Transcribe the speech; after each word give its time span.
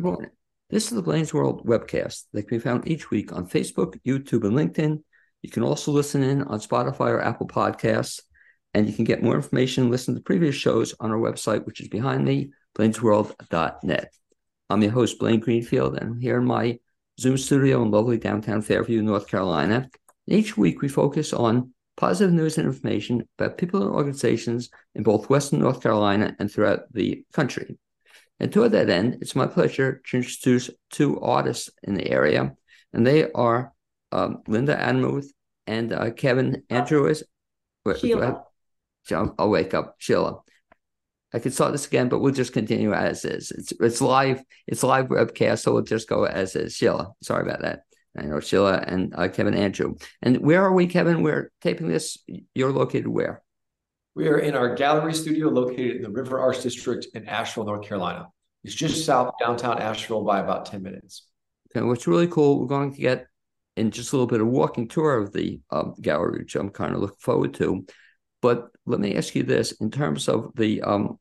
Good 0.00 0.06
morning. 0.06 0.30
This 0.70 0.84
is 0.84 0.92
the 0.92 1.02
Blaine's 1.02 1.34
World 1.34 1.66
webcast 1.66 2.22
that 2.32 2.44
can 2.44 2.56
be 2.56 2.62
found 2.62 2.88
each 2.88 3.10
week 3.10 3.34
on 3.34 3.46
Facebook, 3.46 4.00
YouTube, 4.00 4.44
and 4.44 4.56
LinkedIn. 4.56 5.02
You 5.42 5.50
can 5.50 5.62
also 5.62 5.92
listen 5.92 6.22
in 6.22 6.42
on 6.44 6.58
Spotify 6.58 7.10
or 7.10 7.20
Apple 7.20 7.46
Podcasts, 7.46 8.22
and 8.72 8.88
you 8.88 8.94
can 8.94 9.04
get 9.04 9.22
more 9.22 9.34
information 9.34 9.90
listen 9.90 10.14
to 10.14 10.22
previous 10.22 10.54
shows 10.54 10.94
on 11.00 11.10
our 11.10 11.18
website, 11.18 11.66
which 11.66 11.82
is 11.82 11.88
behind 11.88 12.24
me, 12.24 12.48
blainesworld.net. 12.78 14.14
I'm 14.70 14.82
your 14.82 14.92
host, 14.92 15.18
Blaine 15.18 15.38
Greenfield, 15.38 15.98
and 15.98 16.12
I'm 16.12 16.18
here 16.18 16.38
in 16.38 16.46
my 16.46 16.78
Zoom 17.20 17.36
studio 17.36 17.82
in 17.82 17.90
lovely 17.90 18.16
downtown 18.16 18.62
Fairview, 18.62 19.02
North 19.02 19.28
Carolina. 19.28 19.90
Each 20.26 20.56
week, 20.56 20.80
we 20.80 20.88
focus 20.88 21.34
on 21.34 21.74
positive 21.98 22.32
news 22.32 22.56
and 22.56 22.66
information 22.66 23.28
about 23.38 23.58
people 23.58 23.82
and 23.82 23.90
organizations 23.90 24.70
in 24.94 25.02
both 25.02 25.28
Western 25.28 25.60
North 25.60 25.82
Carolina 25.82 26.34
and 26.38 26.50
throughout 26.50 26.90
the 26.90 27.22
country. 27.34 27.76
And 28.40 28.50
to 28.52 28.68
that 28.68 28.88
end, 28.88 29.18
it's 29.20 29.36
my 29.36 29.46
pleasure 29.46 30.00
to 30.08 30.16
introduce 30.16 30.70
two 30.90 31.20
artists 31.20 31.68
in 31.82 31.94
the 31.94 32.10
area, 32.10 32.54
and 32.92 33.06
they 33.06 33.30
are 33.32 33.72
um, 34.12 34.42
Linda 34.48 34.74
Adamuth 34.76 35.26
and 35.66 35.92
uh, 35.92 36.10
Kevin 36.10 36.62
Andrews. 36.70 37.22
Shela. 37.86 38.42
I'll, 39.12 39.34
I'll 39.38 39.50
wake 39.50 39.74
up, 39.74 40.00
Shela. 40.00 40.40
I 41.32 41.38
could 41.38 41.54
start 41.54 41.72
this 41.72 41.86
again, 41.86 42.08
but 42.08 42.18
we'll 42.18 42.32
just 42.32 42.52
continue 42.52 42.92
as 42.92 43.24
is. 43.24 43.52
It's 43.52 43.72
it's 43.78 44.00
live. 44.00 44.42
It's 44.66 44.82
live 44.82 45.06
webcast, 45.06 45.60
so 45.60 45.72
we'll 45.72 45.82
just 45.82 46.08
go 46.08 46.24
as 46.24 46.56
is. 46.56 46.74
Shela, 46.74 47.12
sorry 47.22 47.48
about 47.48 47.62
that. 47.62 47.82
I 48.16 48.22
know 48.22 48.36
Shela 48.36 48.82
and 48.86 49.14
uh, 49.14 49.28
Kevin 49.28 49.54
Andrew. 49.54 49.94
And 50.22 50.38
where 50.38 50.64
are 50.64 50.72
we, 50.72 50.86
Kevin? 50.86 51.22
We're 51.22 51.52
taping 51.60 51.88
this. 51.88 52.18
You're 52.54 52.72
located 52.72 53.06
where? 53.06 53.42
We 54.14 54.28
are 54.28 54.38
in 54.38 54.56
our 54.56 54.74
gallery 54.74 55.14
studio 55.14 55.48
located 55.48 55.96
in 55.96 56.02
the 56.02 56.10
River 56.10 56.40
Arts 56.40 56.62
District 56.62 57.06
in 57.14 57.28
Asheville, 57.28 57.64
North 57.64 57.86
Carolina. 57.86 58.28
It's 58.64 58.74
just 58.74 59.06
south 59.06 59.28
of 59.28 59.34
downtown 59.40 59.80
Asheville 59.80 60.24
by 60.24 60.40
about 60.40 60.66
10 60.66 60.82
minutes. 60.82 61.28
Okay, 61.70 61.84
what's 61.84 62.08
really 62.08 62.26
cool, 62.26 62.60
we're 62.60 62.66
going 62.66 62.92
to 62.92 63.00
get 63.00 63.26
in 63.76 63.92
just 63.92 64.12
a 64.12 64.16
little 64.16 64.26
bit 64.26 64.40
of 64.40 64.48
walking 64.48 64.88
tour 64.88 65.16
of 65.16 65.32
the 65.32 65.60
um, 65.70 65.94
gallery, 66.00 66.40
which 66.40 66.56
I'm 66.56 66.70
kind 66.70 66.94
of 66.94 67.00
looking 67.00 67.16
forward 67.20 67.54
to. 67.54 67.86
But 68.42 68.68
let 68.84 68.98
me 68.98 69.16
ask 69.16 69.34
you 69.34 69.44
this 69.44 69.72
in 69.72 69.90
terms 69.90 70.28
of 70.28 70.50
the 70.56 70.82
um, 70.82 71.18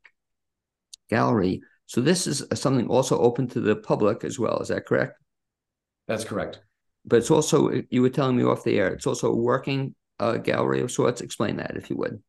gallery. 1.09 1.61
So, 1.85 2.01
this 2.01 2.27
is 2.27 2.43
something 2.53 2.87
also 2.87 3.19
open 3.19 3.47
to 3.49 3.59
the 3.59 3.75
public 3.75 4.23
as 4.23 4.39
well. 4.39 4.59
Is 4.59 4.69
that 4.69 4.85
correct? 4.85 5.21
That's 6.07 6.23
correct. 6.23 6.59
But 7.05 7.17
it's 7.17 7.31
also, 7.31 7.83
you 7.89 8.01
were 8.01 8.09
telling 8.09 8.35
me 8.35 8.43
off 8.43 8.63
the 8.63 8.79
air, 8.79 8.93
it's 8.93 9.07
also 9.07 9.31
a 9.31 9.35
working 9.35 9.95
uh, 10.19 10.37
gallery 10.37 10.81
of 10.81 10.91
sorts. 10.91 11.21
Explain 11.21 11.57
that 11.57 11.75
if 11.75 11.89
you 11.89 11.97
would 11.97 12.21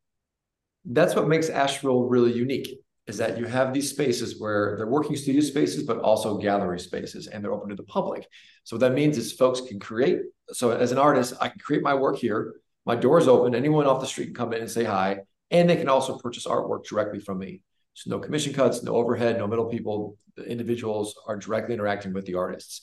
that's 0.85 1.15
what 1.15 1.27
makes 1.27 1.49
Asheville 1.49 2.03
really 2.03 2.33
unique 2.33 2.79
is 3.07 3.17
that 3.17 3.37
you 3.37 3.45
have 3.45 3.73
these 3.73 3.89
spaces 3.89 4.39
where 4.39 4.75
they're 4.77 4.87
working 4.87 5.15
studio 5.15 5.41
spaces, 5.41 5.83
but 5.83 5.99
also 5.99 6.37
gallery 6.37 6.79
spaces, 6.79 7.27
and 7.27 7.43
they're 7.43 7.53
open 7.53 7.69
to 7.69 7.75
the 7.75 7.83
public. 7.83 8.27
So 8.63 8.75
what 8.75 8.81
that 8.81 8.93
means 8.93 9.17
is 9.17 9.33
folks 9.33 9.61
can 9.61 9.79
create. 9.79 10.19
So 10.53 10.71
as 10.71 10.91
an 10.91 10.97
artist, 10.97 11.33
I 11.41 11.49
can 11.49 11.59
create 11.59 11.83
my 11.83 11.93
work 11.93 12.17
here. 12.17 12.55
My 12.85 12.95
door 12.95 13.19
is 13.19 13.27
open. 13.27 13.55
Anyone 13.55 13.85
off 13.85 14.01
the 14.01 14.07
street 14.07 14.25
can 14.25 14.35
come 14.35 14.53
in 14.53 14.61
and 14.61 14.69
say 14.69 14.83
hi, 14.83 15.19
and 15.49 15.69
they 15.69 15.75
can 15.75 15.89
also 15.89 16.17
purchase 16.17 16.45
artwork 16.45 16.85
directly 16.85 17.19
from 17.19 17.39
me. 17.39 17.61
So 17.93 18.09
no 18.09 18.19
commission 18.19 18.53
cuts, 18.53 18.83
no 18.83 18.95
overhead, 18.95 19.37
no 19.37 19.47
middle 19.47 19.65
people. 19.65 20.17
The 20.37 20.45
individuals 20.45 21.15
are 21.27 21.35
directly 21.35 21.73
interacting 21.73 22.13
with 22.13 22.25
the 22.25 22.35
artists. 22.35 22.81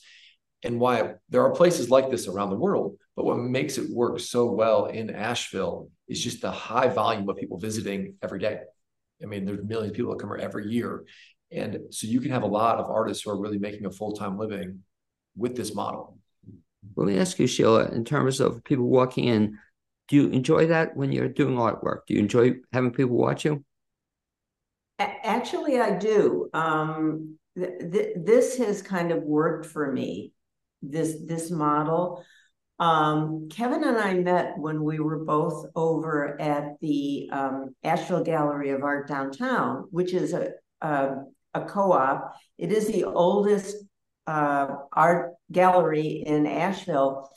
And 0.63 0.79
why 0.79 1.15
there 1.29 1.41
are 1.43 1.51
places 1.51 1.89
like 1.89 2.09
this 2.09 2.27
around 2.27 2.49
the 2.49 2.57
world, 2.57 2.97
but 3.15 3.25
what 3.25 3.37
makes 3.37 3.77
it 3.77 3.89
work 3.89 4.19
so 4.19 4.51
well 4.51 4.87
in 4.87 5.09
Asheville 5.09 5.89
is 6.07 6.21
just 6.21 6.41
the 6.41 6.51
high 6.51 6.89
volume 6.89 7.29
of 7.29 7.37
people 7.37 7.57
visiting 7.57 8.15
every 8.21 8.39
day. 8.39 8.59
I 9.21 9.25
mean, 9.25 9.45
there's 9.45 9.63
millions 9.63 9.91
of 9.91 9.95
people 9.95 10.11
that 10.11 10.19
come 10.19 10.29
here 10.29 10.37
every 10.37 10.67
year. 10.67 11.05
And 11.51 11.79
so 11.91 12.07
you 12.07 12.19
can 12.21 12.31
have 12.31 12.43
a 12.43 12.47
lot 12.47 12.77
of 12.77 12.89
artists 12.89 13.23
who 13.23 13.31
are 13.31 13.39
really 13.39 13.57
making 13.57 13.85
a 13.85 13.91
full-time 13.91 14.37
living 14.37 14.83
with 15.37 15.55
this 15.55 15.73
model. 15.73 16.17
Let 16.95 17.07
me 17.07 17.17
ask 17.17 17.39
you, 17.39 17.45
Shela, 17.45 17.93
in 17.93 18.03
terms 18.05 18.39
of 18.39 18.63
people 18.63 18.85
walking 18.85 19.25
in, 19.25 19.57
do 20.07 20.15
you 20.15 20.27
enjoy 20.29 20.67
that 20.67 20.95
when 20.95 21.11
you're 21.11 21.29
doing 21.29 21.55
artwork? 21.55 21.99
Do 22.07 22.13
you 22.15 22.19
enjoy 22.19 22.55
having 22.73 22.91
people 22.91 23.15
watch 23.15 23.45
you? 23.45 23.63
Actually, 24.99 25.79
I 25.79 25.97
do. 25.97 26.49
Um, 26.53 27.37
th- 27.57 27.91
th- 27.91 28.17
this 28.17 28.57
has 28.57 28.81
kind 28.81 29.11
of 29.11 29.23
worked 29.23 29.65
for 29.65 29.91
me. 29.91 30.33
This 30.81 31.15
this 31.25 31.51
model. 31.51 32.23
Um, 32.79 33.49
Kevin 33.49 33.83
and 33.83 33.97
I 33.97 34.13
met 34.13 34.57
when 34.57 34.83
we 34.83 34.99
were 34.99 35.25
both 35.25 35.65
over 35.75 36.39
at 36.39 36.79
the 36.79 37.29
um, 37.31 37.75
Asheville 37.83 38.23
Gallery 38.23 38.69
of 38.69 38.83
Art 38.83 39.07
downtown, 39.07 39.87
which 39.91 40.13
is 40.13 40.33
a, 40.33 40.51
a, 40.79 41.15
a 41.53 41.65
co-op. 41.65 42.33
It 42.57 42.71
is 42.71 42.87
the 42.87 43.03
oldest 43.03 43.75
uh, 44.27 44.67
art 44.93 45.33
gallery 45.51 46.23
in 46.25 46.45
Asheville, 46.45 47.29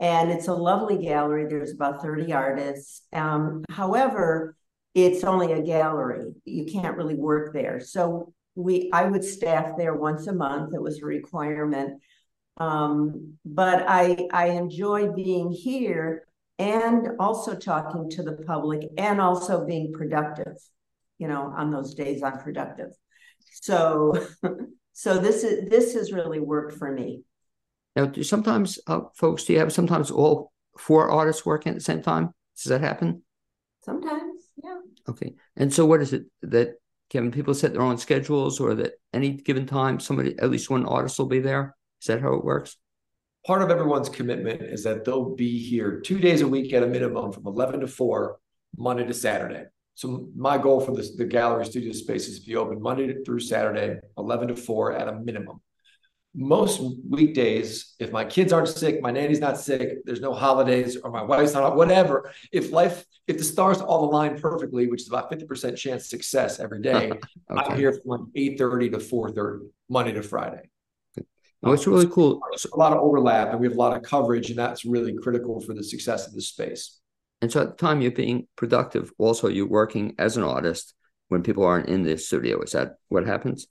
and 0.00 0.32
it's 0.32 0.48
a 0.48 0.54
lovely 0.54 0.98
gallery. 0.98 1.46
There's 1.48 1.72
about 1.72 2.02
30 2.02 2.32
artists. 2.32 3.02
Um, 3.12 3.64
however, 3.70 4.56
it's 4.94 5.22
only 5.22 5.52
a 5.52 5.62
gallery. 5.62 6.32
You 6.44 6.64
can't 6.64 6.96
really 6.96 7.14
work 7.14 7.52
there. 7.52 7.78
So 7.78 8.32
we, 8.56 8.90
I 8.92 9.04
would 9.04 9.22
staff 9.22 9.76
there 9.76 9.94
once 9.94 10.26
a 10.26 10.32
month. 10.32 10.74
It 10.74 10.82
was 10.82 11.00
a 11.00 11.06
requirement. 11.06 12.00
Um, 12.58 13.34
but 13.44 13.84
I 13.88 14.28
I 14.32 14.48
enjoy 14.48 15.12
being 15.12 15.50
here 15.50 16.26
and 16.58 17.10
also 17.20 17.54
talking 17.54 18.10
to 18.10 18.22
the 18.22 18.32
public 18.32 18.88
and 18.96 19.20
also 19.20 19.64
being 19.64 19.92
productive. 19.92 20.56
You 21.18 21.28
know, 21.28 21.52
on 21.56 21.70
those 21.70 21.94
days 21.94 22.22
I'm 22.22 22.38
productive. 22.38 22.90
So 23.62 24.26
so 24.92 25.18
this 25.18 25.44
is 25.44 25.68
this 25.68 25.94
has 25.94 26.12
really 26.12 26.40
worked 26.40 26.78
for 26.78 26.92
me. 26.92 27.22
Now, 27.96 28.06
do 28.06 28.22
sometimes 28.22 28.78
uh, 28.86 29.00
folks, 29.14 29.44
do 29.44 29.52
you 29.52 29.58
have 29.58 29.72
sometimes 29.72 30.10
all 30.10 30.52
four 30.78 31.10
artists 31.10 31.44
working 31.44 31.70
at 31.70 31.76
the 31.76 31.84
same 31.84 32.02
time? 32.02 32.32
Does 32.56 32.70
that 32.70 32.80
happen? 32.80 33.22
Sometimes, 33.84 34.42
yeah. 34.62 34.78
Okay. 35.08 35.34
And 35.56 35.72
so, 35.72 35.86
what 35.86 36.00
is 36.00 36.12
it 36.12 36.26
that 36.42 36.74
can 37.10 37.30
people 37.32 37.54
set 37.54 37.72
their 37.72 37.82
own 37.82 37.98
schedules, 37.98 38.60
or 38.60 38.74
that 38.76 38.92
any 39.12 39.32
given 39.32 39.66
time 39.66 39.98
somebody, 39.98 40.38
at 40.38 40.50
least 40.50 40.70
one 40.70 40.86
artist, 40.86 41.18
will 41.18 41.26
be 41.26 41.40
there? 41.40 41.74
Is 42.00 42.06
that 42.06 42.20
how 42.20 42.34
it 42.34 42.44
works? 42.44 42.76
Part 43.46 43.62
of 43.62 43.70
everyone's 43.70 44.08
commitment 44.08 44.62
is 44.62 44.84
that 44.84 45.04
they'll 45.04 45.34
be 45.34 45.58
here 45.58 46.00
two 46.00 46.18
days 46.18 46.42
a 46.42 46.48
week 46.48 46.72
at 46.72 46.82
a 46.82 46.86
minimum 46.86 47.32
from 47.32 47.46
11 47.46 47.80
to 47.80 47.86
4, 47.86 48.38
Monday 48.76 49.06
to 49.06 49.14
Saturday. 49.14 49.64
So 49.94 50.28
my 50.36 50.58
goal 50.58 50.80
for 50.80 50.94
this, 50.94 51.16
the 51.16 51.24
gallery 51.24 51.64
studio 51.64 51.92
space 51.92 52.28
is 52.28 52.40
to 52.40 52.46
be 52.46 52.56
open 52.56 52.80
Monday 52.80 53.22
through 53.24 53.40
Saturday, 53.40 53.98
11 54.16 54.48
to 54.48 54.56
4 54.56 54.92
at 54.92 55.08
a 55.08 55.12
minimum. 55.12 55.60
Most 56.34 56.80
weekdays, 57.08 57.96
if 57.98 58.12
my 58.12 58.24
kids 58.24 58.52
aren't 58.52 58.68
sick, 58.68 59.02
my 59.02 59.10
nanny's 59.10 59.40
not 59.40 59.58
sick, 59.58 60.04
there's 60.04 60.20
no 60.20 60.32
holidays, 60.32 60.96
or 60.96 61.10
my 61.10 61.22
wife's 61.22 61.54
not, 61.54 61.74
whatever. 61.74 62.30
If 62.52 62.70
life, 62.70 63.04
if 63.26 63.38
the 63.38 63.44
stars 63.44 63.80
all 63.80 64.08
align 64.08 64.38
perfectly, 64.38 64.86
which 64.86 65.02
is 65.02 65.08
about 65.08 65.32
50% 65.32 65.76
chance 65.76 66.08
success 66.08 66.60
every 66.60 66.80
day, 66.80 67.10
okay. 67.10 67.20
I'm 67.50 67.76
here 67.76 67.92
from 67.92 68.02
like 68.04 68.20
8:30 68.36 68.92
to 68.92 68.98
4:30, 68.98 69.68
Monday 69.88 70.12
to 70.12 70.22
Friday. 70.22 70.68
Oh, 71.62 71.72
it's 71.72 71.86
really 71.86 72.06
cool. 72.06 72.34
Um, 72.34 72.40
there's 72.50 72.66
a 72.66 72.76
lot 72.76 72.92
of 72.92 73.00
overlap 73.00 73.50
and 73.50 73.60
we 73.60 73.66
have 73.66 73.74
a 73.74 73.80
lot 73.80 73.96
of 73.96 74.02
coverage, 74.02 74.50
and 74.50 74.58
that's 74.58 74.84
really 74.84 75.16
critical 75.16 75.60
for 75.60 75.74
the 75.74 75.82
success 75.82 76.26
of 76.26 76.34
the 76.34 76.42
space. 76.42 76.98
And 77.40 77.50
so 77.50 77.62
at 77.62 77.70
the 77.70 77.76
time 77.76 78.00
you're 78.00 78.10
being 78.10 78.46
productive, 78.56 79.12
also 79.18 79.48
you're 79.48 79.68
working 79.68 80.14
as 80.18 80.36
an 80.36 80.44
artist 80.44 80.94
when 81.28 81.42
people 81.42 81.64
aren't 81.64 81.88
in 81.88 82.02
the 82.02 82.16
studio. 82.16 82.60
Is 82.62 82.72
that 82.72 82.96
what 83.08 83.26
happens? 83.26 83.66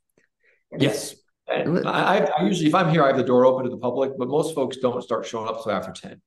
Yes. 0.78 1.16
I, 1.50 2.28
I 2.38 2.44
usually, 2.44 2.68
if 2.68 2.76
I'm 2.76 2.90
here, 2.90 3.03
I 3.03 3.08
have 3.08 3.18
the 3.18 3.24
door 3.24 3.46
open 3.46 3.64
to 3.64 3.70
the 3.70 3.78
public, 3.78 4.12
but 4.18 4.28
most 4.28 4.53
folks 4.53 4.78
don't 4.78 5.02
start 5.02 5.26
showing 5.26 5.47
up 5.47 5.58
until 5.58 5.72
after 5.72 5.92
10. 5.92 6.22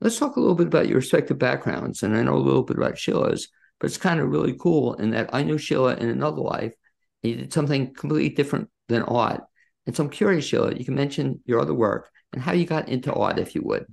Let's 0.00 0.18
talk 0.18 0.36
a 0.36 0.40
little 0.40 0.54
bit 0.54 0.66
about 0.66 0.88
your 0.88 0.96
respective 0.96 1.38
backgrounds. 1.38 2.02
And 2.02 2.16
I 2.16 2.22
know 2.22 2.34
a 2.34 2.38
little 2.38 2.62
bit 2.62 2.76
about 2.76 2.94
Shela's, 2.94 3.48
but 3.78 3.86
it's 3.86 3.98
kind 3.98 4.20
of 4.20 4.28
really 4.28 4.54
cool 4.58 4.94
in 4.94 5.10
that 5.10 5.30
I 5.32 5.42
knew 5.42 5.56
Shela 5.56 5.98
in 5.98 6.08
another 6.08 6.42
life. 6.42 6.74
He 7.22 7.34
did 7.34 7.52
something 7.52 7.92
completely 7.92 8.30
different 8.30 8.68
than 8.88 9.02
art. 9.02 9.42
And 9.90 9.96
so 9.96 10.04
I'm 10.04 10.10
curious, 10.10 10.48
Shela, 10.48 10.78
you 10.78 10.84
can 10.84 10.94
mention 10.94 11.40
your 11.46 11.58
other 11.58 11.74
work 11.74 12.12
and 12.32 12.40
how 12.40 12.52
you 12.52 12.64
got 12.64 12.88
into 12.88 13.12
art, 13.12 13.40
if 13.40 13.56
you 13.56 13.62
would. 13.64 13.86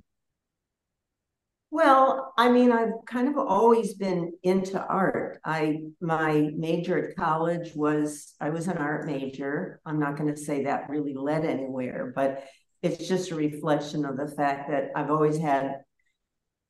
Well, 1.72 2.32
I 2.38 2.52
mean, 2.52 2.70
I've 2.70 2.92
kind 3.04 3.26
of 3.26 3.36
always 3.36 3.94
been 3.94 4.30
into 4.44 4.80
art. 4.80 5.40
I 5.44 5.80
my 6.00 6.52
major 6.56 7.04
at 7.04 7.16
college 7.16 7.72
was 7.74 8.32
I 8.40 8.50
was 8.50 8.68
an 8.68 8.78
art 8.78 9.06
major. 9.06 9.80
I'm 9.84 9.98
not 9.98 10.16
going 10.16 10.32
to 10.32 10.40
say 10.40 10.62
that 10.66 10.88
really 10.88 11.14
led 11.14 11.44
anywhere, 11.44 12.12
but 12.14 12.44
it's 12.80 13.08
just 13.08 13.32
a 13.32 13.34
reflection 13.34 14.04
of 14.04 14.16
the 14.16 14.28
fact 14.28 14.70
that 14.70 14.90
I've 14.94 15.10
always 15.10 15.36
had 15.36 15.80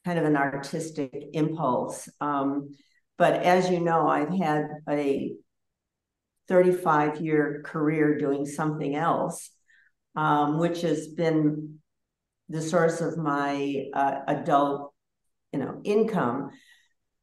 kind 0.07 0.19
of 0.19 0.25
an 0.25 0.39
artistic 0.39 1.13
impulse. 1.35 2.09
Um, 2.19 2.71
but 3.19 3.43
as 3.43 3.69
you 3.69 3.81
know, 3.81 4.09
I've 4.09 4.33
had 4.35 4.69
a 4.89 5.35
35 6.49 7.21
year 7.21 7.63
career 7.65 8.19
doing 8.19 8.47
something 8.47 8.97
else, 8.97 9.51
um, 10.17 10.59
which 10.59 10.83
has 10.83 11.09
been 11.09 11.79
the 12.49 12.63
source 12.63 13.01
of 13.01 13.19
my 13.19 13.85
uh, 13.93 14.21
adult, 14.27 14.93
you 15.53 15.59
know, 15.59 15.81
income. 15.85 16.51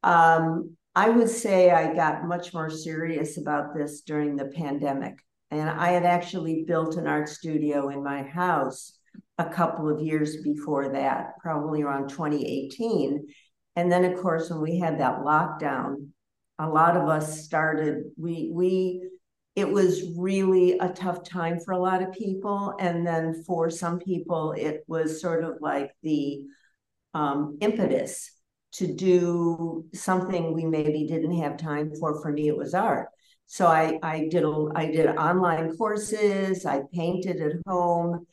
Um, 0.03 0.75
I 0.95 1.09
would 1.09 1.29
say 1.29 1.71
I 1.71 1.93
got 1.93 2.25
much 2.25 2.53
more 2.53 2.69
serious 2.69 3.37
about 3.37 3.75
this 3.75 4.01
during 4.01 4.35
the 4.35 4.45
pandemic 4.45 5.15
And 5.51 5.69
I 5.69 5.89
had 5.89 6.05
actually 6.05 6.63
built 6.67 6.95
an 6.95 7.07
art 7.07 7.27
studio 7.27 7.89
in 7.89 8.03
my 8.03 8.23
house 8.23 8.97
a 9.37 9.45
couple 9.45 9.89
of 9.89 10.01
years 10.01 10.41
before 10.41 10.93
that, 10.93 11.37
probably 11.41 11.81
around 11.81 12.09
2018. 12.09 13.27
And 13.75 13.91
then, 13.91 14.05
of 14.05 14.21
course, 14.21 14.49
when 14.49 14.61
we 14.61 14.79
had 14.79 14.99
that 14.99 15.19
lockdown, 15.19 16.09
a 16.57 16.69
lot 16.69 16.95
of 16.95 17.09
us 17.09 17.43
started, 17.43 18.03
we, 18.17 18.49
we, 18.53 19.04
it 19.55 19.69
was 19.69 20.03
really 20.17 20.77
a 20.79 20.89
tough 20.89 21.23
time 21.23 21.59
for 21.59 21.71
a 21.71 21.79
lot 21.79 22.03
of 22.03 22.11
people. 22.11 22.75
And 22.79 23.07
then 23.07 23.43
for 23.47 23.69
some 23.69 23.99
people, 23.99 24.51
it 24.51 24.83
was 24.87 25.21
sort 25.21 25.43
of 25.43 25.55
like 25.61 25.91
the 26.03 26.43
um, 27.13 27.57
impetus 27.61 28.31
to 28.73 28.93
do 28.93 29.85
something 29.93 30.53
we 30.53 30.65
maybe 30.65 31.07
didn't 31.07 31.39
have 31.41 31.55
time 31.55 31.93
for. 31.97 32.21
For 32.21 32.31
me, 32.31 32.49
it 32.49 32.57
was 32.57 32.73
art. 32.73 33.07
So 33.47 33.67
I, 33.67 33.99
I 34.03 34.27
did 34.29 34.43
I 34.75 34.87
did 34.87 35.07
online 35.07 35.77
courses. 35.77 36.65
I 36.65 36.81
painted 36.93 37.41
at 37.41 37.53
home. 37.65 38.25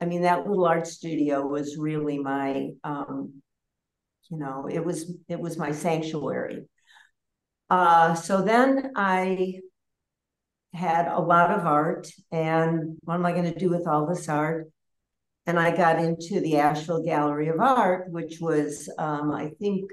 I 0.00 0.04
mean, 0.04 0.22
that 0.22 0.46
little 0.46 0.66
art 0.66 0.86
studio 0.86 1.46
was 1.46 1.78
really 1.78 2.18
my, 2.18 2.70
um, 2.84 3.40
you 4.30 4.38
know, 4.38 4.68
it 4.70 4.84
was 4.84 5.14
it 5.28 5.40
was 5.40 5.56
my 5.56 5.72
sanctuary. 5.72 6.66
Uh, 7.70 8.14
so 8.14 8.42
then 8.42 8.92
I 8.94 9.60
had 10.72 11.08
a 11.08 11.20
lot 11.20 11.50
of 11.50 11.66
art, 11.66 12.08
and 12.30 12.96
what 13.04 13.14
am 13.14 13.26
I 13.26 13.32
going 13.32 13.52
to 13.52 13.58
do 13.58 13.70
with 13.70 13.86
all 13.86 14.06
this 14.06 14.28
art? 14.28 14.70
And 15.46 15.58
I 15.58 15.74
got 15.74 15.98
into 15.98 16.40
the 16.40 16.58
Asheville 16.58 17.04
Gallery 17.04 17.48
of 17.48 17.60
Art, 17.60 18.10
which 18.10 18.38
was, 18.40 18.90
um, 18.98 19.30
I 19.30 19.50
think, 19.60 19.90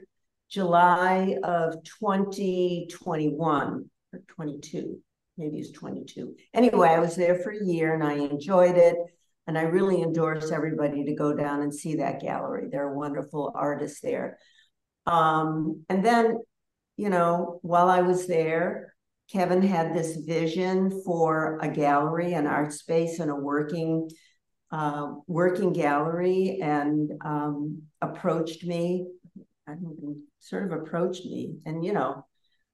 July 0.50 1.38
of 1.44 1.84
2021 1.84 3.90
or 4.14 4.20
22, 4.28 5.00
maybe 5.38 5.56
it 5.56 5.60
was 5.60 5.72
22. 5.72 6.36
Anyway, 6.54 6.90
I 6.90 7.00
was 7.00 7.16
there 7.16 7.40
for 7.40 7.52
a 7.52 7.66
year 7.66 7.94
and 7.94 8.04
I 8.04 8.14
enjoyed 8.14 8.78
it. 8.78 8.96
And 9.46 9.58
I 9.58 9.64
really 9.64 10.02
endorse 10.02 10.52
everybody 10.52 11.04
to 11.04 11.16
go 11.16 11.36
down 11.36 11.62
and 11.62 11.74
see 11.74 11.96
that 11.96 12.22
gallery. 12.22 12.70
There 12.72 12.88
are 12.88 12.98
wonderful 12.98 13.52
artists 13.54 14.00
there. 14.00 14.38
Um, 15.06 15.84
and 15.90 16.04
then, 16.04 16.40
you 16.98 17.10
know, 17.10 17.60
while 17.62 17.90
I 17.90 18.02
was 18.02 18.26
there, 18.26 18.93
Kevin 19.34 19.64
had 19.64 19.96
this 19.96 20.16
vision 20.18 21.02
for 21.04 21.58
a 21.60 21.68
gallery, 21.68 22.34
an 22.34 22.46
art 22.46 22.72
space, 22.72 23.18
and 23.18 23.32
a 23.32 23.36
working 23.36 24.08
uh, 24.72 25.14
working 25.26 25.74
gallery, 25.74 26.60
and 26.62 27.12
um, 27.26 27.82
approached 28.00 28.64
me. 28.64 29.08
I 29.68 29.74
sort 30.40 30.72
of 30.72 30.80
approached 30.80 31.26
me, 31.26 31.56
and 31.66 31.84
you 31.84 31.94
know, 31.94 32.28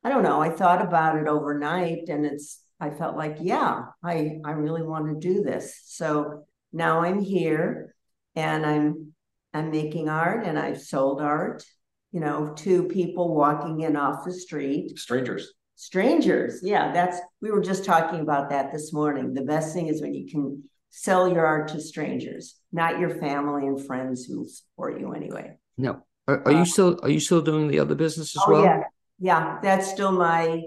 I 0.03 0.09
don't 0.09 0.23
know. 0.23 0.41
I 0.41 0.49
thought 0.49 0.81
about 0.81 1.17
it 1.17 1.27
overnight, 1.27 2.09
and 2.09 2.25
it's. 2.25 2.61
I 2.81 2.89
felt 2.91 3.15
like, 3.15 3.37
yeah, 3.39 3.85
I 4.03 4.39
I 4.45 4.51
really 4.51 4.83
want 4.83 5.07
to 5.07 5.27
do 5.33 5.43
this. 5.43 5.81
So 5.85 6.45
now 6.73 7.01
I'm 7.01 7.21
here 7.21 7.95
and 8.35 8.65
I'm 8.65 9.13
I'm 9.53 9.71
making 9.71 10.07
art 10.07 10.45
and 10.45 10.57
I've 10.57 10.81
sold 10.81 11.21
art, 11.21 11.65
you 12.11 12.21
know, 12.21 12.53
to 12.57 12.83
people 12.83 13.35
walking 13.35 13.81
in 13.81 13.97
off 13.97 14.23
the 14.23 14.31
street. 14.31 14.97
Strangers. 14.97 15.53
Strangers. 15.79 16.59
Yeah, 16.61 16.91
that's 16.91 17.21
we 17.41 17.51
were 17.51 17.61
just 17.61 17.85
talking 17.85 18.19
about 18.19 18.49
that 18.49 18.69
this 18.73 18.91
morning. 18.91 19.33
The 19.33 19.43
best 19.43 19.73
thing 19.73 19.87
is 19.87 20.01
when 20.01 20.13
you 20.13 20.29
can 20.29 20.65
sell 20.89 21.31
your 21.31 21.45
art 21.45 21.69
to 21.69 21.79
strangers, 21.79 22.55
not 22.73 22.99
your 22.99 23.11
family 23.11 23.65
and 23.65 23.79
friends 23.85 24.25
who 24.25 24.45
support 24.45 24.99
you 24.99 25.13
anyway. 25.13 25.57
No. 25.77 26.03
Are, 26.27 26.45
are 26.45 26.51
you 26.51 26.65
still 26.65 26.99
are 27.01 27.09
you 27.09 27.21
still 27.21 27.41
doing 27.41 27.69
the 27.69 27.79
other 27.79 27.95
business 27.95 28.35
as 28.35 28.43
oh, 28.45 28.51
well? 28.51 28.63
Yeah. 28.65 28.83
Yeah, 29.19 29.59
that's 29.63 29.89
still 29.89 30.11
my 30.11 30.63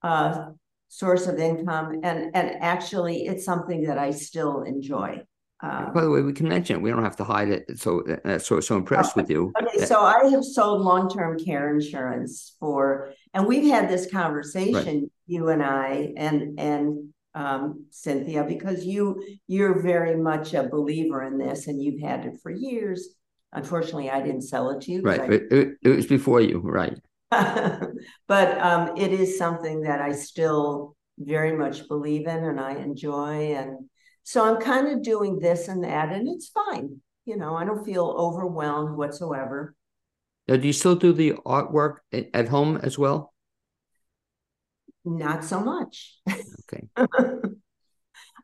uh 0.00 0.52
source 0.88 1.26
of 1.26 1.38
income 1.38 2.00
and 2.02 2.34
and 2.34 2.56
actually 2.62 3.26
it's 3.26 3.44
something 3.44 3.82
that 3.82 3.98
I 3.98 4.10
still 4.12 4.62
enjoy. 4.62 5.20
Um, 5.60 5.92
By 5.94 6.02
the 6.02 6.10
way, 6.10 6.20
we 6.20 6.34
can 6.34 6.48
mention 6.48 6.76
it. 6.76 6.82
We 6.82 6.90
don't 6.90 7.02
have 7.02 7.16
to 7.16 7.24
hide 7.24 7.48
it. 7.48 7.78
So 7.78 8.02
that's 8.24 8.46
so 8.46 8.60
so 8.60 8.76
impressed 8.76 9.16
with 9.16 9.30
you. 9.30 9.52
Okay, 9.62 9.86
so 9.86 10.02
I 10.02 10.28
have 10.30 10.44
sold 10.44 10.82
long 10.82 11.08
term 11.08 11.38
care 11.38 11.74
insurance 11.74 12.54
for, 12.60 13.12
and 13.32 13.46
we've 13.46 13.70
had 13.70 13.88
this 13.88 14.10
conversation, 14.10 14.74
right. 14.74 15.10
you 15.26 15.48
and 15.48 15.62
I, 15.62 16.12
and 16.16 16.60
and 16.60 17.08
um, 17.34 17.86
Cynthia, 17.90 18.44
because 18.44 18.84
you 18.84 19.22
you're 19.46 19.80
very 19.80 20.16
much 20.16 20.52
a 20.52 20.64
believer 20.64 21.22
in 21.22 21.38
this, 21.38 21.68
and 21.68 21.82
you've 21.82 22.02
had 22.02 22.26
it 22.26 22.34
for 22.42 22.50
years. 22.50 23.08
Unfortunately, 23.52 24.10
I 24.10 24.20
didn't 24.20 24.42
sell 24.42 24.70
it 24.70 24.82
to 24.82 24.92
you. 24.92 25.00
Right, 25.00 25.32
it, 25.32 25.52
it, 25.52 25.68
it 25.82 25.88
was 25.88 26.06
before 26.06 26.42
you, 26.42 26.60
right? 26.60 26.98
but 27.30 28.60
um, 28.60 28.96
it 28.98 29.10
is 29.10 29.38
something 29.38 29.82
that 29.82 30.02
I 30.02 30.12
still 30.12 30.96
very 31.18 31.56
much 31.56 31.88
believe 31.88 32.26
in, 32.26 32.44
and 32.44 32.60
I 32.60 32.74
enjoy, 32.74 33.54
and 33.54 33.88
so 34.26 34.44
I'm 34.44 34.60
kind 34.60 34.88
of 34.88 35.04
doing 35.04 35.38
this 35.38 35.68
and 35.68 35.84
that, 35.84 36.08
and 36.12 36.28
it's 36.28 36.48
fine. 36.48 37.00
You 37.26 37.36
know, 37.36 37.54
I 37.54 37.64
don't 37.64 37.84
feel 37.84 38.12
overwhelmed 38.18 38.96
whatsoever. 38.96 39.76
Now, 40.48 40.56
do 40.56 40.66
you 40.66 40.72
still 40.72 40.96
do 40.96 41.12
the 41.12 41.34
artwork 41.46 41.98
at 42.12 42.48
home 42.48 42.76
as 42.82 42.98
well? 42.98 43.32
Not 45.04 45.44
so 45.44 45.60
much. 45.60 46.18
Okay. 46.28 46.88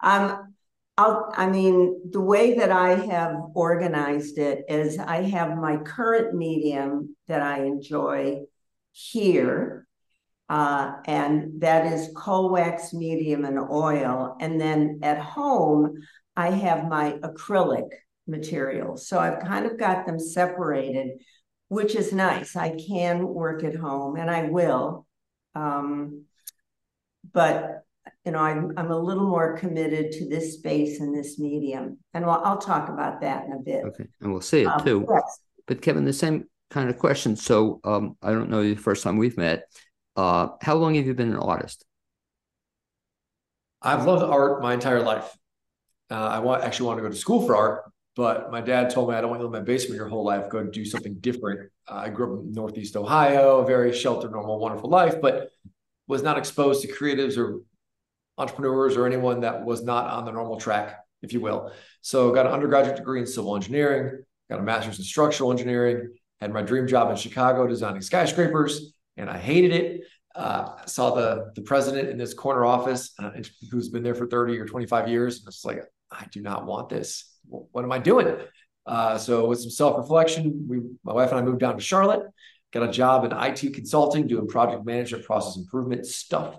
um, 0.01 0.55
I'll, 0.97 1.33
I 1.37 1.51
mean, 1.51 2.01
the 2.13 2.21
way 2.21 2.59
that 2.59 2.71
I 2.71 2.95
have 2.95 3.35
organized 3.57 4.39
it 4.39 4.63
is 4.69 5.01
I 5.01 5.23
have 5.23 5.57
my 5.59 5.79
current 5.79 6.33
medium 6.33 7.17
that 7.27 7.43
I 7.43 7.65
enjoy 7.65 8.43
here, 8.93 9.89
uh, 10.49 10.93
and 11.07 11.61
that 11.61 11.93
is 11.93 12.11
cold 12.17 12.53
wax 12.53 12.93
medium 12.93 13.45
and 13.45 13.59
oil. 13.59 14.37
And 14.41 14.61
then 14.61 15.01
at 15.03 15.19
home, 15.19 15.95
I 16.37 16.51
have 16.51 16.89
my 16.89 17.13
acrylic 17.23 17.89
material. 18.27 18.97
So 18.97 19.19
I've 19.19 19.41
kind 19.41 19.67
of 19.67 19.79
got 19.79 20.07
them 20.07 20.19
separated, 20.19 21.19
which 21.69 21.95
is 21.95 22.13
nice. 22.13 22.57
I 22.57 22.77
can 22.77 23.27
work 23.27 23.65
at 23.65 23.75
home 23.75 24.17
and 24.17 24.31
I 24.31 24.45
will. 24.45 25.07
Um, 25.55 26.25
but 27.33 27.85
you 28.25 28.33
know, 28.33 28.39
I'm 28.39 28.73
I'm 28.77 28.91
a 28.91 28.99
little 28.99 29.27
more 29.27 29.57
committed 29.57 30.13
to 30.13 30.29
this 30.29 30.55
space 30.55 31.01
and 31.01 31.15
this 31.15 31.39
medium, 31.39 31.99
and 32.15 32.25
I'll, 32.25 32.43
I'll 32.45 32.59
talk 32.59 32.89
about 32.89 33.21
that 33.21 33.47
in 33.47 33.53
a 33.53 33.59
bit. 33.59 33.85
Okay, 33.85 34.07
and 34.21 34.33
we'll 34.33 34.41
see 34.41 34.63
it 34.63 34.67
um, 34.67 34.85
too. 34.85 35.07
Yes. 35.09 35.41
But 35.67 35.83
Kevin, 35.83 36.05
the 36.05 36.13
same 36.13 36.47
kind 36.71 36.89
of 36.89 36.99
question. 36.99 37.37
So, 37.37 37.81
um, 37.85 38.17
I 38.23 38.31
don't 38.31 38.51
know 38.51 38.63
the 38.63 38.75
first 38.75 39.03
time 39.03 39.17
we've 39.19 39.37
met. 39.37 39.65
Uh, 40.17 40.49
how 40.61 40.77
long 40.77 40.95
have 40.95 41.07
you 41.07 41.15
been 41.15 41.33
an 41.33 41.39
artist? 41.39 41.85
I've 43.81 44.05
loved 44.05 44.23
art 44.23 44.63
my 44.63 44.75
entire 44.75 45.03
life. 45.03 45.37
Uh, 46.11 46.15
I 46.15 46.39
want 46.41 46.63
actually 46.63 46.87
want 46.89 46.99
to 46.99 47.03
go 47.03 47.09
to 47.09 47.17
school 47.17 47.47
for 47.47 47.57
art, 47.57 47.91
but 48.15 48.53
my 48.53 48.61
dad 48.61 48.91
told 48.91 49.09
me 49.09 49.15
I 49.15 49.21
don't 49.21 49.31
want 49.31 49.41
to 49.41 49.47
live 49.47 49.55
in 49.55 49.61
my 49.61 49.65
basement 49.65 49.97
your 49.97 50.09
whole 50.09 50.25
life. 50.25 50.51
Go 50.51 50.63
do 50.65 50.85
something 50.85 51.15
different. 51.21 51.71
Uh, 51.89 51.95
I 51.95 52.09
grew 52.11 52.35
up 52.35 52.45
in 52.45 52.53
Northeast 52.53 52.97
Ohio, 52.97 53.61
a 53.61 53.67
very 53.67 53.93
sheltered, 53.93 54.33
normal, 54.33 54.59
wonderful 54.59 54.91
life, 54.91 55.21
but 55.21 55.51
was 56.07 56.23
not 56.23 56.39
exposed 56.39 56.83
to 56.83 56.93
creatives 56.93 57.39
or 57.39 57.61
entrepreneurs 58.39 58.97
or 58.97 59.07
anyone 59.07 59.41
that 59.41 59.65
was 59.65 59.83
not 59.83 60.11
on 60.11 60.25
the 60.25 60.33
normal 60.33 60.59
track, 60.59 60.99
if 61.23 61.33
you 61.33 61.41
will. 61.41 61.73
So 62.03 62.33
got 62.33 62.47
an 62.47 62.53
undergraduate 62.53 62.97
degree 62.97 63.21
in 63.21 63.27
civil 63.27 63.57
engineering, 63.57 64.23
got 64.51 64.61
a 64.61 64.63
master's 64.63 64.99
in 64.99 65.05
structural 65.05 65.51
engineering, 65.51 66.13
had 66.41 66.53
my 66.53 66.63
dream 66.63 66.87
job 66.87 67.11
in 67.11 67.17
Chicago 67.17 67.67
designing 67.67 68.03
skyscrapers, 68.03 68.93
and 69.17 69.29
I 69.29 69.39
hated 69.39 69.73
it. 69.73 70.01
Uh, 70.35 70.77
I 70.83 70.87
saw 70.87 71.15
the 71.15 71.53
the 71.55 71.63
president 71.63 72.09
in 72.09 72.17
this 72.17 72.35
corner 72.35 72.65
office 72.65 73.13
uh, 73.19 73.31
who's 73.71 73.89
been 73.91 74.03
there 74.03 74.15
for 74.15 74.27
30 74.27 74.59
or 74.59 74.67
25 74.67 75.09
years. 75.09 75.41
And 75.41 75.49
it's 75.49 75.65
like, 75.65 75.83
I 76.11 76.27
do 76.33 76.41
not 76.41 76.65
want 76.65 76.89
this. 76.89 77.31
What 77.47 77.85
am 77.85 77.93
I 77.93 77.99
doing? 77.99 78.37
Uh, 78.87 79.19
so 79.19 79.47
with 79.47 79.61
some 79.61 79.71
self-reflection, 79.71 80.67
we 80.69 80.81
my 81.05 81.13
wife 81.13 81.31
and 81.31 81.39
I 81.39 81.43
moved 81.43 81.61
down 81.61 81.77
to 81.77 81.83
Charlotte, 81.83 82.23
got 82.73 82.89
a 82.89 82.91
job 82.91 83.25
in 83.25 83.33
IT 83.33 83.75
consulting, 83.75 84.27
doing 84.27 84.49
project 84.49 84.85
management, 84.85 85.25
process 85.25 85.57
improvement 85.57 86.07
stuff, 86.07 86.59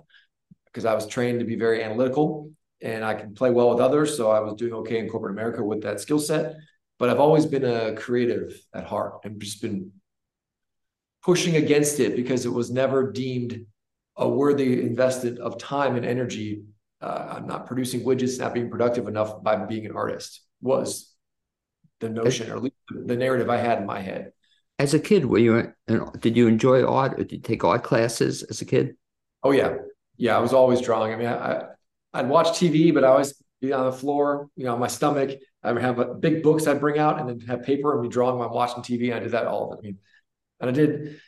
because 0.66 0.84
I 0.84 0.94
was 0.94 1.06
trained 1.06 1.40
to 1.40 1.46
be 1.46 1.56
very 1.56 1.82
analytical 1.82 2.50
and 2.80 3.04
I 3.04 3.14
can 3.14 3.34
play 3.34 3.50
well 3.50 3.70
with 3.70 3.80
others. 3.80 4.16
So 4.16 4.30
I 4.30 4.40
was 4.40 4.54
doing 4.54 4.72
okay 4.74 4.98
in 4.98 5.08
corporate 5.08 5.32
America 5.32 5.64
with 5.64 5.82
that 5.82 6.00
skill 6.00 6.18
set. 6.18 6.54
But 6.98 7.10
I've 7.10 7.20
always 7.20 7.46
been 7.46 7.64
a 7.64 7.94
creative 7.94 8.56
at 8.72 8.84
heart 8.84 9.20
and 9.24 9.40
just 9.40 9.60
been 9.60 9.90
pushing 11.24 11.56
against 11.56 12.00
it 12.00 12.14
because 12.14 12.44
it 12.44 12.52
was 12.52 12.70
never 12.70 13.10
deemed 13.10 13.66
a 14.16 14.28
worthy 14.28 14.82
investment 14.82 15.38
of 15.38 15.58
time 15.58 15.96
and 15.96 16.04
energy. 16.04 16.62
Uh, 17.00 17.36
I'm 17.36 17.46
not 17.46 17.66
producing 17.66 18.02
widgets, 18.02 18.38
not 18.38 18.54
being 18.54 18.70
productive 18.70 19.08
enough 19.08 19.42
by 19.42 19.56
being 19.56 19.86
an 19.86 19.92
artist 19.92 20.42
was 20.60 21.12
the 22.00 22.08
notion 22.08 22.50
or 22.50 22.60
the 22.90 23.16
narrative 23.16 23.50
I 23.50 23.56
had 23.56 23.78
in 23.78 23.86
my 23.86 24.00
head. 24.00 24.32
As 24.78 24.92
a 24.92 24.98
kid, 24.98 25.24
were 25.24 25.38
you 25.38 25.72
did 26.18 26.36
you 26.36 26.48
enjoy 26.48 26.84
art 26.84 27.14
or 27.14 27.24
did 27.24 27.32
you 27.32 27.38
take 27.40 27.64
art 27.64 27.84
classes 27.84 28.42
as 28.42 28.60
a 28.60 28.64
kid? 28.64 28.96
Oh 29.42 29.52
yeah, 29.52 29.76
yeah. 30.16 30.36
I 30.36 30.40
was 30.40 30.52
always 30.52 30.80
drawing. 30.80 31.12
I 31.12 31.16
mean, 31.16 31.28
I, 31.28 31.62
I 32.12 32.22
would 32.22 32.30
watch 32.30 32.58
TV, 32.58 32.92
but 32.92 33.04
I 33.04 33.08
always 33.08 33.34
be 33.60 33.72
on 33.72 33.86
the 33.86 33.92
floor, 33.92 34.48
you 34.56 34.64
know, 34.64 34.74
on 34.74 34.80
my 34.80 34.88
stomach. 34.88 35.38
I 35.62 35.72
would 35.72 35.82
have 35.82 36.20
big 36.20 36.42
books 36.42 36.66
I'd 36.66 36.80
bring 36.80 36.98
out 36.98 37.20
and 37.20 37.28
then 37.28 37.40
have 37.46 37.62
paper 37.62 37.94
and 37.94 38.02
be 38.02 38.08
drawing 38.08 38.36
while 38.38 38.48
I'm 38.48 38.54
watching 38.54 38.82
TV. 38.82 39.14
I 39.14 39.20
did 39.20 39.30
that 39.30 39.46
all 39.46 39.72
of 39.72 39.78
it. 39.78 39.80
I 39.80 39.82
mean, 39.82 39.98
and 40.60 40.70
I 40.70 40.72
did 40.72 41.20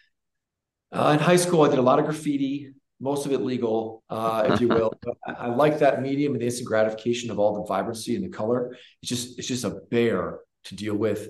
uh, 0.92 1.16
in 1.18 1.18
high 1.18 1.36
school, 1.36 1.62
I 1.62 1.68
did 1.68 1.78
a 1.78 1.82
lot 1.82 1.98
of 1.98 2.04
graffiti. 2.04 2.72
most 3.00 3.26
of 3.26 3.32
it 3.32 3.42
legal, 3.42 4.02
uh, 4.08 4.48
if 4.50 4.60
you 4.60 4.68
will. 4.68 4.92
but 5.02 5.16
I, 5.26 5.32
I 5.32 5.46
like 5.48 5.80
that 5.80 6.00
medium 6.00 6.32
and 6.32 6.40
the 6.40 6.46
instant 6.46 6.68
gratification 6.68 7.30
of 7.30 7.38
all 7.38 7.54
the 7.54 7.64
vibrancy 7.64 8.14
and 8.14 8.24
the 8.24 8.28
color. 8.28 8.76
It's 9.02 9.08
just 9.08 9.38
it's 9.38 9.48
just 9.48 9.64
a 9.64 9.80
bear 9.90 10.40
to 10.64 10.74
deal 10.74 10.96
with. 10.96 11.28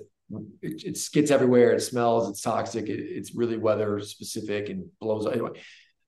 It, 0.61 0.83
it 0.83 1.09
gets 1.11 1.31
everywhere. 1.31 1.71
It 1.71 1.81
smells. 1.81 2.29
It's 2.29 2.41
toxic. 2.41 2.87
It, 2.87 2.99
it's 2.99 3.35
really 3.35 3.57
weather 3.57 3.99
specific 3.99 4.69
and 4.69 4.87
blows. 4.99 5.25
Anyway, 5.27 5.59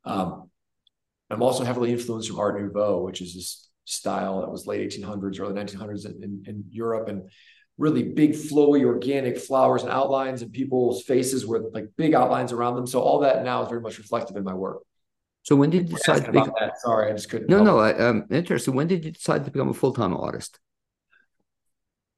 um, 0.05 0.49
I'm 1.29 1.43
also 1.43 1.63
heavily 1.63 1.91
influenced 1.91 2.29
from 2.29 2.39
Art 2.39 2.59
Nouveau, 2.59 3.03
which 3.03 3.21
is 3.21 3.33
this 3.33 3.69
style 3.85 4.41
that 4.41 4.51
was 4.51 4.67
late 4.67 4.89
1800s, 4.89 5.39
early 5.39 5.53
1900s 5.53 6.05
in, 6.05 6.23
in, 6.23 6.43
in 6.47 6.63
Europe, 6.69 7.07
and 7.09 7.29
really 7.79 8.03
big, 8.03 8.31
flowy, 8.31 8.83
organic 8.83 9.39
flowers 9.39 9.83
and 9.83 9.91
outlines, 9.91 10.41
and 10.41 10.51
people's 10.51 11.01
faces 11.03 11.47
with 11.47 11.63
like 11.73 11.87
big 11.97 12.13
outlines 12.13 12.51
around 12.51 12.75
them. 12.75 12.85
So 12.85 12.99
all 12.99 13.19
that 13.21 13.43
now 13.43 13.63
is 13.63 13.69
very 13.69 13.81
much 13.81 13.97
reflective 13.97 14.35
in 14.35 14.43
my 14.43 14.53
work. 14.53 14.83
So 15.43 15.55
when 15.55 15.69
did 15.69 15.89
you 15.89 15.95
decide 15.95 16.25
to 16.25 16.31
become? 16.31 16.51
That. 16.59 16.79
Sorry, 16.79 17.09
I 17.09 17.13
just 17.13 17.29
couldn't. 17.29 17.49
No, 17.49 17.63
no, 17.63 17.79
I, 17.79 17.97
am 17.97 18.27
interested. 18.29 18.71
When 18.71 18.87
did 18.87 19.05
you 19.05 19.11
decide 19.11 19.45
to 19.45 19.51
become 19.51 19.69
a 19.69 19.73
full 19.73 19.93
time 19.93 20.15
artist? 20.15 20.59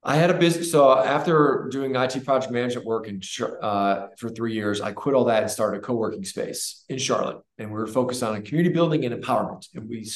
I 0.03 0.15
had 0.15 0.31
a 0.31 0.33
business. 0.33 0.71
So 0.71 0.97
after 0.97 1.69
doing 1.71 1.95
IT 1.95 2.25
project 2.25 2.51
management 2.51 2.87
work 2.87 3.07
in, 3.07 3.21
uh, 3.61 4.07
for 4.17 4.29
three 4.29 4.53
years, 4.53 4.81
I 4.81 4.93
quit 4.93 5.13
all 5.13 5.25
that 5.25 5.43
and 5.43 5.51
started 5.51 5.77
a 5.77 5.81
co-working 5.81 6.25
space 6.25 6.83
in 6.89 6.97
Charlotte. 6.97 7.37
And 7.59 7.69
we 7.69 7.75
were 7.75 7.85
focused 7.85 8.23
on 8.23 8.41
community 8.41 8.73
building 8.73 9.05
and 9.05 9.13
empowerment. 9.13 9.67
And 9.75 9.87
we 9.87 10.09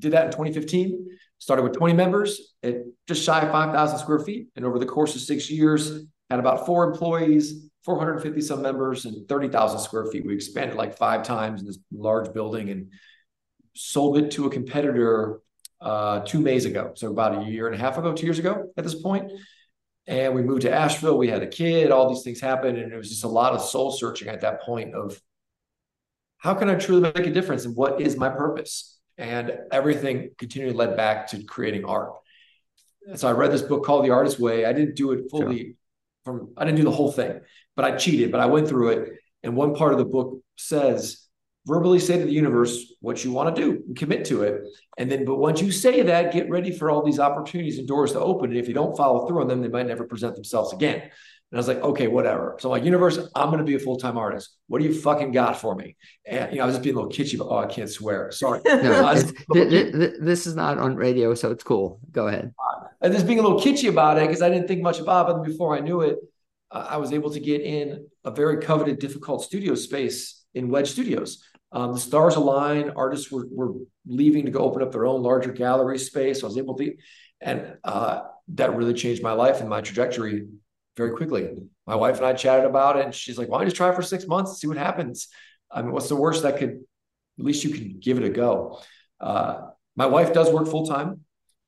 did 0.00 0.12
that 0.12 0.26
in 0.26 0.32
2015. 0.32 1.06
Started 1.42 1.64
with 1.64 1.72
20 1.72 1.94
members 1.94 2.54
at 2.62 2.76
just 3.08 3.24
shy 3.24 3.40
of 3.40 3.50
5,000 3.50 3.98
square 3.98 4.20
feet. 4.20 4.46
And 4.54 4.64
over 4.64 4.78
the 4.78 4.86
course 4.86 5.16
of 5.16 5.22
six 5.22 5.50
years, 5.50 6.04
had 6.30 6.38
about 6.38 6.66
four 6.66 6.84
employees, 6.88 7.68
450 7.84 8.40
some 8.40 8.62
members, 8.62 9.06
and 9.06 9.28
30,000 9.28 9.80
square 9.80 10.06
feet. 10.06 10.24
We 10.24 10.34
expanded 10.34 10.76
like 10.76 10.96
five 10.96 11.24
times 11.24 11.60
in 11.60 11.66
this 11.66 11.80
large 11.90 12.32
building 12.32 12.70
and 12.70 12.92
sold 13.74 14.18
it 14.18 14.30
to 14.30 14.46
a 14.46 14.50
competitor 14.50 15.40
uh, 15.80 16.20
two 16.20 16.38
Mays 16.38 16.64
ago. 16.64 16.92
So 16.94 17.10
about 17.10 17.42
a 17.42 17.50
year 17.50 17.66
and 17.66 17.74
a 17.74 17.78
half 17.78 17.98
ago, 17.98 18.12
two 18.12 18.24
years 18.24 18.38
ago 18.38 18.70
at 18.76 18.84
this 18.84 19.02
point. 19.02 19.32
And 20.06 20.36
we 20.36 20.42
moved 20.42 20.62
to 20.62 20.72
Asheville. 20.72 21.18
We 21.18 21.26
had 21.26 21.42
a 21.42 21.48
kid. 21.48 21.90
All 21.90 22.08
these 22.08 22.22
things 22.22 22.40
happened. 22.40 22.78
And 22.78 22.92
it 22.92 22.96
was 22.96 23.08
just 23.08 23.24
a 23.24 23.28
lot 23.28 23.52
of 23.52 23.62
soul 23.62 23.90
searching 23.90 24.28
at 24.28 24.42
that 24.42 24.62
point 24.62 24.94
of 24.94 25.20
how 26.38 26.54
can 26.54 26.70
I 26.70 26.76
truly 26.76 27.00
make 27.00 27.26
a 27.26 27.32
difference 27.32 27.64
and 27.64 27.74
what 27.74 28.00
is 28.00 28.16
my 28.16 28.28
purpose? 28.28 28.91
And 29.18 29.52
everything 29.70 30.30
continually 30.38 30.74
led 30.74 30.96
back 30.96 31.28
to 31.28 31.44
creating 31.44 31.84
art. 31.84 32.12
So 33.14 33.28
I 33.28 33.32
read 33.32 33.52
this 33.52 33.62
book 33.62 33.84
called 33.84 34.04
The 34.04 34.10
Artist 34.10 34.38
Way. 34.38 34.64
I 34.64 34.72
didn't 34.72 34.96
do 34.96 35.12
it 35.12 35.30
fully 35.30 35.58
sure. 35.58 35.72
from, 36.24 36.52
I 36.56 36.64
didn't 36.64 36.78
do 36.78 36.84
the 36.84 36.90
whole 36.90 37.12
thing, 37.12 37.40
but 37.76 37.84
I 37.84 37.96
cheated, 37.96 38.30
but 38.30 38.40
I 38.40 38.46
went 38.46 38.68
through 38.68 38.90
it. 38.90 39.12
And 39.42 39.56
one 39.56 39.74
part 39.74 39.92
of 39.92 39.98
the 39.98 40.04
book 40.04 40.40
says, 40.56 41.26
verbally 41.66 41.98
say 41.98 42.18
to 42.18 42.24
the 42.24 42.32
universe 42.32 42.92
what 43.00 43.24
you 43.24 43.32
want 43.32 43.54
to 43.54 43.60
do 43.62 43.82
and 43.86 43.96
commit 43.96 44.24
to 44.26 44.42
it. 44.42 44.62
And 44.98 45.10
then, 45.10 45.24
but 45.24 45.36
once 45.36 45.60
you 45.60 45.70
say 45.70 46.02
that, 46.02 46.32
get 46.32 46.50
ready 46.50 46.70
for 46.70 46.90
all 46.90 47.02
these 47.02 47.20
opportunities 47.20 47.78
and 47.78 47.86
doors 47.86 48.12
to 48.12 48.20
open. 48.20 48.50
And 48.50 48.58
if 48.58 48.68
you 48.68 48.74
don't 48.74 48.96
follow 48.96 49.26
through 49.26 49.42
on 49.42 49.48
them, 49.48 49.62
they 49.62 49.68
might 49.68 49.86
never 49.86 50.04
present 50.04 50.34
themselves 50.34 50.72
again. 50.72 51.10
And 51.52 51.58
I 51.58 51.60
was 51.60 51.68
like, 51.68 51.82
okay, 51.82 52.08
whatever. 52.08 52.56
So 52.58 52.70
I'm 52.70 52.78
like, 52.78 52.84
universe, 52.84 53.18
I'm 53.34 53.48
going 53.48 53.58
to 53.58 53.64
be 53.64 53.74
a 53.74 53.78
full 53.78 53.98
time 53.98 54.16
artist. 54.16 54.56
What 54.68 54.80
do 54.80 54.88
you 54.88 54.94
fucking 54.94 55.32
got 55.32 55.60
for 55.60 55.74
me? 55.74 55.96
And 56.24 56.50
you 56.50 56.56
know, 56.56 56.62
I 56.62 56.66
was 56.66 56.76
just 56.76 56.82
being 56.82 56.96
a 56.96 56.98
little 56.98 57.12
kitschy, 57.12 57.36
but 57.36 57.48
oh, 57.48 57.58
I 57.58 57.66
can't 57.66 57.90
swear. 57.90 58.32
Sorry. 58.32 58.60
No, 58.82 59.14
this 60.18 60.46
is 60.46 60.56
not 60.56 60.78
on 60.78 60.96
radio, 60.96 61.34
so 61.34 61.50
it's 61.50 61.62
cool. 61.62 62.00
Go 62.10 62.28
ahead. 62.28 62.54
And 63.02 63.12
just 63.12 63.26
being 63.26 63.38
a 63.38 63.42
little 63.42 63.60
kitschy 63.60 63.90
about 63.90 64.16
it 64.16 64.28
because 64.28 64.40
I 64.40 64.48
didn't 64.48 64.66
think 64.66 64.80
much 64.80 64.98
about 64.98 65.28
it. 65.28 65.44
before 65.44 65.76
I 65.76 65.80
knew 65.80 66.00
it, 66.00 66.16
uh, 66.70 66.86
I 66.88 66.96
was 66.96 67.12
able 67.12 67.30
to 67.32 67.40
get 67.40 67.60
in 67.60 68.06
a 68.24 68.30
very 68.30 68.56
coveted, 68.62 68.98
difficult 68.98 69.44
studio 69.44 69.74
space 69.74 70.42
in 70.54 70.70
Wedge 70.70 70.90
Studios. 70.90 71.46
Um, 71.70 71.92
the 71.92 72.00
stars 72.00 72.36
align. 72.36 72.92
Artists 72.96 73.30
were, 73.30 73.46
were 73.50 73.74
leaving 74.06 74.46
to 74.46 74.50
go 74.50 74.60
open 74.60 74.80
up 74.80 74.90
their 74.90 75.04
own 75.04 75.22
larger 75.22 75.52
gallery 75.52 75.98
space. 75.98 76.42
I 76.42 76.46
was 76.46 76.56
able 76.56 76.76
to, 76.76 76.94
and 77.42 77.76
uh, 77.84 78.22
that 78.54 78.74
really 78.74 78.94
changed 78.94 79.22
my 79.22 79.32
life 79.32 79.60
and 79.60 79.68
my 79.68 79.82
trajectory 79.82 80.46
very 80.96 81.12
quickly. 81.12 81.50
My 81.86 81.94
wife 81.96 82.18
and 82.18 82.26
I 82.26 82.32
chatted 82.32 82.64
about 82.64 82.96
it, 82.96 83.04
and 83.04 83.14
she's 83.14 83.38
like, 83.38 83.48
"Why 83.48 83.58
don't 83.58 83.66
you 83.66 83.72
try 83.72 83.94
for 83.94 84.02
six 84.02 84.26
months 84.26 84.50
and 84.50 84.58
see 84.58 84.66
what 84.66 84.76
happens? 84.76 85.28
I 85.70 85.82
mean, 85.82 85.92
what's 85.92 86.08
the 86.08 86.16
worst 86.16 86.42
that 86.42 86.58
could? 86.58 86.70
At 87.38 87.44
least 87.44 87.64
you 87.64 87.70
can 87.70 87.98
give 87.98 88.18
it 88.18 88.24
a 88.24 88.30
go." 88.30 88.80
Uh, 89.20 89.68
my 89.96 90.06
wife 90.06 90.32
does 90.32 90.50
work 90.50 90.66
full 90.68 90.86
time. 90.86 91.20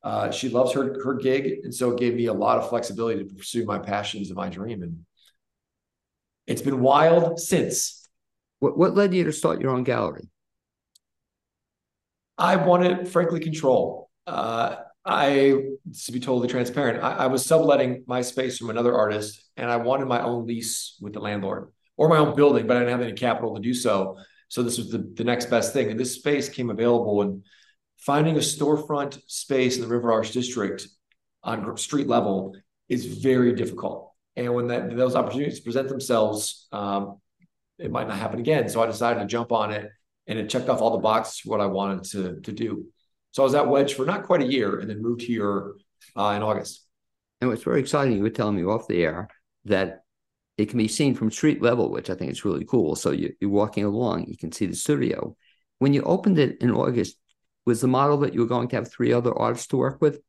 Uh, 0.02 0.30
she 0.30 0.48
loves 0.48 0.72
her 0.72 1.02
her 1.02 1.14
gig, 1.14 1.60
and 1.64 1.74
so 1.74 1.92
it 1.92 1.98
gave 1.98 2.14
me 2.14 2.26
a 2.26 2.32
lot 2.32 2.58
of 2.58 2.68
flexibility 2.68 3.24
to 3.24 3.34
pursue 3.34 3.64
my 3.64 3.78
passions 3.78 4.28
and 4.28 4.36
my 4.36 4.48
dream. 4.48 4.82
And 4.82 5.06
it's 6.46 6.62
been 6.62 6.80
wild 6.80 7.40
since 7.40 8.06
what, 8.58 8.76
what 8.76 8.94
led 8.94 9.14
you 9.14 9.24
to 9.24 9.32
start 9.32 9.60
your 9.60 9.70
own 9.70 9.84
gallery? 9.84 10.28
I 12.36 12.56
wanted, 12.56 13.08
frankly, 13.08 13.40
control. 13.40 14.10
Uh, 14.26 14.76
I, 15.04 15.54
to 16.04 16.12
be 16.12 16.20
totally 16.20 16.48
transparent, 16.48 17.02
I, 17.02 17.12
I, 17.12 17.26
was 17.26 17.44
subletting 17.44 18.04
my 18.06 18.22
space 18.22 18.56
from 18.56 18.70
another 18.70 18.94
artist, 18.94 19.44
and 19.56 19.70
I 19.70 19.76
wanted 19.76 20.06
my 20.06 20.22
own 20.22 20.46
lease 20.46 20.96
with 21.00 21.12
the 21.12 21.20
landlord 21.20 21.70
or 21.96 22.08
my 22.08 22.16
own 22.16 22.34
building, 22.34 22.66
but 22.66 22.76
I 22.76 22.80
didn't 22.80 22.92
have 22.92 23.06
any 23.06 23.12
capital 23.12 23.54
to 23.54 23.60
do 23.60 23.74
so. 23.74 24.16
So 24.48 24.62
this 24.62 24.78
was 24.78 24.90
the, 24.90 24.98
the 24.98 25.24
next 25.24 25.46
best 25.46 25.72
thing, 25.72 25.90
and 25.90 26.00
this 26.00 26.14
space 26.14 26.48
came 26.48 26.70
available. 26.70 27.20
And 27.22 27.44
finding 27.98 28.36
a 28.36 28.40
storefront 28.40 29.20
space 29.26 29.76
in 29.76 29.82
the 29.82 29.88
River 29.88 30.10
Arts 30.12 30.30
district 30.30 30.88
on 31.42 31.76
street 31.76 32.06
level 32.06 32.56
is 32.88 33.04
very 33.04 33.54
difficult. 33.54 34.12
And 34.36 34.54
when 34.54 34.68
that, 34.68 34.96
those 34.96 35.14
opportunities 35.14 35.60
present 35.60 35.88
themselves, 35.88 36.66
um, 36.72 37.20
it 37.78 37.90
might 37.90 38.08
not 38.08 38.18
happen 38.18 38.40
again. 38.40 38.68
So 38.68 38.82
I 38.82 38.86
decided 38.86 39.20
to 39.20 39.26
jump 39.26 39.52
on 39.52 39.72
it 39.72 39.90
and 40.26 40.38
it 40.38 40.48
checked 40.48 40.68
off 40.68 40.80
all 40.80 40.92
the 40.92 40.98
boxes 40.98 41.40
for 41.40 41.50
what 41.50 41.60
I 41.60 41.66
wanted 41.66 42.04
to, 42.10 42.40
to 42.40 42.52
do. 42.52 42.86
So 43.34 43.42
I 43.42 43.46
was 43.46 43.54
at 43.56 43.66
Wedge 43.66 43.94
for 43.94 44.06
not 44.06 44.22
quite 44.22 44.42
a 44.42 44.46
year 44.46 44.78
and 44.78 44.88
then 44.88 45.02
moved 45.02 45.20
here 45.20 45.74
uh, 46.16 46.34
in 46.36 46.42
August. 46.44 46.86
And 47.40 47.50
what's 47.50 47.64
very 47.64 47.80
exciting, 47.80 48.16
you 48.16 48.22
were 48.22 48.30
telling 48.30 48.54
me 48.54 48.62
off 48.62 48.86
the 48.86 49.02
air 49.02 49.28
that 49.64 50.04
it 50.56 50.68
can 50.68 50.78
be 50.78 50.86
seen 50.86 51.16
from 51.16 51.32
street 51.32 51.60
level, 51.60 51.90
which 51.90 52.10
I 52.10 52.14
think 52.14 52.30
is 52.30 52.44
really 52.44 52.64
cool. 52.64 52.94
So 52.94 53.10
you, 53.10 53.34
you're 53.40 53.50
walking 53.50 53.84
along, 53.84 54.26
you 54.28 54.36
can 54.36 54.52
see 54.52 54.66
the 54.66 54.76
studio. 54.76 55.36
When 55.80 55.92
you 55.92 56.02
opened 56.02 56.38
it 56.38 56.58
in 56.60 56.70
August, 56.70 57.16
was 57.66 57.80
the 57.80 57.88
model 57.88 58.18
that 58.18 58.34
you 58.34 58.40
were 58.40 58.46
going 58.46 58.68
to 58.68 58.76
have 58.76 58.88
three 58.88 59.12
other 59.12 59.36
artists 59.36 59.66
to 59.68 59.78
work 59.78 60.00
with? 60.00 60.20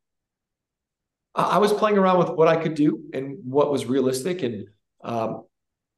I 1.35 1.59
was 1.59 1.71
playing 1.73 1.99
around 1.99 2.17
with 2.17 2.29
what 2.29 2.47
I 2.47 2.55
could 2.55 2.73
do 2.73 3.03
and 3.13 3.37
what 3.43 3.71
was 3.71 3.85
realistic. 3.85 4.41
And 4.41 4.67
um, 5.03 5.43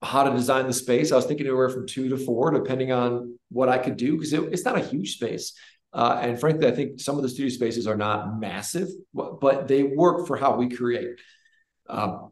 how 0.04 0.24
to 0.24 0.32
design 0.32 0.68
the 0.68 0.74
space. 0.74 1.12
I 1.12 1.16
was 1.16 1.26
thinking 1.26 1.48
anywhere 1.48 1.70
from 1.70 1.88
two 1.88 2.10
to 2.10 2.18
four, 2.18 2.52
depending 2.52 2.92
on 2.92 3.40
what 3.50 3.70
I 3.70 3.78
could 3.78 3.98
do, 3.98 4.14
because 4.14 4.34
it, 4.34 4.42
it's 4.54 4.66
not 4.66 4.78
a 4.78 4.84
huge 4.84 5.14
space. 5.14 5.54
Uh, 5.98 6.20
and 6.22 6.40
frankly, 6.40 6.68
I 6.68 6.72
think 6.72 7.00
some 7.00 7.18
of 7.18 7.24
the 7.24 7.30
studio 7.30 7.50
spaces 7.50 7.88
are 7.88 7.98
not 7.98 8.40
massive, 8.40 8.88
but 9.16 9.68
they 9.68 9.82
work 9.82 10.28
for 10.28 10.38
how 10.38 10.56
we 10.56 10.70
create. 10.70 11.20
Um, 11.90 12.30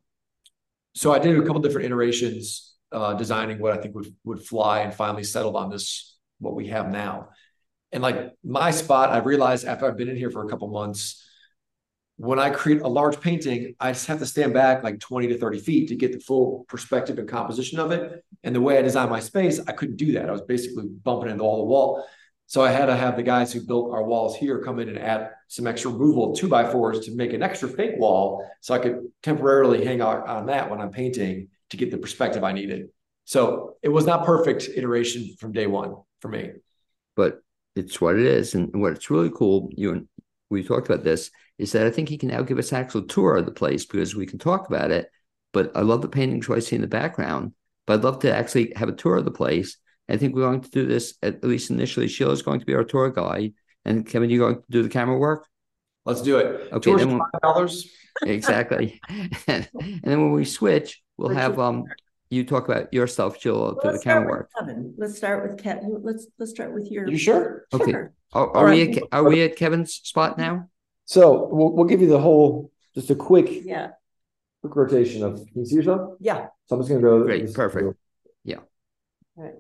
so 0.93 1.12
I 1.12 1.17
did 1.17 1.36
a 1.36 1.41
couple 1.41 1.62
different 1.62 1.88
iterations, 1.88 2.75
uh, 2.91 3.15
designing 3.15 3.57
what 3.57 3.74
I 3.74 3.81
think 3.81 3.95
would 3.95 4.15
would 4.24 4.45
fly, 4.45 4.81
and 4.81 4.93
finally 4.93 5.24
settled 5.24 5.55
on 5.55 5.72
this 5.72 6.15
what 6.38 6.53
we 6.53 6.67
have 6.67 6.91
now. 6.91 7.29
And 7.91 8.03
like 8.03 8.34
my 8.43 8.69
spot, 8.69 9.10
I 9.10 9.17
realized 9.17 9.65
after 9.65 9.88
I've 9.88 9.98
been 9.98 10.10
in 10.10 10.15
here 10.15 10.29
for 10.29 10.45
a 10.45 10.50
couple 10.50 10.67
months, 10.67 11.27
when 12.17 12.38
I 12.38 12.51
create 12.51 12.81
a 12.81 12.88
large 12.88 13.19
painting, 13.19 13.74
I 13.79 13.93
just 13.93 14.05
have 14.05 14.19
to 14.19 14.27
stand 14.27 14.53
back 14.53 14.84
like 14.84 15.00
20 15.00 15.29
to 15.29 15.39
30 15.39 15.60
feet 15.60 15.89
to 15.89 15.95
get 15.95 16.12
the 16.12 16.19
full 16.19 16.67
perspective 16.69 17.17
and 17.17 17.27
composition 17.27 17.79
of 17.79 17.91
it. 17.91 18.24
And 18.43 18.53
the 18.53 18.62
way 18.62 18.77
I 18.77 18.84
designed 18.84 19.10
my 19.10 19.22
space, 19.22 19.60
I 19.67 19.72
couldn't 19.72 19.98
do 19.98 20.12
that. 20.12 20.29
I 20.29 20.31
was 20.31 20.43
basically 20.43 20.86
bumping 20.88 21.31
into 21.31 21.43
all 21.43 21.57
the 21.57 21.63
wall. 21.63 22.05
So 22.47 22.63
I 22.63 22.71
had 22.71 22.85
to 22.85 22.95
have 22.95 23.15
the 23.15 23.23
guys 23.23 23.51
who 23.51 23.65
built 23.65 23.91
our 23.91 24.03
walls 24.03 24.35
here 24.35 24.63
come 24.63 24.79
in 24.79 24.89
and 24.89 24.99
add 24.99 25.31
some 25.47 25.65
extra 25.65 25.91
removal 25.91 26.35
two 26.35 26.47
by 26.47 26.69
fours 26.69 27.05
to 27.05 27.15
make 27.15 27.33
an 27.33 27.41
extra 27.41 27.67
fake 27.67 27.97
wall 27.97 28.47
so 28.61 28.73
I 28.73 28.79
could 28.79 29.07
temporarily 29.23 29.83
hang 29.83 30.01
out 30.01 30.27
on 30.27 30.45
that 30.47 30.69
when 30.69 30.79
I'm 30.79 30.91
painting 30.91 31.47
to 31.71 31.77
get 31.77 31.91
the 31.91 31.97
perspective 31.97 32.43
I 32.43 32.51
needed. 32.51 32.89
So 33.25 33.77
it 33.81 33.89
was 33.89 34.05
not 34.05 34.25
perfect 34.25 34.69
iteration 34.75 35.35
from 35.39 35.51
day 35.51 35.65
one 35.65 35.95
for 36.19 36.27
me. 36.27 36.51
But 37.15 37.41
it's 37.75 37.99
what 37.99 38.15
it 38.15 38.25
is. 38.25 38.53
And 38.53 38.69
what's 38.79 39.09
really 39.09 39.31
cool, 39.35 39.69
you 39.71 39.91
and 39.91 40.07
we 40.49 40.63
talked 40.63 40.87
about 40.87 41.03
this, 41.03 41.31
is 41.57 41.71
that 41.71 41.87
I 41.87 41.91
think 41.91 42.09
he 42.09 42.17
can 42.17 42.29
now 42.29 42.43
give 42.43 42.59
us 42.59 42.71
an 42.71 42.77
actual 42.77 43.03
tour 43.03 43.37
of 43.37 43.45
the 43.45 43.51
place 43.51 43.85
because 43.85 44.15
we 44.15 44.27
can 44.27 44.37
talk 44.37 44.67
about 44.67 44.91
it. 44.91 45.07
But 45.51 45.71
I 45.75 45.81
love 45.81 46.01
the 46.01 46.07
painting 46.07 46.41
choice 46.41 46.71
in 46.71 46.81
the 46.81 46.87
background. 46.87 47.53
But 47.87 47.95
I'd 47.95 48.03
love 48.03 48.19
to 48.19 48.33
actually 48.33 48.73
have 48.75 48.89
a 48.89 48.93
tour 48.93 49.17
of 49.17 49.25
the 49.25 49.31
place. 49.31 49.77
I 50.07 50.17
think 50.17 50.35
we're 50.35 50.41
going 50.41 50.62
to 50.62 50.69
do 50.69 50.85
this 50.85 51.15
at, 51.24 51.35
at 51.35 51.43
least 51.43 51.71
initially. 51.71 52.07
Shela's 52.07 52.41
going 52.41 52.59
to 52.59 52.65
be 52.65 52.75
our 52.75 52.83
tour 52.83 53.09
guide, 53.09 53.53
and 53.83 54.05
Kevin, 54.05 54.29
you're 54.29 54.47
going 54.47 54.62
to 54.62 54.67
do 54.69 54.83
the 54.83 54.89
camera 54.89 55.17
work. 55.17 55.47
Let's 56.05 56.21
do 56.21 56.38
it. 56.38 56.71
Okay, 56.71 56.91
Tour's 56.91 57.01
then 57.01 57.17
we'll, 57.17 57.27
dollars. 57.41 57.89
exactly. 58.25 59.01
and 59.47 59.67
then 59.74 60.21
when 60.21 60.31
we 60.31 60.45
switch, 60.45 61.01
we'll 61.17 61.29
have 61.33 61.59
um 61.59 61.85
you 62.29 62.43
talk 62.43 62.67
about 62.67 62.93
yourself, 62.93 63.33
stuff, 63.33 63.43
Shela, 63.43 63.75
well, 63.75 63.91
to 63.91 63.97
the 63.97 64.03
camera 64.03 64.27
work. 64.29 64.50
Kevin. 64.57 64.93
Let's 64.97 65.17
start 65.17 65.50
with 65.50 65.62
Kevin. 65.62 66.01
Let's 66.03 66.27
let's 66.38 66.51
start 66.51 66.74
with 66.74 66.91
your. 66.91 67.07
You 67.07 67.17
sure? 67.17 67.65
Okay. 67.74 67.91
Sure. 67.91 68.13
Are, 68.33 68.55
are 68.55 68.69
we 68.69 68.97
at, 68.97 69.03
are 69.12 69.24
we 69.24 69.43
at 69.43 69.55
Kevin's 69.55 69.93
spot 69.93 70.38
now? 70.38 70.69
So 71.05 71.47
we'll, 71.51 71.71
we'll 71.71 71.85
give 71.85 72.01
you 72.01 72.07
the 72.07 72.19
whole, 72.19 72.71
just 72.95 73.09
a 73.12 73.15
quick, 73.15 73.47
Yeah, 73.63 73.91
quick 74.62 74.75
rotation 74.75 75.24
of, 75.24 75.35
can 75.35 75.62
you 75.62 75.65
see 75.65 75.75
yourself? 75.75 76.17
yeah. 76.19 76.47
So 76.65 76.75
I'm 76.75 76.81
just 76.81 76.89
gonna 76.89 77.01
go. 77.01 77.24
Great, 77.24 77.53
perfect. 77.53 77.95
Yeah. 78.43 78.57
Right. 79.35 79.53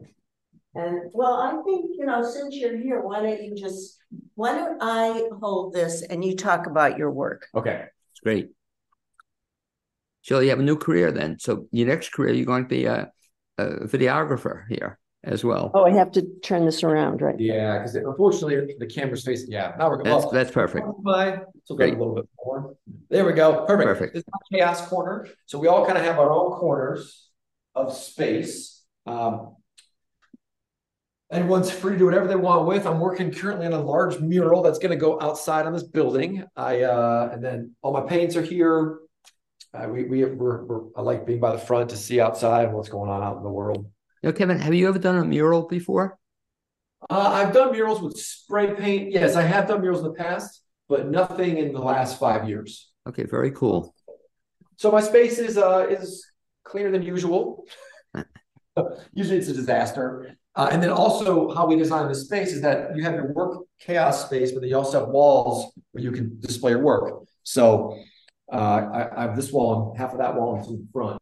And 0.75 1.09
well, 1.13 1.35
I 1.35 1.51
think, 1.63 1.91
you 1.97 2.05
know, 2.05 2.21
since 2.21 2.55
you're 2.55 2.77
here, 2.77 3.01
why 3.01 3.21
don't 3.21 3.41
you 3.41 3.55
just, 3.55 3.97
why 4.35 4.53
don't 4.53 4.77
I 4.81 5.29
hold 5.41 5.73
this 5.73 6.01
and 6.01 6.23
you 6.23 6.35
talk 6.35 6.67
about 6.67 6.97
your 6.97 7.11
work? 7.11 7.47
Okay. 7.55 7.85
It's 8.11 8.19
great. 8.21 8.49
Jill, 10.23 10.43
you 10.43 10.49
have 10.49 10.59
a 10.59 10.63
new 10.63 10.75
career 10.75 11.11
then. 11.11 11.39
So 11.39 11.67
your 11.71 11.87
next 11.87 12.11
career, 12.11 12.33
you're 12.33 12.45
going 12.45 12.63
to 12.63 12.69
be 12.69 12.85
a, 12.85 13.11
a 13.57 13.65
videographer 13.87 14.63
here 14.67 14.99
as 15.23 15.43
well. 15.43 15.71
Oh, 15.73 15.85
I 15.85 15.91
have 15.91 16.11
to 16.11 16.23
turn 16.43 16.65
this 16.65 16.83
around, 16.83 17.21
right? 17.21 17.39
Yeah, 17.39 17.77
because 17.77 17.95
unfortunately 17.95 18.75
the 18.77 18.85
camera's 18.85 19.23
facing, 19.23 19.51
yeah, 19.51 19.73
now 19.79 19.89
we're. 19.89 20.03
That's 20.03 20.25
well, 20.25 20.31
that's 20.31 20.51
perfect. 20.51 20.85
Bye. 21.03 21.39
So 21.63 21.75
go 21.75 21.85
a 21.85 21.87
little 21.87 22.15
bit 22.15 22.29
more. 22.43 22.75
There 23.09 23.25
we 23.25 23.33
go. 23.33 23.65
Perfect. 23.65 23.87
Perfect. 23.87 24.13
This 24.13 24.21
is 24.21 24.29
my 24.31 24.57
chaos 24.57 24.87
corner. 24.87 25.27
So 25.45 25.57
we 25.57 25.67
all 25.67 25.85
kind 25.85 25.97
of 25.97 26.03
have 26.03 26.19
our 26.19 26.31
own 26.31 26.51
corners 26.59 27.29
of 27.73 27.95
space. 27.95 28.83
Um, 29.05 29.54
Everyone's 31.31 31.71
free 31.71 31.93
to 31.93 31.97
do 31.97 32.05
whatever 32.05 32.27
they 32.27 32.35
want 32.35 32.67
with. 32.67 32.85
I'm 32.85 32.99
working 32.99 33.31
currently 33.31 33.65
on 33.65 33.73
a 33.73 33.81
large 33.81 34.19
mural 34.19 34.61
that's 34.61 34.77
going 34.77 34.91
to 34.91 34.97
go 34.97 35.19
outside 35.19 35.65
on 35.65 35.73
this 35.73 35.83
building. 35.83 36.43
I 36.55 36.83
uh, 36.83 37.29
and 37.33 37.43
then 37.43 37.75
all 37.81 37.93
my 37.93 38.01
paints 38.01 38.35
are 38.35 38.43
here. 38.43 38.99
Uh, 39.73 39.87
we 39.89 40.03
we 40.03 40.23
we're, 40.23 40.63
we're 40.65 40.81
I 40.95 41.01
like 41.01 41.25
being 41.25 41.39
by 41.39 41.51
the 41.51 41.57
front 41.57 41.89
to 41.89 41.97
see 41.97 42.21
outside 42.21 42.71
what's 42.71 42.89
going 42.89 43.09
on 43.09 43.23
out 43.23 43.37
in 43.37 43.43
the 43.43 43.49
world. 43.49 43.89
Now, 44.21 44.31
Kevin, 44.31 44.59
have 44.59 44.73
you 44.73 44.87
ever 44.87 44.99
done 44.99 45.17
a 45.17 45.25
mural 45.25 45.67
before? 45.67 46.17
Uh, 47.09 47.29
I've 47.33 47.53
done 47.53 47.71
murals 47.71 48.01
with 48.01 48.17
spray 48.17 48.73
paint. 48.75 49.11
Yes, 49.11 49.35
I 49.35 49.41
have 49.41 49.67
done 49.67 49.81
murals 49.81 49.99
in 49.99 50.05
the 50.05 50.13
past, 50.13 50.61
but 50.87 51.07
nothing 51.07 51.57
in 51.57 51.73
the 51.73 51.81
last 51.81 52.19
five 52.19 52.47
years. 52.47 52.91
Okay, 53.07 53.23
very 53.23 53.51
cool. 53.51 53.95
So 54.77 54.91
my 54.91 55.01
space 55.01 55.39
is 55.39 55.57
uh 55.57 55.87
is 55.89 56.25
cleaner 56.63 56.91
than 56.91 57.01
usual. 57.01 57.65
Usually 59.13 59.37
it's 59.37 59.47
a 59.47 59.53
disaster. 59.53 60.35
Uh, 60.55 60.69
and 60.71 60.81
then 60.81 60.89
also 60.89 61.53
how 61.53 61.65
we 61.67 61.75
design 61.75 62.07
the 62.07 62.15
space 62.15 62.53
is 62.53 62.61
that 62.61 62.95
you 62.95 63.03
have 63.03 63.13
your 63.13 63.31
work 63.33 63.63
chaos 63.79 64.25
space, 64.25 64.51
but 64.53 64.61
then 64.61 64.69
you 64.69 64.77
also 64.77 64.99
have 65.01 65.09
walls 65.09 65.73
where 65.91 66.03
you 66.03 66.11
can 66.11 66.39
display 66.39 66.71
your 66.71 66.81
work. 66.81 67.23
So 67.43 67.97
uh, 68.51 68.55
I, 68.55 69.09
I 69.17 69.21
have 69.23 69.35
this 69.35 69.51
wall 69.51 69.89
and 69.91 69.97
half 69.99 70.13
of 70.13 70.19
that 70.19 70.35
wall 70.35 70.59
is 70.61 70.67
in 70.67 70.77
the 70.77 70.87
front. 70.93 71.19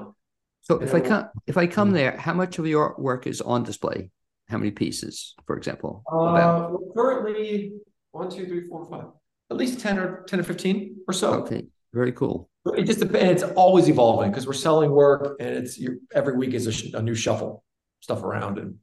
So 0.62 0.80
if 0.80 0.94
I 0.94 1.02
come 1.02 1.26
if 1.48 1.58
I 1.58 1.68
come 1.68 1.90
Mm. 1.90 1.94
there, 1.94 2.16
how 2.18 2.34
much 2.34 2.58
of 2.60 2.66
your 2.68 2.96
work 2.98 3.28
is 3.28 3.42
on 3.42 3.64
display? 3.64 4.12
How 4.50 4.58
many 4.58 4.72
pieces, 4.72 5.34
for 5.48 5.58
example? 5.58 6.04
Uh, 6.12 6.70
currently 6.96 7.74
one, 8.12 8.30
two, 8.30 8.46
three, 8.46 8.68
four, 8.70 8.86
five, 8.90 9.08
at 9.50 9.58
least 9.58 9.80
10 9.80 9.98
or 9.98 10.24
10 10.28 10.40
or 10.40 10.44
15 10.44 10.98
or 11.08 11.14
so. 11.14 11.34
Okay, 11.42 11.66
very 11.94 12.12
cool. 12.12 12.50
It 12.78 12.84
just 12.84 13.00
depends. 13.00 13.42
It's 13.42 13.52
always 13.54 13.90
evolving 13.90 14.30
because 14.32 14.46
we're 14.46 14.54
selling 14.54 14.92
work 14.92 15.38
and 15.40 15.50
it's 15.50 15.80
every 16.14 16.38
week 16.38 16.54
is 16.54 16.68
a, 16.68 16.72
sh- 16.72 16.94
a 16.94 17.02
new 17.02 17.16
shuffle 17.16 17.64
stuff 18.02 18.22
around 18.24 18.58
and 18.60 18.76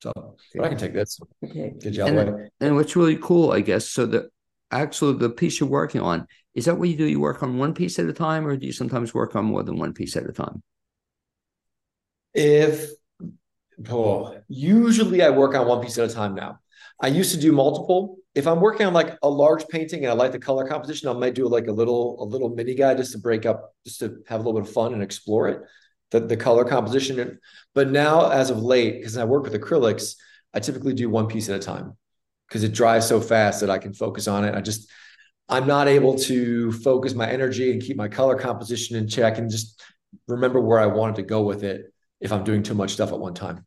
so 0.00 0.36
but 0.54 0.64
I 0.64 0.68
can 0.68 0.78
take 0.78 0.94
this. 0.94 1.20
Okay. 1.44 1.74
Good 1.80 1.92
job. 1.92 2.08
out 2.08 2.18
of 2.18 2.26
the 2.26 2.32
way. 2.32 2.50
And 2.60 2.76
what's 2.76 2.94
really 2.96 3.16
cool, 3.16 3.52
I 3.52 3.60
guess, 3.60 3.88
so 3.88 4.06
the 4.06 4.30
actually 4.70 5.18
the 5.18 5.30
piece 5.30 5.60
you're 5.60 5.68
working 5.68 6.00
on, 6.00 6.26
is 6.54 6.66
that 6.66 6.78
what 6.78 6.88
you 6.88 6.96
do? 6.96 7.04
You 7.04 7.20
work 7.20 7.42
on 7.42 7.58
one 7.58 7.74
piece 7.74 7.98
at 7.98 8.06
a 8.06 8.12
time, 8.12 8.46
or 8.46 8.56
do 8.56 8.66
you 8.66 8.72
sometimes 8.72 9.14
work 9.14 9.34
on 9.34 9.44
more 9.44 9.62
than 9.62 9.78
one 9.78 9.92
piece 9.92 10.16
at 10.16 10.28
a 10.28 10.32
time? 10.32 10.62
If 12.34 12.90
oh, 13.90 14.38
usually 14.48 15.22
I 15.22 15.30
work 15.30 15.54
on 15.54 15.66
one 15.66 15.82
piece 15.82 15.98
at 15.98 16.10
a 16.10 16.14
time 16.14 16.34
now. 16.34 16.60
I 17.00 17.08
used 17.08 17.32
to 17.32 17.40
do 17.40 17.52
multiple. 17.52 18.18
If 18.34 18.46
I'm 18.46 18.60
working 18.60 18.86
on 18.86 18.92
like 18.92 19.16
a 19.22 19.28
large 19.28 19.66
painting 19.68 20.04
and 20.04 20.12
I 20.12 20.14
like 20.14 20.32
the 20.32 20.38
color 20.38 20.66
composition, 20.66 21.08
I 21.08 21.12
might 21.12 21.34
do 21.34 21.48
like 21.48 21.66
a 21.66 21.72
little 21.72 22.22
a 22.22 22.24
little 22.24 22.50
mini 22.50 22.74
guide 22.74 22.98
just 22.98 23.12
to 23.12 23.18
break 23.18 23.46
up, 23.46 23.72
just 23.84 24.00
to 24.00 24.22
have 24.28 24.40
a 24.40 24.42
little 24.42 24.60
bit 24.60 24.68
of 24.68 24.74
fun 24.74 24.94
and 24.94 25.02
explore 25.02 25.48
it, 25.48 25.62
the, 26.10 26.20
the 26.20 26.36
color 26.36 26.64
composition. 26.64 27.38
But 27.74 27.90
now, 27.90 28.30
as 28.30 28.50
of 28.50 28.62
late, 28.62 28.98
because 28.98 29.16
I 29.16 29.24
work 29.24 29.44
with 29.44 29.54
acrylics, 29.54 30.14
I 30.54 30.60
typically 30.60 30.94
do 30.94 31.10
one 31.10 31.26
piece 31.26 31.48
at 31.48 31.56
a 31.56 31.62
time 31.62 31.96
because 32.48 32.64
it 32.64 32.72
dries 32.72 33.06
so 33.06 33.20
fast 33.20 33.60
that 33.60 33.70
I 33.70 33.78
can 33.78 33.92
focus 33.92 34.26
on 34.26 34.44
it. 34.44 34.54
I 34.54 34.60
just 34.60 34.90
I'm 35.48 35.66
not 35.66 35.88
able 35.88 36.16
to 36.20 36.72
focus 36.72 37.14
my 37.14 37.28
energy 37.28 37.72
and 37.72 37.82
keep 37.82 37.96
my 37.96 38.08
color 38.08 38.36
composition 38.36 38.96
in 38.96 39.08
check 39.08 39.38
and 39.38 39.50
just 39.50 39.82
remember 40.26 40.60
where 40.60 40.78
I 40.78 40.86
wanted 40.86 41.16
to 41.16 41.22
go 41.22 41.42
with 41.42 41.64
it 41.64 41.92
if 42.20 42.32
I'm 42.32 42.44
doing 42.44 42.62
too 42.62 42.74
much 42.74 42.92
stuff 42.92 43.12
at 43.12 43.18
one 43.18 43.34
time. 43.34 43.64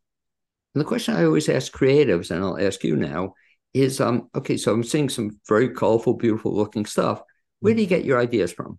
And 0.74 0.80
the 0.80 0.84
question 0.84 1.14
I 1.14 1.24
always 1.24 1.48
ask 1.48 1.72
creatives, 1.72 2.30
and 2.30 2.42
I'll 2.42 2.58
ask 2.58 2.82
you 2.84 2.96
now, 2.96 3.34
is 3.74 4.00
um 4.00 4.28
okay, 4.34 4.56
so 4.56 4.72
I'm 4.72 4.84
seeing 4.84 5.08
some 5.08 5.40
very 5.48 5.70
colorful, 5.70 6.14
beautiful 6.14 6.54
looking 6.54 6.86
stuff. 6.86 7.22
Where 7.60 7.74
do 7.74 7.80
you 7.80 7.86
get 7.86 8.04
your 8.04 8.20
ideas 8.20 8.52
from? 8.52 8.78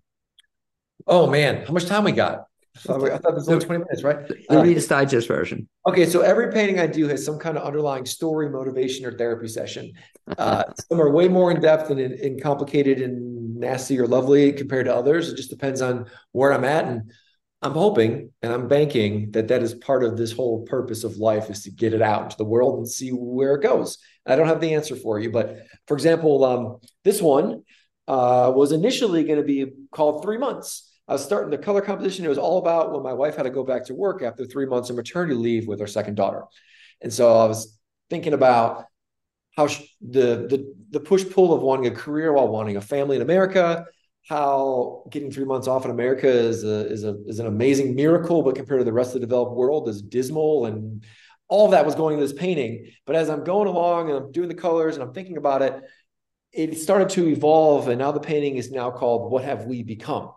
Oh 1.08 1.28
man, 1.30 1.66
how 1.66 1.74
much 1.74 1.86
time 1.86 2.04
we 2.04 2.12
got? 2.12 2.46
I 2.76 2.80
thought, 2.80 3.04
I 3.04 3.18
thought 3.18 3.36
this 3.36 3.46
was 3.46 3.50
only 3.50 3.66
20 3.66 3.80
minutes, 3.84 4.04
right? 4.04 4.28
The 4.28 4.44
Uh, 4.50 4.64
Reader's 4.64 4.88
Digest 4.88 5.28
version. 5.28 5.68
okay, 5.88 6.06
so 6.06 6.22
every 6.22 6.52
painting 6.52 6.80
I 6.80 6.88
do 6.88 7.08
has 7.08 7.24
some 7.24 7.38
kind 7.38 7.58
of 7.58 7.64
underlying 7.64 8.06
story, 8.06 8.50
motivation, 8.50 9.06
or 9.06 9.18
therapy 9.18 9.48
session. 9.48 9.92
Uh, 10.38 10.64
some 10.90 11.02
are 11.02 11.12
way 11.12 11.28
more 11.28 11.52
in 11.52 11.60
depth 11.60 11.90
and, 11.90 12.00
and 12.00 12.42
complicated 12.42 13.02
and 13.02 13.58
nasty 13.60 14.00
or 14.00 14.08
lovely 14.08 14.54
compared 14.54 14.86
to 14.86 14.96
others. 14.96 15.28
It 15.30 15.36
just 15.36 15.50
depends 15.50 15.82
on 15.82 16.06
where 16.32 16.54
I'm 16.54 16.64
at. 16.64 16.86
And 16.86 17.12
I'm 17.62 17.74
hoping 17.74 18.32
and 18.42 18.54
I'm 18.54 18.70
banking 18.70 19.32
that 19.32 19.50
that 19.50 19.62
is 19.62 19.74
part 19.74 20.06
of 20.06 20.16
this 20.16 20.32
whole 20.32 20.62
purpose 20.64 21.04
of 21.04 21.18
life 21.18 21.50
is 21.50 21.64
to 21.64 21.72
get 21.72 21.94
it 21.94 22.02
out 22.02 22.24
into 22.24 22.38
the 22.38 22.46
world 22.46 22.78
and 22.78 22.88
see 22.90 23.10
where 23.10 23.56
it 23.56 23.64
goes. 23.64 23.98
I 24.26 24.38
don't 24.38 24.48
have 24.48 24.62
the 24.62 24.76
answer 24.76 24.96
for 24.96 25.20
you, 25.20 25.30
but 25.30 25.58
for 25.88 25.94
example, 25.96 26.46
um, 26.46 26.78
this 27.04 27.22
one 27.22 27.64
uh, 28.08 28.50
was 28.56 28.72
initially 28.72 29.26
going 29.26 29.40
to 29.40 29.46
be 29.46 29.66
called 29.92 30.24
Three 30.24 30.38
Months. 30.38 30.83
I 31.08 31.14
was 31.14 31.24
starting 31.24 31.52
the 31.52 31.58
color 31.58 31.82
composition. 31.82 32.26
It 32.26 32.30
was 32.30 32.38
all 32.38 32.60
about 32.60 32.94
when 32.94 33.04
my 33.04 33.14
wife 33.14 33.36
had 33.36 33.44
to 33.44 33.50
go 33.50 33.64
back 33.64 33.86
to 33.86 33.94
work 33.94 34.22
after 34.22 34.46
three 34.46 34.66
months 34.66 34.90
of 34.90 34.96
maternity 34.96 35.36
leave 35.36 35.68
with 35.68 35.82
our 35.82 35.88
second 35.88 36.16
daughter, 36.16 36.44
and 37.02 37.12
so 37.12 37.38
I 37.38 37.46
was 37.46 37.78
thinking 38.10 38.34
about 38.34 38.86
how 39.56 39.68
sh- 39.68 39.84
the 40.02 40.48
the 40.48 40.74
the 40.92 41.00
push 41.00 41.26
pull 41.30 41.54
of 41.54 41.62
wanting 41.62 41.92
a 41.92 41.96
career 41.96 42.32
while 42.34 42.48
wanting 42.48 42.78
a 42.78 42.82
family 42.82 43.16
in 43.16 43.22
America. 43.22 43.86
How 44.30 45.04
getting 45.12 45.32
three 45.32 45.44
months 45.44 45.68
off 45.68 45.84
in 45.84 45.92
America 45.92 46.30
is 46.30 46.64
a 46.64 46.88
is 46.90 47.04
a 47.04 47.16
is 47.26 47.40
an 47.40 47.48
amazing 47.48 47.96
miracle, 47.96 48.42
but 48.42 48.56
compared 48.56 48.80
to 48.80 48.86
the 48.86 48.94
rest 48.94 49.10
of 49.10 49.16
the 49.16 49.28
developed 49.28 49.56
world, 49.56 49.90
is 49.90 50.02
dismal 50.02 50.66
and 50.66 51.04
all 51.50 51.70
that 51.70 51.86
was 51.86 51.96
going 51.96 52.14
into 52.16 52.26
this 52.26 52.40
painting. 52.40 52.90
But 53.06 53.18
as 53.18 53.30
I'm 53.30 53.44
going 53.44 53.68
along 53.68 54.10
and 54.10 54.18
I'm 54.18 54.32
doing 54.32 54.48
the 54.48 54.56
colors 54.56 54.96
and 54.96 55.04
I'm 55.04 55.14
thinking 55.14 55.38
about 55.38 55.62
it, 55.62 55.82
it 56.54 56.78
started 56.78 57.10
to 57.10 57.28
evolve, 57.28 57.90
and 57.90 58.00
now 58.00 58.12
the 58.14 58.22
painting 58.22 58.56
is 58.56 58.72
now 58.72 58.92
called 58.92 59.30
"What 59.32 59.44
Have 59.44 59.66
We 59.66 59.84
Become?" 59.84 60.32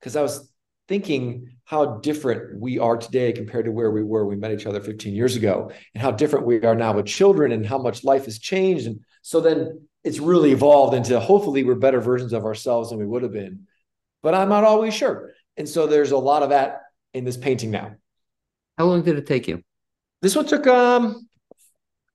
Because 0.00 0.16
I 0.16 0.22
was 0.22 0.50
thinking 0.86 1.56
how 1.64 1.98
different 1.98 2.60
we 2.60 2.78
are 2.78 2.96
today 2.96 3.32
compared 3.32 3.66
to 3.66 3.72
where 3.72 3.90
we 3.90 4.02
were 4.02 4.24
when 4.24 4.36
we 4.36 4.40
met 4.40 4.52
each 4.52 4.66
other 4.66 4.80
15 4.80 5.14
years 5.14 5.36
ago, 5.36 5.70
and 5.94 6.02
how 6.02 6.10
different 6.10 6.46
we 6.46 6.62
are 6.62 6.74
now 6.74 6.94
with 6.94 7.06
children, 7.06 7.52
and 7.52 7.66
how 7.66 7.78
much 7.78 8.04
life 8.04 8.24
has 8.24 8.38
changed. 8.38 8.86
And 8.86 9.00
so 9.22 9.40
then 9.40 9.86
it's 10.04 10.18
really 10.18 10.52
evolved 10.52 10.94
into 10.94 11.20
hopefully 11.20 11.64
we're 11.64 11.74
better 11.74 12.00
versions 12.00 12.32
of 12.32 12.44
ourselves 12.44 12.90
than 12.90 12.98
we 12.98 13.06
would 13.06 13.22
have 13.22 13.32
been. 13.32 13.66
But 14.22 14.34
I'm 14.34 14.48
not 14.48 14.64
always 14.64 14.94
sure. 14.94 15.32
And 15.56 15.68
so 15.68 15.86
there's 15.86 16.12
a 16.12 16.18
lot 16.18 16.42
of 16.42 16.50
that 16.50 16.82
in 17.14 17.24
this 17.24 17.36
painting 17.36 17.70
now. 17.70 17.96
How 18.76 18.86
long 18.86 19.02
did 19.02 19.18
it 19.18 19.26
take 19.26 19.48
you? 19.48 19.62
This 20.22 20.36
one 20.36 20.46
took 20.46 20.66
um 20.66 21.28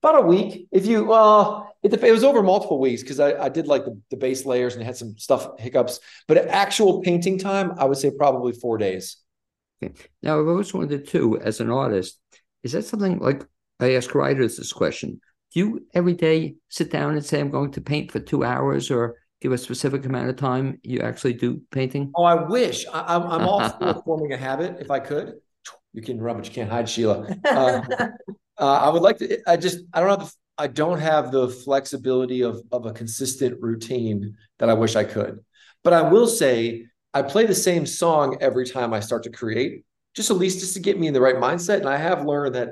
about 0.02 0.24
a 0.24 0.26
week. 0.26 0.68
If 0.72 0.86
you 0.86 1.06
well, 1.06 1.73
it, 1.84 1.94
it 1.94 2.12
was 2.12 2.24
over 2.24 2.42
multiple 2.42 2.80
weeks 2.80 3.02
because 3.02 3.20
I, 3.20 3.34
I 3.34 3.50
did 3.50 3.68
like 3.68 3.86
the, 3.86 4.00
the 4.10 4.18
base 4.18 4.46
layers 4.46 4.76
and 4.76 4.84
had 4.84 4.96
some 4.96 5.18
stuff 5.18 5.60
hiccups. 5.60 6.00
But 6.28 6.38
actual 6.48 7.02
painting 7.02 7.38
time, 7.38 7.74
I 7.78 7.86
would 7.86 7.98
say 7.98 8.12
probably 8.12 8.54
four 8.54 8.78
days. 8.78 9.18
Now, 10.22 10.40
I've 10.40 10.48
always 10.48 10.74
wondered 10.74 11.08
too, 11.08 11.40
as 11.42 11.60
an 11.60 11.70
artist, 11.70 12.20
is 12.64 12.72
that 12.72 12.86
something 12.86 13.20
like 13.20 13.46
I 13.82 13.96
ask 13.96 14.16
writers 14.16 14.56
this 14.56 14.72
question? 14.72 15.20
Do 15.54 15.60
you 15.60 15.86
every 15.94 16.14
day 16.14 16.56
sit 16.70 16.90
down 16.90 17.14
and 17.14 17.26
say, 17.26 17.40
I'm 17.40 17.52
going 17.52 17.72
to 17.72 17.82
paint 17.82 18.12
for 18.12 18.20
two 18.20 18.46
hours 18.46 18.90
or 18.90 19.18
give 19.42 19.52
a 19.52 19.58
specific 19.58 20.06
amount 20.06 20.30
of 20.30 20.38
time 20.38 20.80
you 20.84 21.02
actually 21.02 21.34
do 21.34 21.62
painting? 21.72 22.12
Oh, 22.16 22.24
I 22.24 22.48
wish 22.48 22.86
I, 22.92 23.16
I'm, 23.16 23.24
I'm 23.24 23.48
all 23.48 23.70
for 23.80 24.02
forming 24.06 24.32
a 24.32 24.38
habit 24.38 24.78
if 24.80 24.90
I 24.90 25.00
could. 25.00 25.34
You 25.92 26.02
can 26.02 26.20
run, 26.20 26.38
but 26.38 26.48
you 26.48 26.54
can't 26.54 26.72
hide, 26.72 26.86
Shela. 26.86 27.38
Uh, 27.46 27.82
uh, 28.58 28.80
I 28.80 28.90
would 28.90 29.02
like 29.02 29.18
to. 29.18 29.38
I 29.48 29.58
just 29.58 29.80
I 29.94 30.00
don't 30.00 30.10
have 30.10 30.22
the 30.22 30.34
I 30.58 30.68
don't 30.68 31.00
have 31.00 31.32
the 31.32 31.50
flexibility 31.50 32.42
of 32.42 32.62
of 32.72 32.86
a 32.86 32.94
consistent 32.94 33.62
routine 33.62 34.38
that 34.60 34.70
I 34.70 34.74
wish 34.74 34.96
I 34.96 35.04
could. 35.04 35.40
But 35.84 35.94
I 35.94 36.02
will 36.04 36.28
say 36.28 36.88
I 37.14 37.22
play 37.22 37.46
the 37.46 37.56
same 37.56 37.86
song 37.86 38.38
every 38.42 38.66
time 38.66 38.94
I 38.94 39.00
start 39.00 39.24
to 39.24 39.30
create, 39.30 39.86
just 40.16 40.32
at 40.32 40.38
least 40.38 40.60
just 40.60 40.74
to 40.76 40.80
get 40.80 41.00
me 41.00 41.08
in 41.08 41.14
the 41.14 41.22
right 41.22 41.36
mindset. 41.36 41.78
And 41.78 41.90
I 41.90 41.98
have 41.98 42.26
learned 42.26 42.56
that 42.56 42.70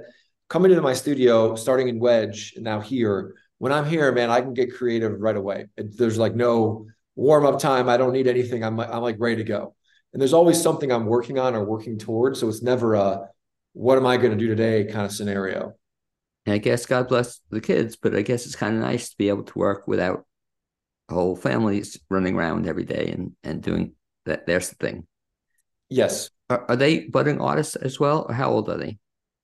coming 0.50 0.72
into 0.72 0.84
my 0.84 0.94
studio, 0.94 1.56
starting 1.56 1.88
in 1.88 2.00
Wedge 2.00 2.54
and 2.56 2.63
now 2.63 2.80
here, 2.80 3.36
when 3.58 3.72
I'm 3.72 3.86
here, 3.86 4.12
man, 4.12 4.30
I 4.30 4.41
can 4.41 4.54
get 4.54 4.76
creative 4.76 5.20
right 5.20 5.36
away. 5.36 5.67
There's 5.78 6.17
like 6.17 6.36
no 6.36 6.88
warm 7.15 7.46
up 7.46 7.60
time. 7.60 7.89
I 7.89 7.98
don't 7.98 8.13
need 8.13 8.28
anything. 8.28 8.63
I'm 8.63 8.80
I'm 8.80 9.02
like 9.02 9.17
ready 9.20 9.38
to 9.38 9.44
go. 9.44 9.76
And 10.13 10.22
there's 10.22 10.34
always 10.34 10.62
something 10.62 10.91
I'm 10.91 11.06
working 11.06 11.39
on 11.39 11.56
or 11.56 11.63
working 11.63 11.98
towards. 11.98 12.39
So 12.39 12.50
it's 12.50 12.62
never 12.62 12.96
a 12.96 13.30
what 13.74 13.98
am 13.98 14.06
I 14.06 14.17
going 14.17 14.32
to 14.32 14.38
do 14.38 14.48
today 14.48 14.86
kind 14.86 15.06
of 15.06 15.12
scenario. 15.12 15.76
And 16.45 16.56
I 16.56 16.58
guess 16.58 16.86
God 16.86 17.08
bless 17.08 17.39
the 17.49 17.62
kids, 17.62 17.95
but 17.95 18.15
I 18.15 18.23
guess 18.23 18.45
it's 18.45 18.56
kind 18.56 18.75
of 18.75 18.82
nice 18.82 19.10
to 19.10 19.17
be 19.17 19.30
able 19.30 19.43
to 19.43 19.60
work 19.60 19.88
without 19.88 20.25
whole 21.10 21.36
families 21.36 21.99
running 22.10 22.36
around 22.36 22.67
every 22.67 22.86
day 22.86 23.12
and, 23.13 23.36
and 23.43 23.62
doing 23.62 23.93
that. 24.25 24.47
There's 24.47 24.69
the 24.69 24.75
thing. 24.75 25.06
Yes. 25.89 26.30
Are, 26.49 26.65
are 26.69 26.75
they 26.75 27.01
budding 27.01 27.39
artists 27.39 27.75
as 27.75 27.99
well, 27.99 28.25
or 28.27 28.34
how 28.34 28.49
old 28.49 28.69
are 28.69 28.77
they? 28.77 28.97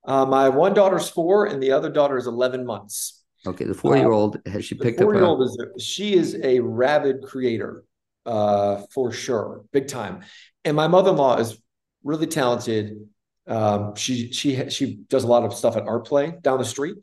Uh, 0.05 0.25
my 0.25 0.49
one 0.49 0.73
daughter's 0.73 1.09
four, 1.09 1.45
and 1.45 1.61
the 1.61 1.71
other 1.71 1.89
daughter 1.89 2.17
is 2.17 2.25
eleven 2.25 2.65
months. 2.65 3.23
Okay, 3.45 3.65
the 3.65 3.73
four-year-old 3.73 4.39
has 4.45 4.65
she 4.65 4.75
picked 4.75 4.99
up? 4.99 5.07
A, 5.07 5.41
is 5.41 5.83
she 5.83 6.15
is 6.15 6.39
a 6.41 6.59
rabid 6.61 7.21
creator, 7.23 7.83
uh, 8.25 8.83
for 8.91 9.11
sure, 9.11 9.65
big 9.71 9.87
time. 9.87 10.21
And 10.65 10.75
my 10.75 10.87
mother-in-law 10.87 11.37
is 11.37 11.61
really 12.03 12.27
talented. 12.27 13.07
Um, 13.47 13.95
she 13.95 14.31
she 14.31 14.69
she 14.69 14.95
does 15.07 15.23
a 15.23 15.27
lot 15.27 15.43
of 15.43 15.53
stuff 15.53 15.77
at 15.77 15.87
Art 15.87 16.05
Play 16.05 16.33
down 16.41 16.57
the 16.57 16.65
street, 16.65 16.97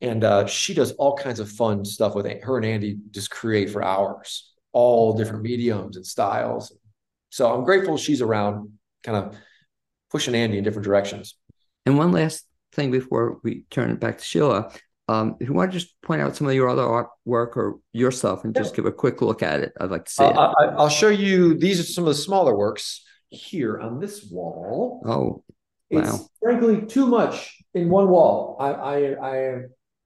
and 0.00 0.22
uh, 0.22 0.46
she 0.46 0.74
does 0.74 0.92
all 0.92 1.16
kinds 1.16 1.40
of 1.40 1.50
fun 1.50 1.84
stuff 1.84 2.14
with 2.14 2.26
her 2.42 2.56
and 2.56 2.66
Andy. 2.66 2.98
Just 3.10 3.30
create 3.30 3.70
for 3.70 3.82
hours, 3.82 4.52
all 4.72 5.12
different 5.14 5.42
mediums 5.42 5.96
and 5.96 6.06
styles. 6.06 6.72
So 7.30 7.52
I'm 7.52 7.64
grateful 7.64 7.96
she's 7.96 8.20
around, 8.20 8.70
kind 9.02 9.18
of 9.18 9.36
pushing 10.10 10.34
Andy 10.34 10.58
in 10.58 10.64
different 10.64 10.84
directions. 10.84 11.34
and 11.86 11.98
one 11.98 12.12
last 12.12 12.46
thing 12.72 12.90
before 12.90 13.38
we 13.42 13.64
turn 13.70 13.90
it 13.90 14.00
back 14.00 14.18
to 14.18 14.24
Shela, 14.24 14.78
um, 15.08 15.36
if 15.40 15.48
you 15.48 15.54
want 15.54 15.72
to 15.72 15.78
just 15.78 16.00
point 16.02 16.22
out 16.22 16.36
some 16.36 16.46
of 16.46 16.54
your 16.54 16.68
other 16.68 16.82
artwork 16.82 17.56
or 17.56 17.80
yourself 17.92 18.44
and 18.44 18.54
just 18.54 18.76
give 18.76 18.86
a 18.86 18.92
quick 18.92 19.20
look 19.20 19.42
at 19.42 19.60
it, 19.60 19.72
I'd 19.80 19.90
like 19.90 20.04
to 20.04 20.12
see 20.12 20.24
it. 20.24 20.36
Uh, 20.36 20.52
I, 20.58 20.64
I'll 20.76 20.88
show 20.88 21.08
you. 21.08 21.54
These 21.54 21.80
are 21.80 21.84
some 21.84 22.04
of 22.04 22.08
the 22.08 22.14
smaller 22.14 22.56
works 22.56 23.04
here 23.30 23.80
on 23.80 23.98
this 23.98 24.24
wall. 24.30 25.02
Oh, 25.06 25.44
It's 25.92 26.10
Wow. 26.10 26.26
frankly 26.42 26.86
too 26.86 27.06
much 27.06 27.62
in 27.74 27.88
one 27.88 28.08
wall. 28.08 28.56
I, 28.60 28.68
I, 28.72 28.96
I, 29.30 29.60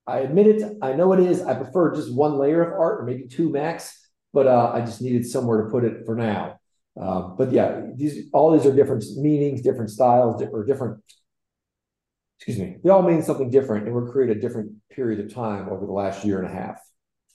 I 0.07 0.19
admit 0.21 0.47
it. 0.49 0.79
I 0.83 0.93
know 0.93 1.13
it 1.15 1.21
is. 1.21 1.43
I 1.43 1.55
prefer 1.55 1.95
just 1.95 2.15
one 2.15 2.39
layer 2.39 2.63
of 2.63 2.73
art 2.79 3.01
or 3.01 3.05
maybe 3.05 3.27
two 3.29 3.51
max, 3.51 4.09
but 4.33 4.47
uh, 4.47 4.73
I 4.75 4.81
just 4.81 5.01
needed 5.03 5.27
somewhere 5.27 5.63
to 5.65 5.71
put 5.71 5.85
it 5.85 6.05
for 6.07 6.15
now. 6.15 6.59
Uh, 7.01 7.23
but 7.39 7.53
yeah, 7.53 7.83
these 7.95 8.29
all 8.33 8.53
these 8.53 8.67
are 8.67 8.75
different 8.75 9.05
meanings, 9.17 9.63
different 9.63 9.91
styles, 9.91 10.43
or 10.43 10.65
different. 10.65 11.03
Excuse 12.39 12.59
me. 12.59 12.77
They 12.83 12.91
all 12.91 13.03
mean 13.03 13.23
something 13.23 13.51
different, 13.51 13.87
and 13.87 13.95
were 13.95 14.11
created 14.13 14.39
a 14.39 14.41
different 14.41 14.73
period 14.91 15.21
of 15.21 15.33
time 15.35 15.69
over 15.69 15.87
the 15.87 15.93
last 15.93 16.25
year 16.25 16.39
and 16.43 16.49
a 16.49 16.53
half. 16.53 16.79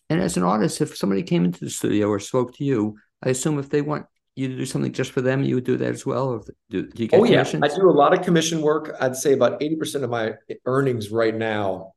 and 0.10 0.22
as 0.22 0.38
an 0.38 0.44
artist, 0.44 0.82
if 0.82 0.96
somebody 0.98 1.24
came 1.24 1.46
into 1.46 1.64
the 1.64 1.70
studio 1.72 2.08
or 2.08 2.20
spoke 2.20 2.54
to 2.56 2.64
you, 2.64 2.98
I 3.24 3.30
assume 3.30 3.60
if 3.60 3.70
they 3.70 3.82
want 3.82 4.06
you 4.36 4.48
do 4.48 4.66
something 4.66 4.92
just 4.92 5.12
for 5.12 5.22
them, 5.22 5.44
you 5.44 5.56
would 5.56 5.64
do 5.64 5.78
that 5.78 5.90
as 5.90 6.06
well. 6.06 6.30
Or 6.30 6.44
do, 6.70 6.88
do 6.88 7.04
you 7.04 7.10
get 7.10 7.20
Oh 7.20 7.24
yeah. 7.24 7.42
I 7.42 7.68
do 7.68 7.90
a 7.90 7.92
lot 7.92 8.14
of 8.14 8.24
commission 8.24 8.62
work. 8.62 8.96
I'd 9.00 9.16
say 9.16 9.34
about 9.34 9.62
eighty 9.62 9.76
percent 9.76 10.04
of 10.04 10.10
my 10.10 10.34
earnings 10.66 11.12
right 11.12 11.36
now 11.36 11.94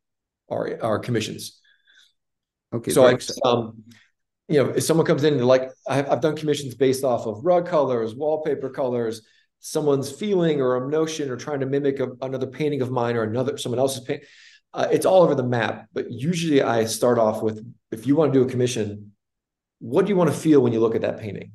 are 0.51 0.79
are 0.83 0.99
commissions. 0.99 1.61
Okay, 2.73 2.91
So 2.91 3.07
I, 3.07 3.17
um, 3.45 3.85
you 4.49 4.63
know, 4.63 4.71
if 4.71 4.83
someone 4.83 5.07
comes 5.07 5.23
in 5.23 5.35
and 5.35 5.47
like, 5.47 5.71
I've, 5.89 6.11
I've 6.11 6.21
done 6.21 6.35
commissions 6.35 6.75
based 6.75 7.05
off 7.05 7.25
of 7.25 7.45
rug 7.45 7.69
colors, 7.69 8.17
wallpaper 8.17 8.69
colors, 8.69 9.23
someone's 9.61 10.11
feeling 10.11 10.61
or 10.61 10.85
a 10.85 10.91
notion 10.91 11.31
or 11.31 11.37
trying 11.37 11.61
to 11.61 11.67
mimic 11.67 12.01
a, 12.01 12.09
another 12.21 12.49
painting 12.49 12.83
of 12.83 12.91
mine 12.91 13.15
or 13.15 13.23
another, 13.23 13.57
someone 13.59 13.79
else's 13.79 14.03
paint. 14.03 14.25
Uh, 14.73 14.89
it's 14.91 15.07
all 15.07 15.23
over 15.23 15.37
the 15.37 15.45
map, 15.45 15.87
but 15.93 16.11
usually 16.11 16.63
I 16.63 16.85
start 16.85 17.17
off 17.17 17.43
with, 17.43 17.65
if 17.93 18.09
you 18.09 18.17
want 18.17 18.33
to 18.33 18.41
do 18.41 18.45
a 18.45 18.51
commission, 18.51 19.13
what 19.79 20.05
do 20.05 20.09
you 20.09 20.17
want 20.17 20.31
to 20.33 20.37
feel 20.37 20.61
when 20.61 20.73
you 20.73 20.81
look 20.81 20.97
at 20.97 21.03
that 21.03 21.21
painting? 21.21 21.53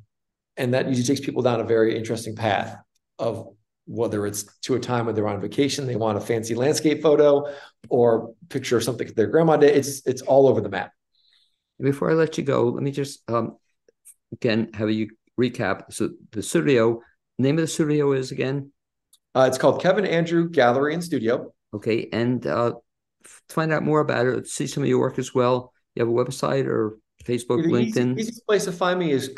And 0.56 0.74
that 0.74 0.88
usually 0.88 1.06
takes 1.06 1.24
people 1.24 1.42
down 1.42 1.60
a 1.60 1.64
very 1.64 1.96
interesting 1.96 2.34
path 2.34 2.76
of 3.18 3.48
whether 3.86 4.26
it's 4.26 4.44
to 4.62 4.74
a 4.74 4.80
time 4.80 5.06
when 5.06 5.14
they're 5.14 5.26
on 5.26 5.40
vacation, 5.40 5.86
they 5.86 5.96
want 5.96 6.16
a 6.18 6.20
fancy 6.20 6.54
landscape 6.54 7.02
photo 7.02 7.52
or 7.88 8.34
picture 8.48 8.76
of 8.76 8.84
something 8.84 9.08
their 9.16 9.26
grandma 9.26 9.56
did. 9.56 9.76
It's, 9.76 10.06
it's 10.06 10.22
all 10.22 10.46
over 10.48 10.60
the 10.60 10.68
map. 10.68 10.92
Before 11.80 12.10
I 12.10 12.14
let 12.14 12.36
you 12.36 12.44
go, 12.44 12.68
let 12.68 12.82
me 12.82 12.90
just 12.90 13.22
um, 13.28 13.56
again 14.32 14.70
have 14.74 14.90
you 14.90 15.10
recap. 15.40 15.92
So 15.92 16.10
the 16.30 16.42
studio 16.42 17.00
name 17.38 17.56
of 17.56 17.62
the 17.62 17.68
studio 17.68 18.12
is 18.12 18.32
again 18.32 18.70
Uh, 19.34 19.46
it's 19.48 19.56
called 19.56 19.80
Kevin 19.80 20.04
Andrew 20.04 20.48
Gallery 20.50 20.92
and 20.92 21.02
Studio. 21.02 21.52
okay, 21.72 22.08
and 22.12 22.46
uh, 22.46 22.74
find 23.48 23.72
out 23.72 23.82
more 23.82 24.00
about 24.00 24.26
it, 24.26 24.46
see 24.46 24.66
some 24.66 24.82
of 24.82 24.88
your 24.88 25.00
work 25.00 25.18
as 25.18 25.34
well. 25.34 25.72
You 25.94 26.04
have 26.04 26.08
a 26.08 26.12
website 26.12 26.66
or 26.66 26.98
Facebook, 27.24 27.62
The 27.62 27.68
easy- 27.76 27.92
LinkedIn. 28.00 28.18
easiest 28.18 28.46
place 28.46 28.64
to 28.64 28.72
find 28.72 28.98
me 28.98 29.10
is 29.12 29.28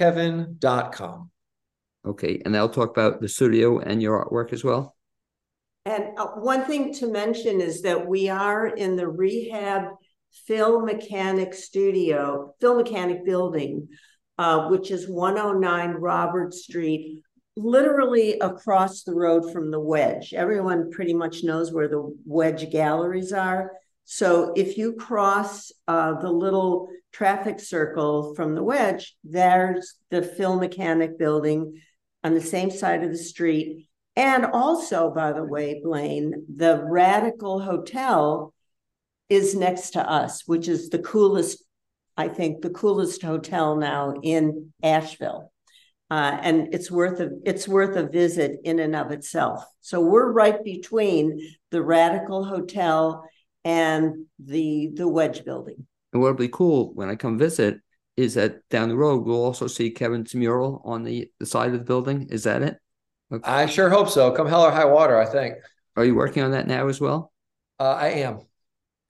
creativekevin.com. 0.00 1.30
Okay, 2.06 2.40
and 2.44 2.54
they'll 2.54 2.68
talk 2.68 2.90
about 2.90 3.20
the 3.20 3.28
studio 3.28 3.78
and 3.78 4.00
your 4.00 4.24
artwork 4.24 4.52
as 4.54 4.64
well. 4.64 4.96
And 5.84 6.18
uh, 6.18 6.28
one 6.36 6.64
thing 6.64 6.94
to 6.94 7.06
mention 7.10 7.60
is 7.60 7.82
that 7.82 8.06
we 8.06 8.28
are 8.30 8.66
in 8.68 8.96
the 8.96 9.06
rehab 9.08 9.84
Phil 10.46 10.80
Mechanic 10.80 11.52
Studio, 11.54 12.54
Phil 12.60 12.74
Mechanic 12.76 13.24
Building, 13.26 13.88
uh, 14.38 14.68
which 14.68 14.90
is 14.90 15.08
109 15.08 15.90
Robert 15.96 16.54
Street, 16.54 17.22
literally 17.56 18.38
across 18.38 19.02
the 19.02 19.14
road 19.14 19.52
from 19.52 19.70
the 19.70 19.80
Wedge. 19.80 20.32
Everyone 20.34 20.90
pretty 20.90 21.12
much 21.14 21.42
knows 21.44 21.72
where 21.72 21.88
the 21.88 22.14
Wedge 22.24 22.70
galleries 22.70 23.32
are. 23.32 23.72
So 24.12 24.52
if 24.56 24.76
you 24.76 24.94
cross 24.94 25.70
uh, 25.86 26.14
the 26.14 26.32
little 26.32 26.88
traffic 27.12 27.60
circle 27.60 28.34
from 28.34 28.56
the 28.56 28.62
Wedge, 28.62 29.14
there's 29.22 29.94
the 30.10 30.20
Phil 30.20 30.56
Mechanic 30.56 31.16
Building 31.16 31.80
on 32.24 32.34
the 32.34 32.40
same 32.40 32.72
side 32.72 33.04
of 33.04 33.12
the 33.12 33.16
street. 33.16 33.86
And 34.16 34.46
also, 34.46 35.12
by 35.14 35.32
the 35.32 35.44
way, 35.44 35.80
Blaine, 35.84 36.44
the 36.52 36.82
Radical 36.84 37.60
Hotel 37.60 38.52
is 39.28 39.54
next 39.54 39.90
to 39.90 40.00
us, 40.00 40.42
which 40.44 40.66
is 40.66 40.88
the 40.88 40.98
coolest, 40.98 41.62
I 42.16 42.26
think, 42.26 42.62
the 42.62 42.70
coolest 42.70 43.22
hotel 43.22 43.76
now 43.76 44.14
in 44.24 44.72
Asheville. 44.82 45.52
Uh, 46.10 46.36
and 46.42 46.74
it's 46.74 46.90
worth 46.90 47.20
a 47.20 47.30
it's 47.44 47.68
worth 47.68 47.94
a 47.94 48.08
visit 48.08 48.58
in 48.64 48.80
and 48.80 48.96
of 48.96 49.12
itself. 49.12 49.62
So 49.82 50.00
we're 50.00 50.32
right 50.32 50.64
between 50.64 51.38
the 51.70 51.80
Radical 51.80 52.44
Hotel 52.44 53.24
and 53.64 54.26
the 54.38 54.90
the 54.94 55.08
Wedge 55.08 55.44
Building. 55.44 55.86
And 56.12 56.20
what'll 56.20 56.36
be 56.36 56.48
cool 56.48 56.92
when 56.94 57.08
I 57.08 57.14
come 57.14 57.38
visit 57.38 57.80
is 58.16 58.34
that 58.34 58.68
down 58.68 58.88
the 58.88 58.96
road 58.96 59.24
we'll 59.24 59.42
also 59.42 59.66
see 59.66 59.90
Kevin's 59.90 60.34
mural 60.34 60.82
on 60.84 61.04
the, 61.04 61.30
the 61.38 61.46
side 61.46 61.72
of 61.72 61.78
the 61.78 61.84
building. 61.84 62.28
Is 62.30 62.44
that 62.44 62.62
it? 62.62 62.76
I 63.44 63.66
sure 63.66 63.88
hope 63.88 64.08
so. 64.08 64.32
Come 64.32 64.48
hell 64.48 64.62
or 64.62 64.72
high 64.72 64.84
water, 64.84 65.20
I 65.20 65.24
think. 65.24 65.54
Are 65.96 66.04
you 66.04 66.14
working 66.14 66.42
on 66.42 66.50
that 66.50 66.66
now 66.66 66.88
as 66.88 67.00
well? 67.00 67.32
Uh, 67.78 67.92
I 67.92 68.08
am. 68.08 68.40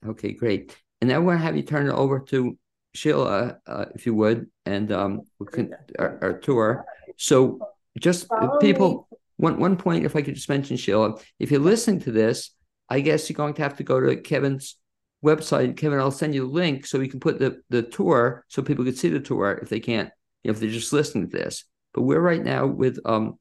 Okay, 0.07 0.33
great. 0.33 0.77
And 1.01 1.09
now 1.09 1.17
I 1.17 1.19
want 1.19 1.41
to 1.41 1.45
have 1.45 1.57
you 1.57 1.63
turn 1.63 1.89
it 1.89 1.93
over 1.93 2.21
to 2.21 2.59
Shela, 2.95 3.59
uh, 3.67 3.87
if 3.95 4.07
you 4.07 4.15
would, 4.15 4.47
and 4.67 4.93
um, 4.93 5.23
we 5.39 5.47
can 5.47 5.75
our, 5.99 6.19
our 6.23 6.39
tour. 6.39 6.85
So, 7.17 7.61
just 7.99 8.29
Follow 8.29 8.59
people, 8.59 9.09
one 9.37 9.59
one 9.59 9.77
point, 9.77 10.05
if 10.05 10.17
I 10.17 10.23
could 10.23 10.35
just 10.35 10.49
mention 10.49 10.77
Shela, 10.77 11.23
if 11.39 11.51
you're 11.51 11.61
listening 11.61 12.01
to 12.01 12.13
this, 12.13 12.51
I 12.91 13.01
guess 13.01 13.29
you're 13.29 13.37
going 13.37 13.55
to 13.55 13.63
have 13.63 13.77
to 13.77 13.85
go 13.85 14.01
to 14.01 14.17
Kevin's 14.17 14.77
website. 15.25 15.77
Kevin, 15.77 16.01
I'll 16.01 16.11
send 16.11 16.35
you 16.35 16.47
the 16.47 16.53
link 16.53 16.87
so 16.87 16.99
we 16.99 17.09
can 17.09 17.21
put 17.21 17.39
the 17.39 17.63
the 17.71 17.83
tour 17.83 18.45
so 18.49 18.63
people 18.63 18.85
can 18.85 18.97
see 18.97 19.09
the 19.09 19.21
tour 19.21 19.59
if 19.63 19.69
they 19.69 19.81
can't, 19.81 20.11
you 20.43 20.51
know, 20.51 20.55
if 20.55 20.61
they're 20.61 20.71
just 20.71 20.93
listening 20.93 21.31
to 21.31 21.37
this. 21.37 21.65
But 21.95 22.03
we're 22.03 22.21
right 22.21 22.43
now 22.43 22.67
with 22.67 22.99
um, 23.05 23.39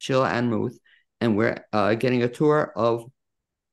Shela 0.00 0.30
Anmuth, 0.30 0.76
and 1.20 1.36
we're 1.36 1.64
uh, 1.72 1.94
getting 1.94 2.22
a 2.22 2.28
tour 2.28 2.72
of 2.76 3.04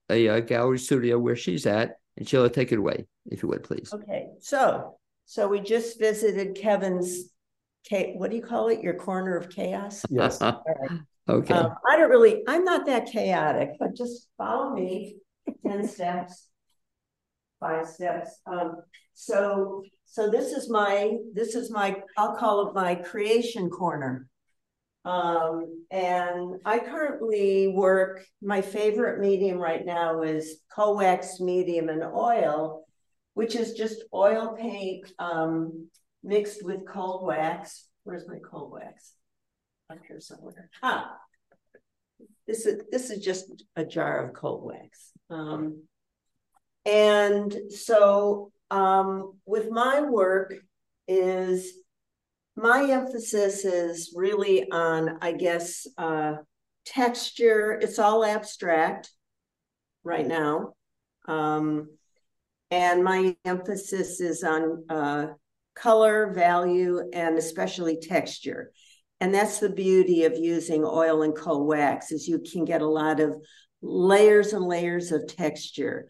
a, 0.10 0.29
uh 0.29 0.39
gallery 0.41 0.79
studio 0.79 1.17
where 1.17 1.36
she's 1.36 1.65
at. 1.65 1.97
And 2.15 2.27
Shela, 2.27 2.53
take 2.53 2.71
it 2.71 2.77
away, 2.77 3.08
if 3.25 3.41
you 3.41 3.49
would, 3.49 3.63
please. 3.63 3.91
Okay, 3.91 4.27
so 4.39 4.97
so 5.25 5.47
we 5.47 5.60
just 5.60 5.99
visited 5.99 6.56
Kevin's 6.56 7.32
K 7.84 8.13
what 8.15 8.29
do 8.29 8.38
you 8.38 8.43
call 8.43 8.69
it? 8.69 8.82
Your 8.82 8.93
corner 8.93 9.36
of 9.36 9.49
chaos? 9.49 10.06
Yes. 10.10 10.39
okay. 11.27 11.53
Um, 11.53 11.73
I 11.89 11.97
don't 11.97 12.09
really, 12.09 12.43
I'm 12.47 12.63
not 12.63 12.86
that 12.86 13.07
chaotic, 13.07 13.71
but 13.79 13.95
just 13.95 14.27
follow 14.38 14.73
me, 14.73 15.17
ten 15.65 15.88
steps. 15.88 16.49
Five 17.59 17.88
steps. 17.88 18.41
Um, 18.45 18.75
so, 19.13 19.83
so 20.05 20.29
this 20.29 20.51
is 20.51 20.69
my, 20.69 21.15
this 21.33 21.55
is 21.55 21.71
my, 21.71 21.95
I'll 22.17 22.36
call 22.36 22.67
it 22.67 22.75
my 22.75 22.95
creation 22.95 23.69
corner. 23.69 24.27
Um, 25.05 25.86
and 25.89 26.55
I 26.65 26.79
currently 26.79 27.69
work, 27.69 28.25
my 28.41 28.62
favorite 28.62 29.19
medium 29.19 29.57
right 29.57 29.86
now 29.86 30.23
is 30.23 30.59
cold 30.73 30.97
wax 30.97 31.39
medium 31.39 31.88
and 31.88 32.03
oil, 32.03 32.86
which 33.33 33.55
is 33.55 33.73
just 33.73 34.03
oil 34.13 34.57
paint, 34.59 35.12
um, 35.19 35.88
mixed 36.21 36.65
with 36.65 36.88
cold 36.88 37.25
wax. 37.25 37.88
Where's 38.03 38.27
my 38.27 38.39
cold 38.49 38.71
wax? 38.73 39.13
Up 39.93 39.99
here 40.08 40.19
somewhere. 40.19 40.71
Ah, 40.82 41.17
this 42.47 42.65
is 42.65 42.82
this 42.91 43.12
is 43.12 43.23
just 43.23 43.63
a 43.75 43.86
jar 43.86 44.25
of 44.25 44.34
cold 44.34 44.63
wax. 44.65 45.12
Um, 45.29 45.84
and 46.84 47.56
so 47.69 48.51
um, 48.71 49.34
with 49.45 49.69
my 49.69 50.01
work 50.01 50.56
is 51.08 51.73
my 52.56 52.89
emphasis 52.89 53.65
is 53.65 54.13
really 54.15 54.67
on, 54.71 55.19
I 55.21 55.34
guess, 55.34 55.86
uh, 55.99 56.38
texture. 56.88 57.77
It's 57.79 57.99
all 57.99 58.25
abstract 58.25 59.12
right 60.03 60.25
now. 60.25 60.73
Um, 61.27 61.89
and 62.71 63.03
my 63.03 63.36
emphasis 63.45 64.21
is 64.21 64.43
on 64.43 64.86
uh, 64.89 65.27
color, 65.75 66.34
value, 66.34 66.99
and 67.13 67.38
especially 67.38 67.99
texture. 67.99 68.71
And 69.23 69.33
that's 69.33 69.59
the 69.59 69.69
beauty 69.69 70.25
of 70.25 70.38
using 70.38 70.83
oil 70.83 71.21
and 71.21 71.33
cold 71.33 71.65
wax 71.65 72.12
is 72.12 72.27
you 72.27 72.39
can 72.39 72.65
get 72.65 72.81
a 72.81 72.86
lot 72.86 73.21
of 73.21 73.33
layers 73.81 74.51
and 74.51 74.65
layers 74.65 75.13
of 75.13 75.33
texture. 75.33 76.09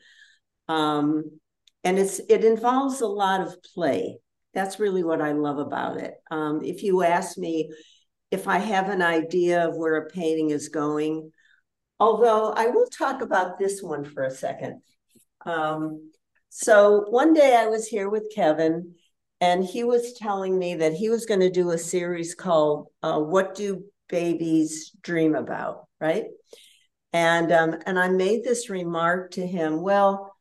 Um, 0.67 1.39
and 1.84 1.99
it's 1.99 2.19
it 2.28 2.43
involves 2.43 3.02
a 3.02 3.06
lot 3.06 3.41
of 3.41 3.56
play. 3.76 4.17
That's 4.56 4.80
really 4.80 5.04
what 5.04 5.21
I 5.21 5.34
love 5.34 5.60
about 5.60 5.97
it. 5.97 6.15
Um, 6.32 6.63
if 6.63 6.82
you 6.82 7.04
ask 7.04 7.38
me 7.38 7.69
if 8.32 8.47
I 8.47 8.58
have 8.58 8.89
an 8.89 9.04
idea 9.04 9.67
of 9.67 9.78
where 9.78 9.97
a 9.97 10.10
painting 10.10 10.49
is 10.49 10.69
going, 10.69 11.32
although 11.99 12.52
I 12.52 12.65
will 12.69 12.88
talk 12.88 13.21
about 13.21 13.60
this 13.60 13.80
one 13.84 14.06
for 14.06 14.23
a 14.23 14.32
second. 14.32 14.82
Um, 15.45 16.10
so 16.49 17.06
one 17.10 17.36
day 17.36 17.56
I 17.56 17.67
was 17.67 17.86
here 17.86 18.10
with 18.10 18.34
Kevin, 18.34 18.95
and 19.43 19.65
he 19.65 19.84
was 19.84 20.13
telling 20.13 20.58
me 20.58 20.75
that 20.75 20.93
he 20.93 21.10
was 21.10 21.25
going 21.25 21.41
to 21.41 21.49
do 21.49 21.71
a 21.71 21.77
series 21.77 22.34
called 22.34 22.88
uh, 23.03 23.19
"What 23.19 23.56
Do 23.56 23.84
Babies 24.08 24.91
Dream 25.01 25.36
About?" 25.36 25.89
Right, 25.99 26.27
and 27.12 27.51
um, 27.51 27.75
and 27.86 27.99
I 27.99 28.08
made 28.08 28.45
this 28.45 28.69
remark 28.69 29.32
to 29.32 29.45
him. 29.45 29.82
Well, 29.82 30.34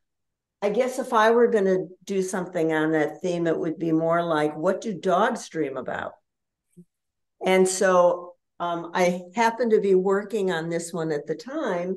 I 0.62 0.70
guess 0.70 1.00
if 1.00 1.12
I 1.12 1.32
were 1.32 1.48
going 1.48 1.64
to 1.64 1.88
do 2.04 2.22
something 2.22 2.72
on 2.72 2.92
that 2.92 3.20
theme, 3.20 3.48
it 3.48 3.58
would 3.58 3.76
be 3.76 3.90
more 3.90 4.22
like, 4.22 4.56
"What 4.56 4.80
do 4.80 4.94
dogs 4.94 5.48
dream 5.48 5.76
about?" 5.76 6.12
And 7.44 7.66
so 7.66 8.34
um, 8.60 8.92
I 8.94 9.22
happened 9.34 9.72
to 9.72 9.80
be 9.80 9.96
working 9.96 10.52
on 10.52 10.68
this 10.68 10.92
one 10.92 11.10
at 11.10 11.26
the 11.26 11.34
time. 11.34 11.96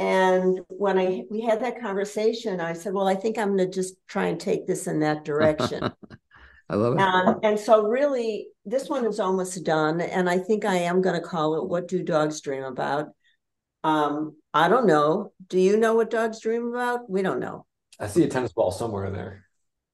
And 0.00 0.58
when 0.66 0.98
I 0.98 1.22
we 1.30 1.42
had 1.42 1.62
that 1.62 1.80
conversation, 1.80 2.60
I 2.60 2.72
said, 2.72 2.92
"Well, 2.92 3.06
I 3.06 3.14
think 3.14 3.38
I'm 3.38 3.56
going 3.56 3.70
to 3.70 3.72
just 3.72 3.94
try 4.08 4.26
and 4.26 4.40
take 4.40 4.66
this 4.66 4.88
in 4.88 4.98
that 4.98 5.24
direction." 5.24 5.92
I 6.68 6.76
love 6.76 6.94
it. 6.94 7.00
Um, 7.00 7.40
and 7.42 7.58
so, 7.58 7.82
really, 7.84 8.48
this 8.64 8.88
one 8.88 9.04
is 9.04 9.20
almost 9.20 9.62
done, 9.64 10.00
and 10.00 10.28
I 10.30 10.38
think 10.38 10.64
I 10.64 10.76
am 10.76 11.02
going 11.02 11.20
to 11.20 11.26
call 11.26 11.56
it 11.62 11.68
"What 11.68 11.88
Do 11.88 12.02
Dogs 12.02 12.40
Dream 12.40 12.62
About." 12.64 13.08
Um, 13.82 14.36
I 14.54 14.68
don't 14.68 14.86
know. 14.86 15.32
Do 15.48 15.58
you 15.60 15.76
know 15.76 15.94
what 15.94 16.08
dogs 16.10 16.40
dream 16.40 16.68
about? 16.68 17.10
We 17.10 17.20
don't 17.20 17.38
know. 17.40 17.66
I 18.00 18.06
see 18.06 18.22
a 18.24 18.28
tennis 18.28 18.52
ball 18.52 18.72
somewhere 18.72 19.04
in 19.04 19.12
there. 19.12 19.44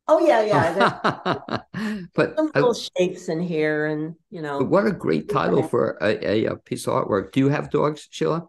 Oh 0.06 0.24
yeah, 0.24 0.42
yeah. 0.42 1.60
There's 1.74 2.06
but 2.14 2.36
some 2.36 2.52
I- 2.54 2.58
little 2.60 2.74
shapes 2.74 3.28
in 3.28 3.40
here, 3.40 3.86
and 3.86 4.14
you 4.30 4.42
know. 4.42 4.58
what 4.60 4.86
a 4.86 4.92
great 4.92 5.28
title 5.28 5.62
for 5.64 5.98
a, 6.00 6.24
a, 6.24 6.44
a 6.46 6.56
piece 6.56 6.86
of 6.86 6.94
artwork. 6.94 7.32
Do 7.32 7.40
you 7.40 7.48
have 7.48 7.70
dogs, 7.70 8.08
Shela? 8.12 8.48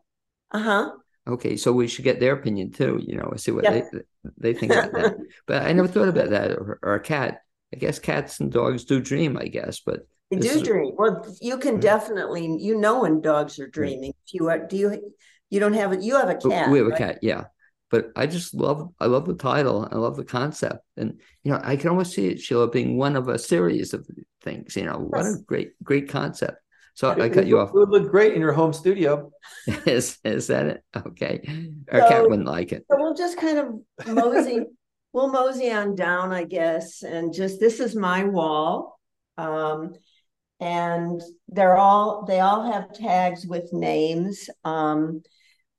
Uh 0.52 0.60
huh. 0.60 0.92
Okay, 1.28 1.56
so 1.58 1.72
we 1.72 1.88
should 1.88 2.04
get 2.06 2.20
their 2.20 2.34
opinion 2.34 2.72
too. 2.72 3.00
You 3.04 3.18
know, 3.18 3.34
see 3.36 3.52
what 3.52 3.64
Yeah. 3.64 3.82
they 3.92 4.00
they 4.38 4.54
think 4.54 4.74
about 4.74 4.92
that. 4.94 5.18
But 5.48 5.64
I 5.64 5.74
never 5.74 5.88
thought 5.88 6.08
about 6.10 6.30
that. 6.30 6.52
Or, 6.52 6.80
or 6.84 6.94
a 6.96 7.00
cat. 7.00 7.42
I 7.74 7.78
guess 7.78 8.00
cats 8.00 8.40
and 8.40 8.52
dogs 8.52 8.84
do 8.86 9.00
dream. 9.02 9.38
I 9.38 9.48
guess, 9.48 9.80
but 9.86 10.02
They 10.30 10.38
do 10.38 10.50
is- 10.50 10.62
dream. 10.64 10.94
Well, 10.98 11.26
you 11.42 11.58
can 11.58 11.78
Mhm. 11.78 11.82
definitely, 11.82 12.58
you 12.60 12.76
know, 12.78 13.02
when 13.02 13.22
dogs 13.22 13.60
are 13.60 13.68
dreaming. 13.68 14.14
If 14.26 14.34
you 14.34 14.50
are, 14.50 14.60
do 14.60 14.78
you? 14.78 15.14
You 15.50 15.60
don't 15.60 15.74
have 15.74 15.92
it. 15.94 16.02
You 16.02 16.16
have 16.16 16.30
a 16.30 16.36
but 16.36 16.50
cat. 16.50 16.70
we 16.72 16.78
have 16.80 16.88
a 16.88 16.96
cat. 16.96 17.20
Yeah, 17.22 17.46
but 17.90 18.12
I 18.16 18.26
just 18.28 18.54
love 18.54 18.90
I 19.00 19.08
love 19.08 19.26
the 19.26 19.36
title. 19.36 19.88
I 19.92 19.96
love 19.96 20.16
the 20.16 20.24
concept, 20.26 20.80
and 20.98 21.20
you 21.44 21.52
know, 21.52 21.60
I 21.64 21.76
can 21.76 21.90
almost 21.90 22.14
see 22.14 22.28
it, 22.28 22.38
Shela, 22.38 22.72
being 22.72 22.98
one 22.98 23.16
of 23.16 23.28
a 23.28 23.38
series 23.38 23.94
of 23.94 24.08
things. 24.44 24.76
You 24.76 24.86
know, 24.86 24.98
what 24.98 25.26
a 25.26 25.36
great 25.46 25.74
great 25.84 26.08
concept. 26.10 26.58
So 26.94 27.10
I 27.10 27.30
cut 27.30 27.48
you 27.48 27.58
off. 27.60 27.70
It 27.70 27.76
would 27.76 27.90
look 27.90 28.12
great 28.12 28.34
in 28.34 28.42
your 28.42 28.52
home 28.54 28.74
studio. 28.74 29.32
is 29.86 30.18
is 30.24 30.48
that 30.48 30.66
it? 30.68 30.84
Okay, 30.96 31.42
our 31.92 32.00
cat 32.08 32.30
wouldn't 32.30 32.48
like 32.48 32.72
it. 32.74 32.86
So 32.92 32.98
we'll 33.00 33.14
just 33.16 33.38
kind 33.38 33.58
of 33.58 33.68
mosey, 34.08 34.66
we'll 35.14 35.32
mosey 35.32 35.72
on 35.72 35.96
down, 35.96 36.32
I 36.32 36.44
guess, 36.44 37.04
and 37.04 37.34
just 37.34 37.60
this 37.60 37.80
is 37.80 37.96
my 37.96 38.24
wall. 38.24 39.00
Um, 39.38 39.94
and 40.60 41.22
they're 41.48 41.78
all 41.78 42.26
they 42.26 42.40
all 42.40 42.72
have 42.72 42.94
tags 42.94 43.46
with 43.48 43.74
names. 43.74 44.50
Um, 44.64 45.24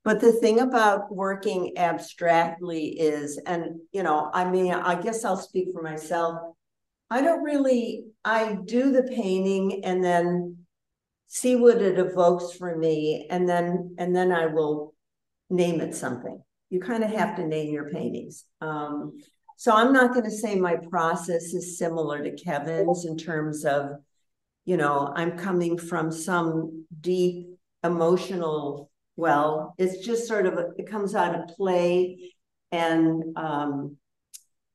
but 0.04 0.20
the 0.20 0.32
thing 0.32 0.58
about 0.58 1.14
working 1.14 1.78
abstractly 1.78 2.98
is, 2.98 3.40
and 3.46 3.80
you 3.92 4.02
know, 4.02 4.30
I 4.32 4.50
mean, 4.50 4.72
I 4.72 5.00
guess 5.00 5.24
I'll 5.24 5.36
speak 5.36 5.68
for 5.72 5.82
myself. 5.82 6.54
I 7.08 7.22
don't 7.22 7.42
really, 7.44 8.06
I 8.24 8.56
do 8.64 8.90
the 8.90 9.04
painting 9.04 9.84
and 9.84 10.02
then 10.02 10.58
see 11.28 11.56
what 11.56 11.80
it 11.80 11.98
evokes 11.98 12.52
for 12.56 12.76
me, 12.76 13.28
and 13.30 13.48
then 13.48 13.94
and 13.98 14.14
then 14.14 14.32
I 14.32 14.46
will 14.46 14.94
name 15.48 15.80
it 15.80 15.94
something 15.94 16.42
you 16.72 16.80
kind 16.80 17.04
of 17.04 17.10
have 17.10 17.36
to 17.36 17.46
name 17.46 17.70
your 17.70 17.90
paintings. 17.90 18.46
Um, 18.62 19.18
so 19.58 19.72
I'm 19.76 19.92
not 19.92 20.14
going 20.14 20.24
to 20.24 20.30
say 20.30 20.54
my 20.54 20.76
process 20.90 21.52
is 21.52 21.76
similar 21.76 22.24
to 22.24 22.34
Kevin's 22.34 23.04
in 23.04 23.18
terms 23.18 23.66
of, 23.66 23.90
you 24.64 24.78
know, 24.78 25.12
I'm 25.14 25.36
coming 25.36 25.76
from 25.76 26.10
some 26.10 26.86
deep 26.98 27.48
emotional 27.84 28.90
well. 29.16 29.74
It's 29.76 29.98
just 29.98 30.26
sort 30.26 30.46
of 30.46 30.58
it 30.78 30.88
comes 30.88 31.14
out 31.14 31.38
of 31.38 31.54
play, 31.54 32.32
and 32.70 33.36
um, 33.36 33.98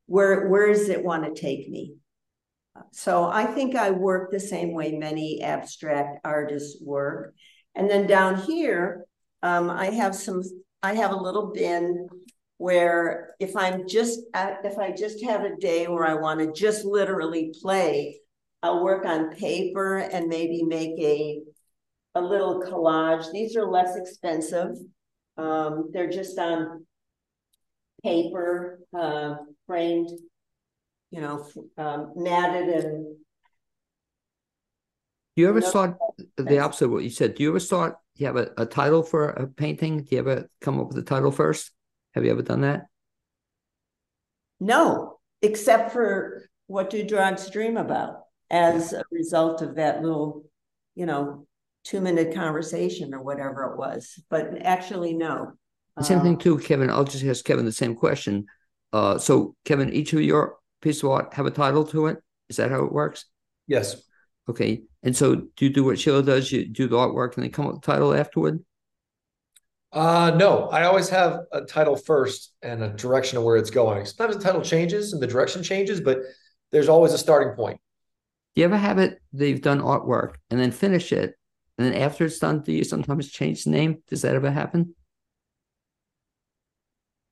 where 0.06 0.48
where 0.50 0.68
does 0.68 0.90
it 0.90 1.04
want 1.04 1.24
to 1.26 1.42
take 1.42 1.68
me? 1.68 1.96
So 2.92 3.26
I 3.26 3.46
think 3.46 3.76
I 3.76 3.90
work 3.90 4.30
the 4.30 4.40
same 4.40 4.72
way 4.72 4.92
many 4.92 5.42
abstract 5.42 6.20
artists 6.24 6.80
work. 6.80 7.34
And 7.74 7.90
then 7.90 8.06
down 8.06 8.40
here, 8.44 9.06
um, 9.42 9.72
I 9.72 9.88
have 9.88 10.14
some 10.14 10.44
I 10.84 10.94
have 10.94 11.12
a 11.12 11.16
little 11.16 11.52
bin 11.54 12.08
where 12.58 13.36
if 13.40 13.56
I'm 13.56 13.88
just 13.88 14.20
if 14.34 14.78
I 14.78 14.92
just 14.92 15.24
have 15.24 15.44
a 15.44 15.56
day 15.58 15.88
where 15.88 16.06
I 16.06 16.16
want 16.16 16.40
to 16.40 16.52
just 16.52 16.86
literally 16.86 17.54
play, 17.62 18.20
I'll 18.64 18.84
work 18.84 19.06
on 19.06 19.36
paper 19.36 19.98
and 19.98 20.28
maybe 20.28 20.64
make 20.64 21.00
a 21.00 21.42
a 22.16 22.22
little 22.22 22.62
collage. 22.62 23.32
These 23.32 23.56
are 23.56 23.70
less 23.70 23.96
expensive. 23.96 24.76
Um, 25.38 25.90
they're 25.94 26.10
just 26.10 26.38
on 26.40 26.86
paper, 28.04 28.80
uh, 28.98 29.36
framed, 29.68 30.10
you 31.12 31.22
know, 31.22 31.48
um, 31.78 32.14
matted 32.16 32.70
and 32.70 33.18
you 35.38 35.48
ever 35.48 35.62
start 35.62 35.98
the 36.36 36.58
opposite 36.58 36.86
of 36.86 36.92
what 36.92 37.04
you 37.04 37.12
said? 37.12 37.36
Do 37.36 37.44
you 37.44 37.50
ever 37.50 37.60
start? 37.60 37.96
Do 38.18 38.24
you 38.24 38.28
have 38.28 38.38
a, 38.38 38.50
a 38.58 38.66
title 38.66 39.04
for 39.04 39.30
a 39.30 39.46
painting? 39.48 40.04
Do 40.04 40.08
you 40.16 40.20
ever 40.20 40.50
come 40.60 40.80
up 40.80 40.88
with 40.88 40.98
a 40.98 41.04
title 41.04 41.32
first? 41.32 41.72
Have 42.16 42.26
you 42.26 42.32
ever 42.32 42.42
done 42.42 42.62
that? 42.62 42.88
No, 44.60 45.20
except 45.44 45.92
for 45.92 46.44
what 46.66 46.90
do 46.90 47.04
drugs 47.04 47.48
dream 47.52 47.78
about 47.78 48.22
as 48.50 48.94
a 48.94 49.04
result 49.12 49.62
of 49.62 49.76
that 49.76 50.02
little, 50.02 50.46
you 50.96 51.06
know, 51.06 51.46
two 51.84 52.02
minute 52.02 52.34
conversation 52.34 53.14
or 53.14 53.22
whatever 53.22 53.72
it 53.72 53.78
was. 53.78 54.20
But 54.30 54.66
actually, 54.66 55.14
no. 55.14 55.54
The 55.96 56.04
Same 56.04 56.22
thing 56.22 56.34
Um, 56.34 56.40
too, 56.40 56.58
Kevin. 56.58 56.90
I'll 56.90 57.04
just 57.04 57.24
ask 57.24 57.46
Kevin 57.46 57.66
the 57.66 57.72
same 57.72 57.96
question. 57.96 58.48
Uh, 58.92 59.20
so 59.20 59.56
Kevin, 59.64 59.94
each 59.94 60.12
of 60.14 60.22
your 60.22 60.58
piece 60.82 61.04
of 61.04 61.10
art 61.10 61.34
have 61.36 61.46
a 61.46 61.52
title 61.52 61.86
to 61.86 62.08
it. 62.08 62.18
Is 62.50 62.58
that 62.58 62.72
how 62.72 62.84
it 62.84 62.92
works? 62.92 63.26
Yes. 63.68 64.02
Okay. 64.50 64.84
And 65.04 65.16
so 65.16 65.36
do 65.36 65.66
you 65.66 65.70
do 65.70 65.84
what 65.84 65.98
Shela 65.98 66.26
does? 66.26 66.52
You 66.52 66.68
do 66.68 66.88
the 66.88 66.96
artwork 66.96 67.36
and 67.36 67.44
then 67.44 67.52
come 67.52 67.68
up 67.68 67.74
with 67.74 67.82
the 67.82 67.92
title 67.92 68.14
afterward? 68.14 68.64
Uh, 69.92 70.32
no, 70.36 70.68
I 70.70 70.84
always 70.84 71.10
have 71.10 71.42
a 71.52 71.62
title 71.62 71.96
first 71.96 72.54
and 72.62 72.84
a 72.84 72.90
direction 72.90 73.38
of 73.38 73.44
where 73.44 73.58
it's 73.58 73.70
going. 73.70 74.06
Sometimes 74.06 74.38
the 74.38 74.44
title 74.44 74.62
changes 74.62 75.14
and 75.14 75.22
the 75.22 75.28
direction 75.28 75.64
changes, 75.64 76.02
but 76.02 76.20
there's 76.72 76.90
always 76.90 77.14
a 77.14 77.18
starting 77.18 77.56
point. 77.56 77.80
Do 78.54 78.62
you 78.62 78.66
ever 78.66 78.78
have 78.78 78.98
it 78.98 79.22
they've 79.34 79.62
done 79.62 79.82
artwork 79.82 80.36
and 80.50 80.60
then 80.60 80.72
finish 80.72 81.12
it? 81.12 81.36
And 81.78 81.88
then 81.88 82.02
after 82.02 82.26
it's 82.26 82.40
done, 82.40 82.62
do 82.62 82.74
you 82.74 82.84
sometimes 82.84 83.32
change 83.32 83.64
the 83.64 83.70
name? 83.70 84.04
Does 84.08 84.24
that 84.24 84.36
ever 84.36 84.52
happen? 84.52 84.96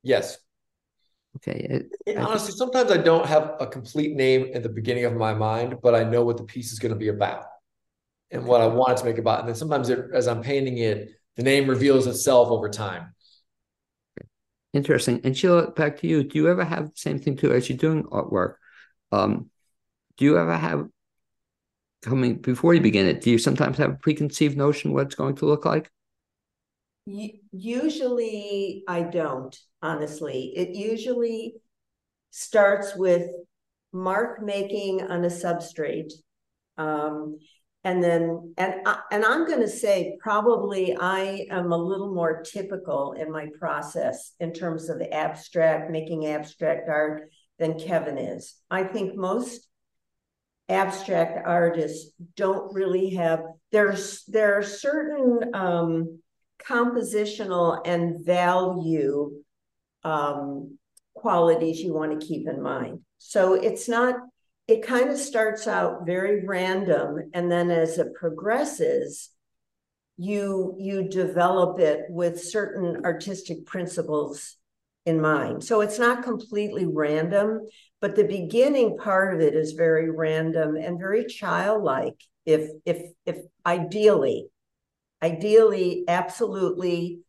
Yes. 0.04 0.38
Okay. 1.38 1.68
It, 1.70 1.72
And 1.72 1.84
I 1.84 2.14
think- 2.14 2.30
honestly, 2.30 2.54
sometimes 2.54 2.92
I 2.92 2.98
don't 2.98 3.26
have 3.26 3.56
a 3.60 3.68
complete 3.68 4.16
name 4.16 4.52
at 4.54 4.64
the 4.64 4.70
beginning 4.70 5.06
of 5.06 5.14
my 5.14 5.34
mind, 5.34 5.78
but 5.82 5.94
I 5.96 6.04
know 6.04 6.24
what 6.24 6.38
the 6.38 6.44
piece 6.44 6.72
is 6.72 6.80
going 6.80 6.94
to 6.94 7.00
be 7.00 7.10
about 7.10 7.46
and 8.32 8.46
what 8.46 8.62
I 8.62 8.68
want 8.68 8.92
it 8.94 8.98
to 8.98 9.06
make 9.06 9.18
about. 9.18 9.40
And 9.40 9.48
then 9.50 9.56
sometimes 9.56 9.90
it, 9.90 10.00
as 10.14 10.28
I'm 10.28 10.42
painting 10.42 10.78
it, 10.78 11.10
the 11.36 11.44
name 11.44 11.70
reveals 11.70 12.08
itself 12.08 12.50
over 12.50 12.70
time. 12.70 13.14
Interesting. 14.74 15.22
And 15.24 15.36
Shela, 15.36 15.74
back 15.76 16.00
to 16.00 16.08
you. 16.08 16.24
Do 16.24 16.38
you 16.38 16.50
ever 16.50 16.64
have 16.64 16.86
the 16.86 16.98
same 16.98 17.20
thing 17.20 17.38
too 17.38 17.54
as 17.54 17.70
you're 17.70 17.78
doing 17.78 18.04
artwork? 18.04 18.56
Um, 19.12 19.50
do 20.18 20.26
you 20.26 20.38
ever 20.38 20.56
have 20.56 20.88
coming 22.02 22.36
before 22.36 22.74
you 22.74 22.82
begin 22.82 23.08
it? 23.08 23.22
Do 23.22 23.32
you 23.32 23.38
sometimes 23.38 23.78
have 23.78 23.92
a 23.92 23.96
preconceived 23.96 24.58
notion 24.58 24.94
what 24.94 25.08
it's 25.08 25.16
going 25.16 25.36
to 25.36 25.46
look 25.46 25.66
like? 25.66 25.90
Usually, 27.06 28.84
I 28.88 29.04
don't, 29.04 29.58
honestly. 29.86 30.52
It 30.56 30.76
usually 30.76 31.54
starts 32.32 32.96
with 32.96 33.30
mark 33.94 34.42
making 34.42 35.04
on 35.04 35.24
a 35.24 35.30
substrate. 35.30 36.12
Um, 36.78 37.38
and 37.84 38.04
then, 38.04 38.54
and 38.58 38.74
and 39.12 39.24
I'm 39.24 39.46
going 39.46 39.62
to 39.62 39.70
say 39.70 40.18
probably 40.20 40.98
I 41.00 41.46
am 41.52 41.72
a 41.72 41.78
little 41.78 42.14
more 42.14 42.42
typical 42.42 43.14
in 43.14 43.32
my 43.32 43.48
process 43.60 44.34
in 44.40 44.54
terms 44.54 44.90
of 44.90 45.02
abstract, 45.12 45.92
making 45.92 46.26
abstract 46.26 46.90
art 46.90 47.30
than 47.60 47.80
Kevin 47.80 48.18
is. 48.18 48.56
I 48.72 48.84
think 48.84 49.16
most 49.16 49.68
abstract 50.68 51.46
artists 51.46 52.12
don't 52.36 52.74
really 52.74 53.12
have 53.12 53.44
there's 53.72 54.24
there 54.24 54.58
are 54.58 54.64
certain 54.64 55.54
um 55.54 56.20
compositional 56.68 57.82
and 57.86 58.26
value 58.26 59.32
um, 60.06 60.78
qualities 61.14 61.82
you 61.82 61.94
want 61.94 62.18
to 62.20 62.26
keep 62.26 62.48
in 62.48 62.62
mind. 62.62 63.00
So 63.18 63.56
it's 63.56 63.90
not, 63.90 64.16
it 64.68 64.86
kind 64.86 65.10
of 65.10 65.18
starts 65.18 65.68
out 65.68 66.06
very 66.06 66.46
random, 66.46 67.32
and 67.34 67.52
then 67.52 67.72
as 67.72 67.98
it 67.98 68.14
progresses, 68.14 69.32
you 70.18 70.76
you 70.80 71.10
develop 71.10 71.80
it 71.80 72.06
with 72.08 72.42
certain 72.42 73.04
artistic 73.04 73.66
principles 73.66 74.56
in 75.06 75.20
mind. 75.20 75.62
So 75.62 75.82
it's 75.82 76.00
not 76.00 76.24
completely 76.24 76.86
random, 76.86 77.68
but 78.00 78.16
the 78.16 78.24
beginning 78.24 78.98
part 78.98 79.36
of 79.36 79.42
it 79.42 79.56
is 79.56 79.74
very 79.74 80.10
random 80.10 80.78
and 80.78 80.98
very 80.98 81.26
childlike. 81.26 82.16
If 82.46 82.70
if 82.86 83.02
if 83.26 83.38
ideally, 83.66 84.48
ideally, 85.22 86.06
absolutely, 86.08 87.20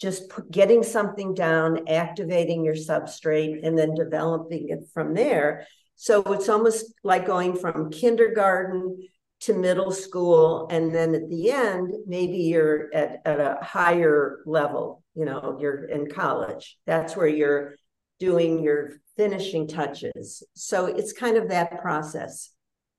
just 0.00 0.28
put, 0.28 0.50
getting 0.50 0.82
something 0.82 1.34
down, 1.34 1.88
activating 1.88 2.64
your 2.64 2.74
substrate, 2.74 3.66
and 3.66 3.76
then 3.76 3.94
developing 3.94 4.68
it 4.68 4.84
from 4.92 5.14
there. 5.14 5.66
So 5.96 6.22
it's 6.32 6.48
almost 6.48 6.94
like 7.02 7.26
going 7.26 7.56
from 7.56 7.90
kindergarten 7.90 9.08
to 9.40 9.54
middle 9.54 9.92
school 9.92 10.66
and 10.68 10.92
then 10.92 11.14
at 11.14 11.28
the 11.28 11.52
end 11.52 11.94
maybe 12.08 12.38
you're 12.38 12.92
at, 12.92 13.22
at 13.24 13.38
a 13.38 13.56
higher 13.62 14.40
level 14.46 15.04
you 15.18 15.24
know 15.24 15.58
you're 15.60 15.84
in 15.86 16.08
college. 16.08 16.78
That's 16.86 17.16
where 17.16 17.26
you're 17.26 17.74
doing 18.20 18.62
your 18.62 19.00
finishing 19.16 19.66
touches. 19.66 20.44
So 20.54 20.86
it's 20.86 21.12
kind 21.12 21.36
of 21.36 21.48
that 21.48 21.80
process. 21.80 22.50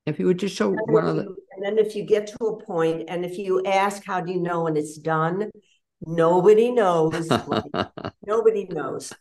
If 0.05 0.19
you 0.19 0.25
would 0.25 0.39
just 0.39 0.55
show 0.55 0.69
one 0.71 1.07
of 1.07 1.15
you, 1.15 1.35
and 1.55 1.65
then 1.65 1.77
if 1.77 1.95
you 1.95 2.03
get 2.03 2.27
to 2.27 2.45
a 2.45 2.63
point 2.63 3.05
and 3.07 3.23
if 3.23 3.37
you 3.37 3.63
ask 3.65 4.03
how 4.05 4.19
do 4.19 4.33
you 4.33 4.41
know 4.41 4.63
when 4.63 4.75
it's 4.75 4.97
done 4.97 5.49
nobody 6.01 6.71
knows 6.71 7.29
nobody 8.25 8.65
knows 8.65 9.13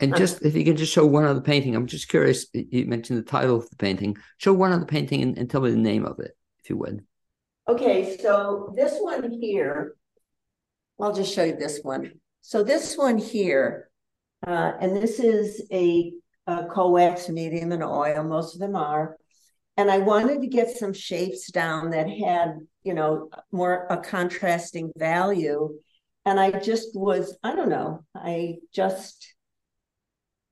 and 0.00 0.16
just 0.16 0.42
if 0.42 0.54
you 0.54 0.64
could 0.64 0.76
just 0.76 0.92
show 0.92 1.06
one 1.06 1.24
other 1.24 1.40
painting, 1.40 1.74
I'm 1.74 1.86
just 1.86 2.08
curious. 2.08 2.46
You 2.52 2.86
mentioned 2.86 3.18
the 3.18 3.22
title 3.22 3.56
of 3.56 3.68
the 3.70 3.76
painting. 3.76 4.16
Show 4.38 4.52
one 4.52 4.72
other 4.72 4.84
painting 4.84 5.22
and, 5.22 5.38
and 5.38 5.48
tell 5.48 5.60
me 5.60 5.70
the 5.70 5.76
name 5.76 6.04
of 6.04 6.20
it, 6.20 6.36
if 6.62 6.70
you 6.70 6.76
would. 6.76 7.04
Okay, 7.68 8.18
so 8.18 8.72
this 8.76 8.96
one 9.00 9.30
here, 9.30 9.94
I'll 11.00 11.14
just 11.14 11.34
show 11.34 11.44
you 11.44 11.56
this 11.56 11.80
one. 11.82 12.12
So 12.42 12.62
this 12.62 12.96
one 12.96 13.16
here, 13.16 13.88
uh, 14.46 14.72
and 14.80 14.94
this 14.94 15.18
is 15.18 15.62
a, 15.72 16.12
a 16.46 16.66
cold 16.66 16.92
wax 16.92 17.28
medium 17.28 17.72
and 17.72 17.82
oil. 17.82 18.22
Most 18.22 18.54
of 18.54 18.60
them 18.60 18.76
are. 18.76 19.16
And 19.76 19.90
I 19.90 19.98
wanted 19.98 20.42
to 20.42 20.46
get 20.46 20.76
some 20.76 20.92
shapes 20.92 21.50
down 21.50 21.90
that 21.90 22.08
had, 22.08 22.58
you 22.84 22.94
know, 22.94 23.30
more 23.50 23.86
a 23.88 23.96
contrasting 23.96 24.92
value. 24.96 25.74
And 26.26 26.40
I 26.40 26.52
just 26.52 26.88
was, 26.94 27.36
I 27.42 27.54
don't 27.54 27.68
know, 27.68 28.04
I 28.14 28.56
just 28.72 29.34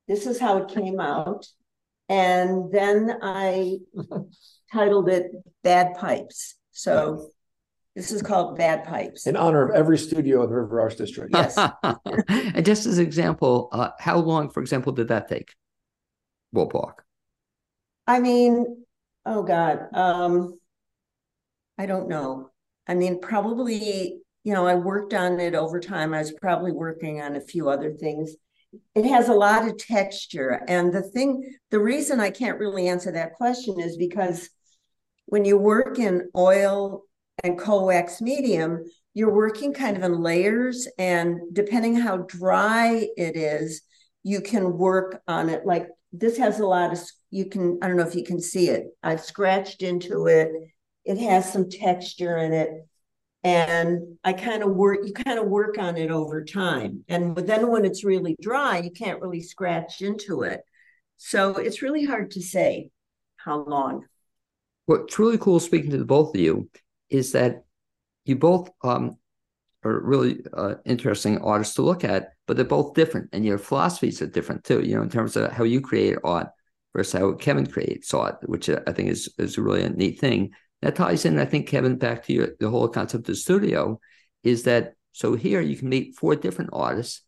this 0.09 0.27
is 0.27 0.39
how 0.39 0.59
it 0.59 0.69
came 0.69 1.01
out. 1.01 1.47
And 2.09 2.71
then 2.73 3.19
I 3.23 3.79
titled 4.73 5.09
it 5.09 5.33
Bad 5.63 5.95
Pipes. 5.95 6.57
So 6.73 7.31
this 7.95 8.11
is 8.11 8.23
called 8.23 8.59
Bad 8.59 8.85
Pipes. 8.85 9.27
In 9.27 9.37
honor 9.37 9.69
of 9.69 9.75
every 9.75 9.99
studio 9.99 10.43
in 10.43 10.51
the 10.51 10.57
River 10.57 10.81
Arts 10.81 10.97
District. 10.97 11.35
Yes. 11.35 11.57
and 12.29 12.65
just 12.65 12.87
as 12.87 12.99
an 12.99 13.07
example, 13.07 13.69
uh, 13.73 13.91
how 13.99 14.19
long, 14.19 14.51
for 14.51 14.61
example, 14.61 14.93
did 14.93 15.09
that 15.09 15.29
take? 15.29 15.55
Ballpark. 16.55 16.95
I 18.07 18.21
mean, 18.21 18.85
oh 19.25 19.43
God. 19.43 19.87
Um, 19.95 20.59
I 21.79 21.87
don't 21.87 22.09
know. 22.09 22.51
I 22.87 22.95
mean, 22.95 23.21
probably, 23.21 24.21
you 24.45 24.53
know, 24.53 24.67
I 24.67 24.75
worked 24.75 25.15
on 25.15 25.39
it 25.41 25.55
over 25.55 25.81
time. 25.81 26.15
I 26.15 26.19
was 26.19 26.33
probably 26.33 26.73
working 26.73 27.21
on 27.21 27.37
a 27.37 27.41
few 27.41 27.69
other 27.69 27.93
things 27.93 28.35
it 28.95 29.05
has 29.05 29.29
a 29.29 29.35
lot 29.35 29.67
of 29.69 29.79
texture. 29.79 30.63
And 30.69 30.93
the 30.93 31.03
thing, 31.03 31.57
the 31.71 31.81
reason 31.81 32.21
I 32.21 32.31
can't 32.31 32.59
really 32.59 32.89
answer 32.89 33.13
that 33.13 33.35
question 33.35 33.79
is 33.81 33.97
because 33.97 34.49
when 35.27 35.45
you 35.45 35.59
work 35.59 35.99
in 35.99 36.31
oil 36.37 37.03
and 37.45 37.59
cold 37.59 37.87
wax 37.87 38.21
medium, 38.21 38.85
you're 39.15 39.35
working 39.35 39.75
kind 39.75 39.97
of 39.97 40.03
in 40.03 40.23
layers. 40.23 40.89
And 40.99 41.41
depending 41.53 41.97
how 41.97 42.19
dry 42.19 43.09
it 43.17 43.37
is, 43.37 43.83
you 44.23 44.41
can 44.41 44.79
work 44.79 45.21
on 45.29 45.49
it. 45.49 45.67
Like 45.67 45.89
this 46.13 46.39
has 46.39 46.61
a 46.61 46.67
lot 46.67 46.93
of, 46.93 47.01
you 47.31 47.47
can, 47.47 47.79
I 47.83 47.89
don't 47.89 47.97
know 47.97 48.07
if 48.07 48.15
you 48.15 48.25
can 48.25 48.41
see 48.41 48.69
it. 48.69 48.87
I've 49.03 49.23
scratched 49.23 49.83
into 49.83 50.27
it. 50.27 50.51
It 51.05 51.19
has 51.19 51.53
some 51.53 51.69
texture 51.69 52.39
in 52.39 52.53
it 52.53 52.71
and 53.45 54.19
I 54.23 54.33
kind 54.33 54.63
of 54.63 54.71
work, 54.71 55.01
you 55.05 55.13
kind 55.13 55.39
of 55.39 55.47
work 55.47 55.77
on 55.79 55.97
it 55.97 56.11
over 56.11 56.45
time. 56.45 57.05
And 57.09 57.37
then 57.37 57.69
when 57.69 57.85
it's 57.85 58.05
really 58.05 58.37
dry, 58.41 58.79
you 58.79 58.91
can't 58.91 59.21
really 59.21 59.43
scratch 59.43 60.01
into 60.01 60.43
it. 60.43 60.61
So 61.17 61.57
it's 61.57 61.83
really 61.83 62.05
hard 62.05 62.33
to 62.33 62.43
say 62.43 62.91
how 63.37 63.65
long. 63.65 64.05
What's 64.87 65.19
really 65.19 65.39
cool 65.39 65.61
speaking 65.61 65.91
to 65.91 65.99
the 65.99 66.05
both 66.05 66.35
of 66.35 66.41
you 66.41 66.69
is 67.11 67.33
that 67.33 67.65
you 68.25 68.37
both 68.37 68.71
um, 68.85 69.17
are 69.85 70.01
really 70.01 70.41
uh, 70.57 70.75
interesting 70.85 71.39
artists 71.39 71.75
to 71.75 71.83
look 71.83 72.05
at, 72.05 72.35
but 72.47 72.57
they're 72.57 72.65
both 72.65 72.95
different 72.95 73.31
and 73.33 73.45
your 73.45 73.59
philosophies 73.59 74.23
are 74.23 74.27
different 74.27 74.63
too, 74.65 74.81
you 74.83 74.95
know, 74.95 75.03
in 75.03 75.11
terms 75.11 75.37
of 75.37 75.51
how 75.53 75.65
you 75.65 75.81
create 75.81 76.17
art 76.23 76.49
versus 76.95 77.19
how 77.19 77.33
Kevin 77.33 77.67
creates 77.67 78.15
art, 78.15 78.39
which 78.49 78.69
I 78.69 78.93
think 78.93 79.09
is, 79.09 79.29
is 79.39 79.59
a 79.59 79.63
really 79.63 79.83
a 79.83 79.91
neat 79.91 80.21
thing 80.21 80.53
that 80.83 80.97
ties 80.97 81.25
in, 81.25 81.39
I 81.39 81.45
think, 81.45 81.69
Kevin, 81.69 81.97
back 81.97 82.25
to 82.25 82.33
your, 82.33 82.49
the 82.59 82.69
whole 82.69 82.89
concept 82.89 83.29
of 83.29 83.39
studio 83.39 84.01
is 84.43 84.65
that 84.65 84.95
so 85.13 85.35
here 85.35 85.61
you 85.61 85.77
can 85.77 85.89
meet 85.89 86.17
four 86.17 86.35
different 86.35 86.71
artists. 86.73 87.23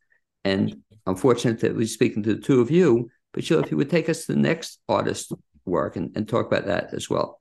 And 0.44 0.82
I'm 1.06 1.16
fortunate 1.16 1.60
that 1.60 1.76
we're 1.76 1.86
speaking 1.86 2.22
to 2.24 2.34
the 2.34 2.40
two 2.40 2.60
of 2.60 2.70
you. 2.70 3.10
But 3.32 3.44
Shela, 3.44 3.64
if 3.64 3.70
you 3.70 3.76
would 3.76 3.90
take 3.90 4.08
us 4.08 4.26
to 4.26 4.32
the 4.32 4.38
next 4.38 4.80
artist 4.88 5.32
work 5.64 5.96
and, 5.96 6.10
and 6.16 6.28
talk 6.28 6.46
about 6.46 6.66
that 6.66 6.92
as 6.92 7.08
well. 7.08 7.40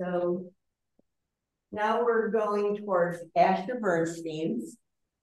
So 0.00 0.46
now 1.70 2.04
we're 2.04 2.30
going 2.30 2.76
towards 2.76 3.18
Asher 3.36 3.78
Bernstein's. 3.80 4.76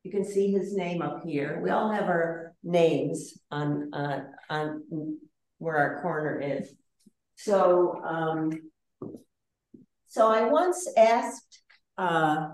You 0.03 0.11
can 0.11 0.25
see 0.25 0.51
his 0.51 0.75
name 0.75 1.01
up 1.01 1.23
here. 1.25 1.59
We 1.61 1.69
all 1.69 1.91
have 1.91 2.05
our 2.05 2.53
names 2.63 3.37
on 3.51 3.93
uh, 3.93 4.23
on 4.49 5.19
where 5.59 5.77
our 5.77 6.01
corner 6.01 6.39
is. 6.39 6.73
So, 7.43 7.99
um, 8.03 8.51
so 10.07 10.27
I 10.27 10.43
once 10.43 10.87
asked 10.95 11.63
uh, 11.97 12.49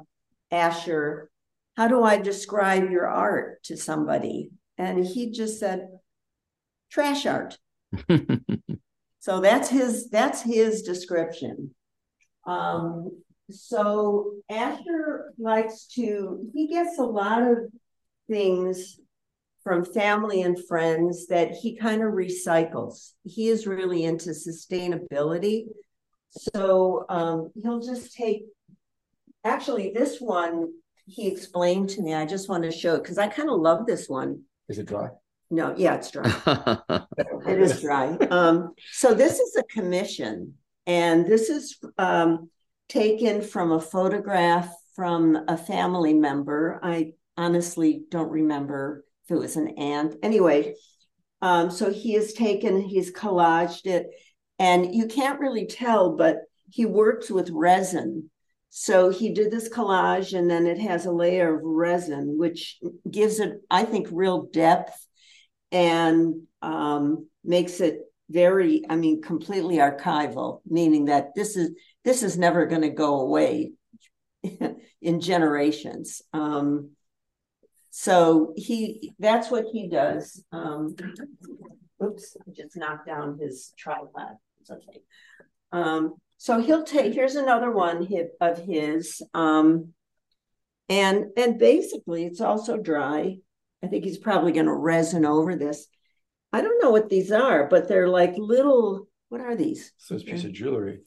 Asher, 0.50 1.30
"How 1.76 1.90
do 1.90 2.04
I 2.04 2.18
describe 2.18 2.90
your 2.90 3.08
art 3.08 3.64
to 3.64 3.76
somebody?" 3.76 4.52
And 4.78 5.06
he 5.06 5.32
just 5.32 5.60
said, 5.60 5.90
"Trash 6.90 7.26
art." 7.26 7.58
so 9.20 9.42
that's 9.42 9.70
his 9.70 10.10
that's 10.10 10.42
his 10.42 10.84
description. 10.84 11.76
Um, 12.46 13.12
so 13.52 14.36
Asher 14.50 15.34
likes 15.38 15.88
to 15.96 16.50
he 16.54 16.68
gets 16.68 16.98
a 16.98 17.04
lot 17.04 17.42
of 17.42 17.58
things 18.30 19.00
from 19.68 19.84
family 19.84 20.44
and 20.44 20.66
friends 20.66 21.28
that 21.28 21.52
he 21.52 21.76
kind 21.76 22.02
of 22.02 22.14
recycles. 22.14 23.12
He 23.26 23.50
is 23.50 23.68
really 23.68 24.06
into 24.06 24.30
sustainability. 24.30 25.66
So 26.30 27.04
um, 27.10 27.52
he'll 27.62 27.82
just 27.82 28.16
take, 28.16 28.44
actually, 29.44 29.92
this 29.92 30.22
one 30.22 30.72
he 31.06 31.28
explained 31.28 31.90
to 31.90 32.02
me. 32.02 32.14
I 32.14 32.26
just 32.26 32.48
want 32.48 32.64
to 32.64 32.72
show 32.72 32.96
it 32.96 33.04
because 33.04 33.18
I 33.18 33.28
kind 33.28 33.50
of 33.50 33.60
love 33.60 33.86
this 33.86 34.08
one. 34.08 34.44
Is 34.70 34.80
it 34.80 34.86
dry? 34.86 35.10
No, 35.52 35.76
yeah, 35.76 35.96
it's 35.96 36.12
dry. 36.12 36.24
it 37.46 37.60
is 37.60 37.82
dry. 37.82 38.16
Um, 38.32 38.74
so 38.94 39.14
this 39.14 39.38
is 39.38 39.58
a 39.58 39.64
commission, 39.64 40.54
and 40.86 41.26
this 41.26 41.50
is 41.50 41.78
um, 41.98 42.50
taken 42.88 43.42
from 43.42 43.74
a 43.74 43.82
photograph 43.82 44.74
from 44.96 45.38
a 45.50 45.58
family 45.58 46.14
member. 46.14 46.80
I 46.82 47.16
honestly 47.36 48.04
don't 48.10 48.32
remember 48.32 49.04
if 49.28 49.36
it 49.36 49.40
was 49.40 49.56
an 49.58 49.70
ant. 49.78 50.16
Anyway, 50.24 50.74
um, 51.42 51.70
so 51.70 51.92
he 51.92 52.14
has 52.14 52.34
taken, 52.34 52.82
he's 52.82 53.12
collaged 53.12 53.86
it, 53.86 54.08
and 54.58 54.96
you 54.96 55.08
can't 55.08 55.40
really 55.40 55.68
tell, 55.68 56.16
but 56.16 56.38
he 56.70 56.86
works 56.86 57.30
with 57.30 57.50
resin. 57.52 58.30
So 58.70 59.10
he 59.10 59.34
did 59.34 59.52
this 59.52 59.70
collage, 59.70 60.38
and 60.38 60.50
then 60.50 60.66
it 60.66 60.80
has 60.80 61.06
a 61.06 61.12
layer 61.12 61.56
of 61.56 61.62
resin, 61.64 62.38
which 62.38 62.80
gives 63.10 63.40
it, 63.40 63.62
I 63.70 63.84
think, 63.84 64.08
real 64.12 64.44
depth 64.44 65.06
and 65.72 66.44
um, 66.62 67.28
makes 67.44 67.82
it 67.82 68.00
very, 68.30 68.84
I 68.90 68.96
mean, 68.96 69.22
completely 69.22 69.78
archival, 69.78 70.62
meaning 70.66 71.06
that 71.06 71.30
this 71.36 71.56
is 71.56 71.72
this 72.04 72.24
is 72.24 72.38
never 72.38 72.66
going 72.66 72.82
to 72.82 72.90
go 72.90 73.22
away 73.22 73.72
in 75.02 75.22
generations. 75.22 76.22
Um, 76.34 76.92
so 77.90 78.54
he 78.56 79.14
that's 79.20 79.50
what 79.50 79.66
he 79.72 79.88
does. 79.88 80.44
Um, 80.52 80.96
oops, 82.04 82.36
I 82.48 82.52
just 82.52 82.78
knocked 82.78 83.08
down 83.08 83.38
his 83.40 83.74
tripod. 83.78 84.36
It's 84.62 84.72
okay. 84.72 85.02
Um, 85.72 86.16
so 86.38 86.60
he'll 86.60 86.84
take 86.84 87.14
here's 87.14 87.36
another 87.36 87.72
one 87.72 88.08
of 88.42 88.58
his. 88.60 89.22
Um, 89.34 89.94
and 90.90 91.26
and 91.36 91.60
basically 91.60 92.26
it's 92.26 92.42
also 92.42 92.78
dry. 92.78 93.38
I 93.84 93.88
think 93.88 94.04
he's 94.04 94.18
probably 94.18 94.52
going 94.52 94.66
to 94.66 94.74
resin 94.74 95.26
over 95.26 95.56
this. 95.56 95.88
I 96.54 96.62
don't 96.62 96.82
know 96.82 96.92
what 96.92 97.10
these 97.10 97.32
are, 97.32 97.68
but 97.68 97.88
they're 97.88 98.10
like 98.10 98.34
little. 98.38 99.08
What 99.30 99.42
are 99.42 99.56
these? 99.56 99.92
So 99.98 100.16
it's 100.16 100.24
a 100.24 100.28
piece 100.28 100.46
of 100.46 100.54
jewelry. 100.54 101.02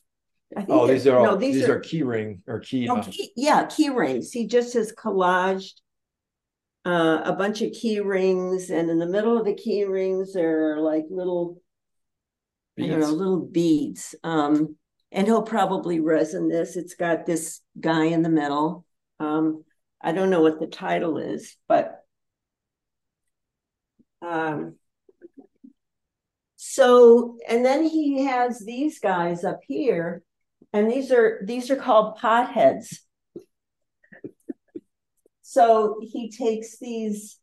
Oh, 0.68 0.86
these 0.86 1.06
are 1.06 1.22
no, 1.22 1.30
all, 1.30 1.36
these 1.36 1.68
are 1.68 1.80
key 1.80 2.02
ring 2.02 2.42
or 2.46 2.60
key. 2.60 2.88
Uh, 2.88 3.02
key, 3.02 3.32
yeah, 3.36 3.66
key 3.66 3.88
rings. 3.88 4.32
He 4.32 4.46
just 4.46 4.74
has 4.74 4.92
collaged 4.92 5.74
uh, 6.84 7.22
a 7.24 7.32
bunch 7.32 7.62
of 7.62 7.72
key 7.72 8.00
rings, 8.00 8.70
and 8.70 8.90
in 8.90 8.98
the 8.98 9.06
middle 9.06 9.38
of 9.38 9.44
the 9.44 9.54
key 9.54 9.84
rings 9.84 10.32
there 10.32 10.72
are 10.72 10.80
like 10.80 11.04
little, 11.10 11.60
I 12.78 12.86
don't 12.86 13.00
know, 13.00 13.10
little 13.10 13.40
beads. 13.40 14.14
Um, 14.24 14.76
and 15.12 15.26
he'll 15.26 15.42
probably 15.42 16.00
resin 16.00 16.48
this. 16.48 16.76
It's 16.76 16.94
got 16.94 17.26
this 17.26 17.60
guy 17.78 18.04
in 18.04 18.22
the 18.22 18.28
middle. 18.28 18.84
Um, 19.18 19.64
I 20.00 20.12
don't 20.12 20.30
know 20.30 20.40
what 20.40 20.60
the 20.60 20.66
title 20.66 21.18
is, 21.18 21.56
but 21.68 22.04
um, 24.22 24.76
so 26.56 27.38
and 27.48 27.64
then 27.64 27.84
he 27.84 28.24
has 28.24 28.60
these 28.60 28.98
guys 28.98 29.44
up 29.44 29.60
here, 29.66 30.22
and 30.72 30.90
these 30.90 31.10
are 31.12 31.42
these 31.44 31.70
are 31.70 31.76
called 31.76 32.18
potheads. 32.18 33.00
So 35.50 35.98
he 36.00 36.30
takes 36.30 36.78
these 36.78 37.40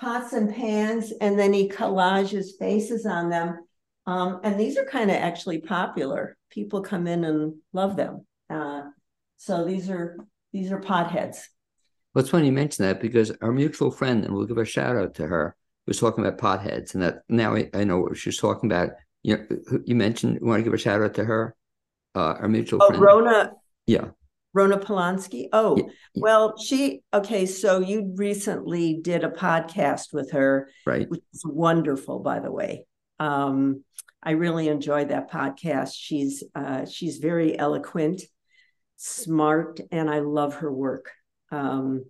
pots 0.00 0.32
and 0.32 0.54
pans 0.54 1.12
and 1.20 1.38
then 1.38 1.52
he 1.52 1.68
collages 1.68 2.56
faces 2.58 3.04
on 3.04 3.28
them. 3.28 3.66
Um, 4.06 4.40
and 4.44 4.58
these 4.58 4.78
are 4.78 4.86
kind 4.86 5.10
of 5.10 5.18
actually 5.18 5.60
popular. 5.60 6.38
People 6.48 6.80
come 6.80 7.06
in 7.06 7.24
and 7.24 7.56
love 7.74 7.96
them. 7.96 8.24
Uh, 8.48 8.84
so 9.36 9.66
these 9.66 9.90
are 9.90 10.16
these 10.54 10.72
are 10.72 10.80
potheads. 10.80 11.40
Well, 12.14 12.22
it's 12.22 12.30
funny 12.30 12.46
you 12.46 12.52
mentioned 12.52 12.88
that 12.88 13.02
because 13.02 13.30
our 13.42 13.52
mutual 13.52 13.90
friend, 13.90 14.24
and 14.24 14.32
we'll 14.32 14.46
give 14.46 14.56
a 14.56 14.64
shout 14.64 14.96
out 14.96 15.12
to 15.16 15.26
her, 15.26 15.54
was 15.86 16.00
talking 16.00 16.24
about 16.24 16.38
potheads, 16.38 16.94
and 16.94 17.02
that 17.02 17.24
now 17.28 17.54
I, 17.54 17.68
I 17.74 17.84
know 17.84 18.00
what 18.00 18.16
she 18.16 18.30
was 18.30 18.38
talking 18.38 18.72
about. 18.72 18.92
You 19.22 19.36
know, 19.36 19.80
you 19.84 19.94
mentioned 19.94 20.38
you 20.40 20.46
want 20.46 20.60
to 20.60 20.64
give 20.64 20.72
a 20.72 20.78
shout 20.78 21.02
out 21.02 21.12
to 21.16 21.24
her, 21.26 21.54
uh, 22.14 22.36
our 22.40 22.48
mutual 22.48 22.82
Oh, 22.82 22.86
friend. 22.86 23.02
Rona, 23.02 23.52
Yeah, 23.86 24.12
Rona 24.54 24.78
Polanski. 24.78 25.48
Oh, 25.52 25.76
Yeah, 25.76 25.84
well, 26.14 26.56
she 26.58 27.02
okay. 27.12 27.46
So 27.46 27.80
you 27.80 28.12
recently 28.16 28.98
did 29.00 29.24
a 29.24 29.30
podcast 29.30 30.12
with 30.12 30.32
her, 30.32 30.70
right. 30.86 31.08
which 31.08 31.22
is 31.32 31.44
wonderful, 31.44 32.20
by 32.20 32.40
the 32.40 32.50
way. 32.50 32.86
Um, 33.20 33.84
I 34.22 34.32
really 34.32 34.68
enjoyed 34.68 35.10
that 35.10 35.30
podcast. 35.30 35.92
She's 35.94 36.42
uh, 36.54 36.86
she's 36.86 37.18
very 37.18 37.58
eloquent, 37.58 38.22
smart, 38.96 39.80
and 39.90 40.10
I 40.10 40.20
love 40.20 40.56
her 40.56 40.72
work. 40.72 41.10
Um, 41.50 42.06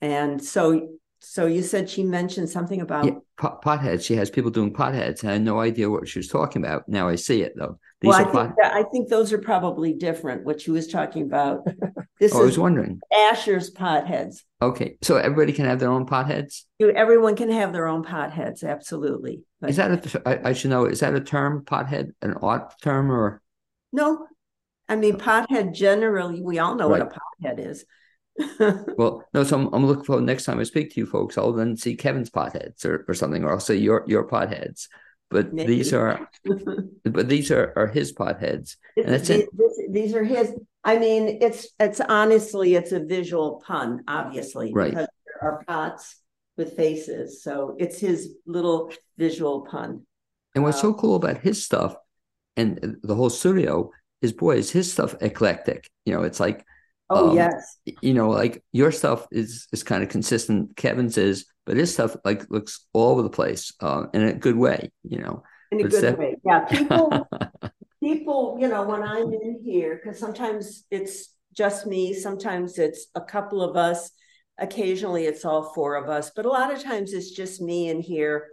and 0.00 0.42
so, 0.42 0.88
so 1.24 1.46
you 1.46 1.62
said 1.62 1.88
she 1.88 2.04
mentioned 2.04 2.48
something 2.48 2.80
about 2.80 3.06
Yeah, 3.06 3.14
pot, 3.36 3.62
potheads. 3.62 4.04
She 4.04 4.14
has 4.16 4.30
people 4.30 4.50
doing 4.50 4.72
potheads, 4.72 5.22
and 5.22 5.30
I 5.30 5.34
had 5.34 5.42
no 5.42 5.60
idea 5.60 5.90
what 5.90 6.08
she 6.08 6.18
was 6.18 6.28
talking 6.28 6.62
about. 6.62 6.88
Now 6.88 7.08
I 7.08 7.16
see 7.16 7.42
it 7.42 7.54
though. 7.56 7.78
These 8.00 8.10
well, 8.10 8.18
I 8.18 8.22
are 8.22 8.32
think 8.32 8.56
pot. 8.56 8.72
I 8.72 8.82
think 8.84 9.08
those 9.08 9.32
are 9.32 9.38
probably 9.38 9.94
different. 9.94 10.44
What 10.44 10.60
she 10.60 10.70
was 10.70 10.86
talking 10.88 11.22
about. 11.22 11.66
This 12.20 12.32
Oh, 12.32 12.42
I 12.42 12.44
was 12.44 12.58
wondering. 12.58 13.00
Asher's 13.12 13.72
potheads. 13.72 14.44
Okay, 14.62 14.98
so 15.02 15.16
everybody 15.16 15.52
can 15.52 15.64
have 15.64 15.80
their 15.80 15.90
own 15.90 16.06
potheads. 16.06 16.62
You, 16.78 16.90
everyone 16.90 17.34
can 17.34 17.50
have 17.50 17.72
their 17.72 17.88
own 17.88 18.04
potheads, 18.04 18.62
absolutely. 18.62 19.42
But 19.60 19.70
Is 19.70 19.76
that 19.76 20.14
a? 20.14 20.28
I, 20.28 20.50
I 20.50 20.52
should 20.52 20.70
know. 20.70 20.84
Is 20.84 21.00
that 21.00 21.14
a 21.14 21.20
term? 21.20 21.64
Pothead, 21.64 22.12
an 22.22 22.34
art 22.34 22.72
term, 22.82 23.10
or 23.10 23.42
no? 23.92 24.28
I 24.88 24.94
mean, 24.94 25.16
pothead 25.16 25.74
generally, 25.74 26.40
we 26.40 26.60
all 26.60 26.76
know 26.76 26.88
what 26.88 27.00
a 27.00 27.06
pothead 27.06 27.58
is. 27.58 27.84
well, 28.96 29.24
no. 29.32 29.44
So 29.44 29.56
I'm, 29.58 29.72
I'm 29.74 29.86
looking 29.86 30.04
forward 30.04 30.24
next 30.24 30.44
time 30.44 30.58
I 30.58 30.64
speak 30.64 30.92
to 30.94 31.00
you 31.00 31.06
folks. 31.06 31.38
I'll 31.38 31.52
then 31.52 31.76
see 31.76 31.94
Kevin's 31.96 32.30
potheads 32.30 32.84
or, 32.84 33.04
or 33.08 33.14
something, 33.14 33.44
or 33.44 33.52
I'll 33.52 33.60
say 33.60 33.76
your 33.76 34.04
your 34.06 34.26
potheads. 34.26 34.88
But 35.30 35.54
these 35.54 35.92
are, 35.92 36.28
but 37.04 37.28
these 37.28 37.50
are 37.50 37.72
are 37.76 37.86
his 37.86 38.12
potheads. 38.12 38.76
And 38.96 39.08
that's 39.08 39.30
it. 39.30 39.48
this- 39.52 39.80
these 39.90 40.14
are 40.14 40.24
his. 40.24 40.52
I 40.84 40.98
mean, 40.98 41.38
it's 41.40 41.68
it's 41.80 42.00
honestly, 42.00 42.74
it's 42.74 42.92
a 42.92 43.00
visual 43.00 43.62
pun, 43.66 44.02
obviously, 44.08 44.72
Right. 44.72 44.90
because 44.90 45.08
there 45.40 45.50
are 45.50 45.64
pots 45.66 46.16
with 46.56 46.76
faces, 46.76 47.42
so 47.42 47.76
it's 47.78 47.98
his 47.98 48.34
little 48.46 48.92
visual 49.16 49.62
pun. 49.62 50.06
And 50.54 50.62
what's 50.62 50.80
so 50.80 50.90
uh, 50.90 50.94
cool 50.94 51.16
about 51.16 51.38
his 51.38 51.64
stuff 51.64 51.96
and 52.56 52.98
the 53.02 53.14
whole 53.14 53.30
studio 53.30 53.90
is, 54.22 54.32
boy, 54.32 54.56
is 54.56 54.70
his 54.70 54.92
stuff 54.92 55.14
eclectic. 55.20 55.90
You 56.04 56.14
know, 56.14 56.22
it's 56.22 56.38
like 56.38 56.64
Oh 57.10 57.30
Um, 57.30 57.36
yes, 57.36 57.78
you 57.84 58.14
know, 58.14 58.30
like 58.30 58.62
your 58.72 58.90
stuff 58.90 59.26
is 59.30 59.66
is 59.72 59.82
kind 59.82 60.02
of 60.02 60.08
consistent. 60.08 60.76
Kevin's 60.76 61.18
is, 61.18 61.46
but 61.66 61.76
his 61.76 61.92
stuff 61.92 62.16
like 62.24 62.50
looks 62.50 62.86
all 62.92 63.12
over 63.12 63.22
the 63.22 63.30
place, 63.30 63.72
uh, 63.80 64.06
in 64.14 64.22
a 64.22 64.32
good 64.32 64.56
way. 64.56 64.90
You 65.02 65.18
know, 65.18 65.42
in 65.70 65.80
a 65.80 65.82
but 65.82 65.92
good 65.92 65.98
Steph- 65.98 66.18
way. 66.18 66.36
Yeah, 66.44 66.64
people, 66.70 67.26
people, 68.02 68.56
you 68.60 68.68
know, 68.68 68.84
when 68.84 69.02
I'm 69.02 69.32
in 69.32 69.60
here, 69.64 70.00
because 70.02 70.18
sometimes 70.18 70.84
it's 70.90 71.34
just 71.52 71.86
me, 71.86 72.14
sometimes 72.14 72.78
it's 72.78 73.06
a 73.14 73.20
couple 73.20 73.62
of 73.62 73.76
us, 73.76 74.10
occasionally 74.58 75.24
it's 75.26 75.44
all 75.44 75.72
four 75.74 75.96
of 75.96 76.08
us, 76.08 76.30
but 76.34 76.46
a 76.46 76.50
lot 76.50 76.72
of 76.72 76.82
times 76.82 77.12
it's 77.12 77.30
just 77.30 77.60
me 77.60 77.88
in 77.88 78.00
here. 78.00 78.48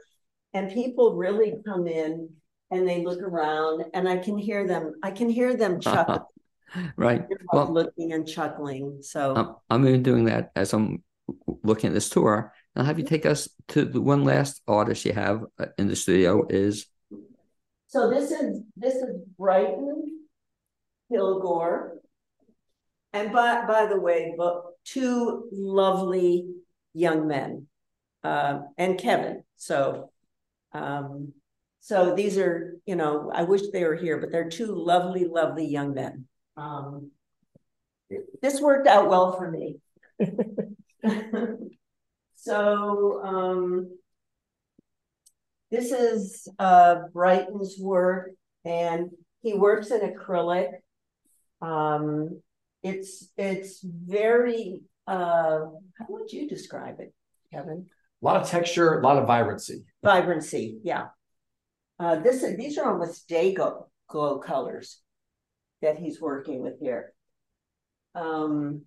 And 0.53 0.71
people 0.71 1.15
really 1.15 1.55
come 1.65 1.87
in 1.87 2.29
and 2.69 2.87
they 2.87 3.03
look 3.05 3.21
around 3.21 3.85
and 3.93 4.07
I 4.07 4.17
can 4.17 4.37
hear 4.37 4.67
them, 4.67 4.93
I 5.03 5.11
can 5.11 5.29
hear 5.29 5.55
them 5.55 5.79
chuckling, 5.81 6.19
right? 6.95 7.25
Well, 7.51 7.71
looking 7.71 8.13
and 8.13 8.27
chuckling. 8.27 8.99
So 9.01 9.35
I'm, 9.35 9.55
I'm 9.69 9.87
even 9.87 10.03
doing 10.03 10.25
that 10.25 10.51
as 10.55 10.73
I'm 10.73 11.03
looking 11.63 11.89
at 11.89 11.93
this 11.93 12.09
tour. 12.09 12.53
I'll 12.75 12.85
have 12.85 12.99
you 12.99 13.05
take 13.05 13.25
us 13.25 13.49
to 13.69 13.85
the 13.85 14.01
one 14.01 14.23
last 14.23 14.61
artist 14.67 15.05
you 15.05 15.13
have 15.13 15.43
uh, 15.59 15.67
in 15.77 15.87
the 15.87 15.95
studio 15.95 16.45
is 16.49 16.87
So 17.87 18.09
this 18.09 18.31
is 18.31 18.61
this 18.77 18.95
is 18.95 19.17
Brighton 19.37 20.21
Kilgore. 21.11 21.97
And 23.13 23.33
by 23.33 23.65
by 23.65 23.87
the 23.87 23.99
way, 23.99 24.33
but 24.37 24.63
two 24.85 25.49
lovely 25.51 26.47
young 26.93 27.27
men. 27.27 27.67
Um, 28.23 28.69
and 28.77 28.97
Kevin. 28.97 29.43
So 29.57 30.11
um 30.73 31.33
so 31.81 32.13
these 32.15 32.37
are, 32.37 32.77
you 32.85 32.95
know, 32.95 33.31
I 33.33 33.43
wish 33.43 33.63
they 33.73 33.83
were 33.83 33.95
here, 33.95 34.19
but 34.19 34.31
they're 34.31 34.49
two 34.49 34.67
lovely, 34.67 35.25
lovely 35.25 35.65
young 35.65 35.95
men. 35.95 36.27
Um 36.57 37.11
this 38.41 38.59
worked 38.59 38.87
out 38.87 39.09
well 39.09 39.33
for 39.37 39.49
me. 39.49 39.77
so 42.35 43.21
um 43.23 43.97
this 45.69 45.91
is 45.91 46.47
uh 46.59 47.03
Brighton's 47.13 47.77
work 47.79 48.31
and 48.65 49.11
he 49.41 49.53
works 49.53 49.91
in 49.91 50.01
acrylic. 50.01 50.69
Um 51.61 52.41
it's 52.83 53.29
it's 53.37 53.79
very 53.83 54.81
uh 55.07 55.59
how 55.97 56.05
would 56.09 56.31
you 56.31 56.47
describe 56.49 56.99
it, 56.99 57.13
Kevin? 57.53 57.87
A 58.21 58.25
lot 58.25 58.41
of 58.41 58.47
texture, 58.49 58.99
a 58.99 59.03
lot 59.03 59.17
of 59.17 59.25
vibrancy. 59.25 59.85
Vibrancy, 60.03 60.79
yeah. 60.83 61.07
Uh 61.99 62.17
this 62.17 62.43
these 62.57 62.77
are 62.77 62.91
almost 62.91 63.27
Day-Glo 63.27 63.87
colors 64.39 64.99
that 65.81 65.97
he's 65.97 66.21
working 66.21 66.61
with 66.61 66.79
here. 66.79 67.13
Um 68.15 68.83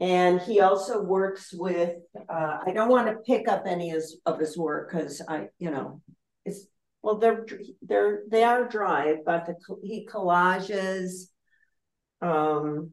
and 0.00 0.40
he 0.40 0.60
also 0.60 1.02
works 1.02 1.52
with 1.52 1.96
uh 2.28 2.58
I 2.66 2.72
don't 2.72 2.88
want 2.88 3.08
to 3.08 3.22
pick 3.26 3.48
up 3.48 3.64
any 3.66 3.90
of 3.90 3.96
his, 3.96 4.18
of 4.26 4.38
his 4.38 4.56
work 4.58 4.90
because 4.90 5.22
I, 5.28 5.48
you 5.58 5.70
know, 5.70 6.00
it's 6.44 6.66
well 7.02 7.18
they're 7.18 7.46
they're 7.82 8.22
they 8.28 8.42
are 8.44 8.68
dry, 8.68 9.16
but 9.24 9.46
the 9.46 9.56
he 9.82 10.06
collages 10.06 11.30
um 12.20 12.92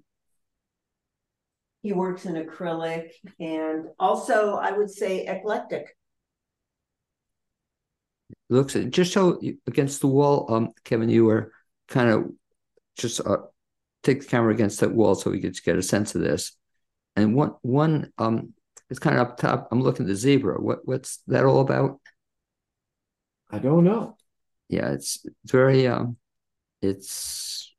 he 1.81 1.93
works 1.93 2.25
in 2.25 2.35
acrylic 2.35 3.09
and 3.39 3.85
also 3.99 4.55
I 4.55 4.71
would 4.71 4.91
say 4.91 5.25
eclectic. 5.25 5.95
looks 8.51 8.73
just 8.89 9.13
so 9.13 9.39
against 9.65 10.01
the 10.01 10.07
wall. 10.07 10.53
Um, 10.53 10.71
Kevin, 10.83 11.09
you 11.09 11.25
were 11.25 11.51
kind 11.87 12.09
of 12.09 12.31
just 12.97 13.21
uh, 13.25 13.37
take 14.03 14.21
the 14.21 14.27
camera 14.27 14.53
against 14.53 14.79
that 14.79 14.93
wall 14.93 15.15
so 15.15 15.31
we 15.31 15.41
could 15.41 15.61
get 15.63 15.77
a 15.77 15.83
sense 15.83 16.15
of 16.15 16.21
this. 16.21 16.55
And 17.15 17.35
one 17.35 17.53
one 17.61 18.11
um, 18.17 18.53
it's 18.89 18.99
kind 18.99 19.17
of 19.17 19.27
up 19.27 19.37
top. 19.37 19.69
I'm 19.71 19.81
looking 19.81 20.05
at 20.05 20.09
the 20.09 20.15
zebra. 20.15 20.61
What 20.61 20.79
what's 20.85 21.19
that 21.27 21.45
all 21.45 21.61
about? 21.61 21.99
I 23.49 23.59
don't 23.59 23.83
know. 23.83 24.17
yeah, 24.69 24.91
it's 24.91 25.25
it's 25.25 25.51
very 25.51 25.87
um, 25.87 26.17
it's 26.81 27.73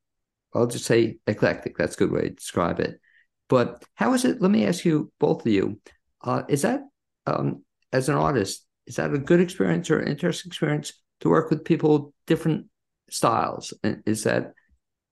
I'll 0.54 0.66
just 0.66 0.84
say 0.84 1.18
eclectic. 1.26 1.76
That's 1.76 1.94
a 1.94 1.98
good 1.98 2.12
way 2.12 2.22
to 2.22 2.30
describe 2.30 2.80
it. 2.80 3.00
But 3.48 3.84
how 3.94 4.14
is 4.14 4.24
it? 4.24 4.40
Let 4.40 4.50
me 4.50 4.66
ask 4.66 4.84
you, 4.84 5.12
both 5.18 5.44
of 5.44 5.52
you, 5.52 5.80
uh, 6.22 6.42
is 6.48 6.62
that 6.62 6.80
um, 7.26 7.64
as 7.92 8.08
an 8.08 8.14
artist, 8.14 8.66
is 8.86 8.96
that 8.96 9.12
a 9.12 9.18
good 9.18 9.40
experience 9.40 9.90
or 9.90 9.98
an 9.98 10.08
interesting 10.08 10.50
experience 10.50 10.92
to 11.20 11.28
work 11.28 11.50
with 11.50 11.64
people 11.64 12.14
different 12.26 12.66
styles? 13.10 13.74
And 13.82 14.02
is 14.06 14.24
that 14.24 14.52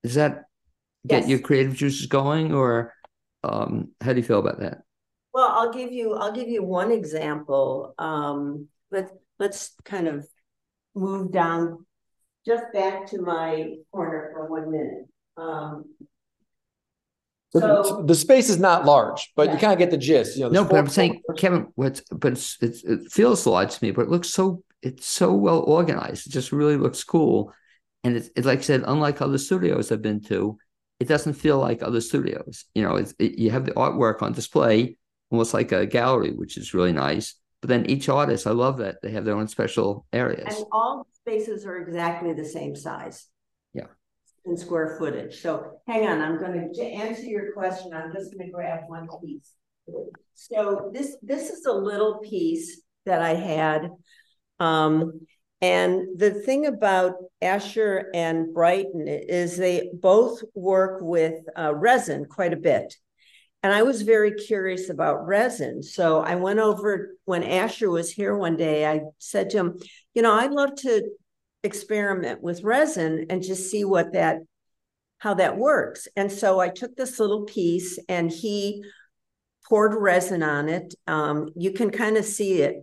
is 0.02 0.14
that 0.14 0.44
get 1.06 1.22
Yes. 1.22 1.28
your 1.30 1.38
creative 1.38 1.74
juices 1.74 2.06
going, 2.06 2.52
or 2.54 2.94
Um, 3.42 3.92
how 4.02 4.12
do 4.12 4.18
you 4.18 4.22
feel 4.22 4.38
about 4.38 4.60
that? 4.60 4.82
Well, 5.32 5.48
I'll 5.48 5.72
give 5.72 5.90
you, 5.92 6.12
I'll 6.14 6.32
give 6.32 6.48
you 6.48 6.62
one 6.62 6.90
example. 6.92 7.94
Um, 7.98 8.68
let's, 8.90 9.10
let's 9.38 9.74
kind 9.82 10.06
of 10.08 10.26
move 10.94 11.32
down 11.32 11.86
just 12.44 12.64
back 12.74 13.06
to 13.12 13.22
my 13.22 13.76
corner 13.92 14.30
for 14.34 14.46
one 14.50 14.70
minute. 14.70 15.06
Um, 15.38 15.84
So 17.52 17.82
So- 17.82 18.02
the 18.02 18.14
space 18.14 18.48
is 18.50 18.58
not 18.60 18.84
large, 18.84 19.32
but 19.34 19.50
you 19.50 19.58
kind 19.58 19.72
of 19.72 19.78
get 19.78 19.90
the 19.90 19.96
gist. 19.98 20.36
You 20.36 20.44
know, 20.44 20.50
No, 20.50 20.64
but 20.64 20.76
I'm 20.76 20.86
four 20.86 20.92
saying. 20.92 21.22
Kevin, 21.36 21.72
what's 21.74 22.00
but 22.12 22.32
it's, 22.32 22.56
it's 22.60 22.84
it 22.84 23.10
feels 23.10 23.44
large 23.46 23.74
to 23.76 23.84
me, 23.84 23.90
but 23.90 24.02
it 24.02 24.08
looks 24.10 24.28
so 24.30 24.62
it's 24.82 25.06
so 25.06 25.32
well 25.32 25.60
organized. 25.60 26.26
It 26.26 26.30
just 26.30 26.52
really 26.52 26.76
looks 26.76 27.02
cool, 27.04 27.52
and 28.04 28.16
it's, 28.16 28.30
it's 28.36 28.46
like 28.46 28.60
I 28.60 28.62
said, 28.62 28.84
unlike 28.86 29.20
other 29.20 29.38
studios 29.38 29.92
I've 29.92 30.02
been 30.02 30.22
to, 30.24 30.58
it 30.98 31.08
doesn't 31.08 31.34
feel 31.34 31.58
like 31.58 31.82
other 31.82 32.00
studios. 32.00 32.66
You 32.74 32.82
know, 32.82 32.96
it's 32.96 33.14
it, 33.18 33.38
you 33.38 33.50
have 33.50 33.64
the 33.64 33.72
artwork 33.72 34.22
on 34.22 34.32
display, 34.32 34.96
almost 35.30 35.54
like 35.54 35.72
a 35.72 35.86
gallery, 35.86 36.32
which 36.32 36.56
is 36.56 36.74
really 36.74 36.92
nice. 36.92 37.34
But 37.60 37.68
then 37.68 37.86
each 37.86 38.08
artist, 38.08 38.46
I 38.46 38.52
love 38.52 38.78
that 38.78 38.96
they 39.02 39.10
have 39.10 39.24
their 39.24 39.36
own 39.36 39.48
special 39.48 40.06
areas. 40.12 40.56
and 40.56 40.66
all 40.72 41.06
spaces 41.12 41.66
are 41.66 41.76
exactly 41.76 42.32
the 42.32 42.44
same 42.44 42.74
size. 42.74 43.26
Yeah. 43.74 43.86
In 44.46 44.56
square 44.56 44.96
footage. 44.98 45.40
So 45.40 45.80
hang 45.86 46.06
on, 46.06 46.22
I'm 46.22 46.38
gonna 46.38 46.72
to 46.72 46.82
answer 46.82 47.24
your 47.24 47.52
question. 47.52 47.92
I'm 47.92 48.12
just 48.12 48.32
gonna 48.32 48.50
grab 48.50 48.80
one 48.86 49.08
piece. 49.22 49.52
So 50.34 50.90
this, 50.94 51.16
this 51.22 51.50
is 51.50 51.66
a 51.66 51.72
little 51.72 52.18
piece 52.18 52.80
that 53.04 53.20
I 53.20 53.34
had. 53.34 53.90
Um, 54.58 55.20
and 55.60 56.18
the 56.18 56.30
thing 56.30 56.66
about 56.66 57.14
Asher 57.42 58.10
and 58.14 58.54
Brighton 58.54 59.06
is 59.06 59.56
they 59.56 59.90
both 59.92 60.42
work 60.54 61.00
with 61.02 61.34
uh, 61.56 61.74
resin 61.74 62.24
quite 62.24 62.54
a 62.54 62.58
bit. 62.58 62.94
And 63.62 63.72
I 63.72 63.82
was 63.82 64.00
very 64.02 64.32
curious 64.32 64.88
about 64.88 65.26
resin. 65.26 65.82
So 65.82 66.20
I 66.20 66.36
went 66.36 66.60
over 66.60 67.10
when 67.26 67.42
Asher 67.42 67.90
was 67.90 68.10
here 68.10 68.34
one 68.34 68.56
day, 68.56 68.86
I 68.86 69.02
said 69.18 69.50
to 69.50 69.58
him, 69.58 69.78
you 70.14 70.22
know, 70.22 70.32
I'd 70.32 70.50
love 70.50 70.74
to 70.76 71.02
experiment 71.62 72.42
with 72.42 72.62
resin 72.62 73.26
and 73.28 73.42
just 73.42 73.70
see 73.70 73.84
what 73.84 74.14
that, 74.14 74.38
how 75.18 75.34
that 75.34 75.58
works. 75.58 76.08
And 76.16 76.32
so 76.32 76.58
I 76.58 76.70
took 76.70 76.96
this 76.96 77.20
little 77.20 77.44
piece 77.44 77.98
and 78.08 78.30
he 78.30 78.82
poured 79.68 79.94
resin 79.94 80.42
on 80.42 80.70
it. 80.70 80.94
Um, 81.06 81.50
you 81.54 81.72
can 81.72 81.90
kind 81.90 82.16
of 82.16 82.24
see 82.24 82.62
it, 82.62 82.76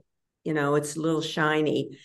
you 0.44 0.54
know, 0.54 0.76
it's 0.76 0.96
a 0.96 1.02
little 1.02 1.24
shiny. 1.24 1.98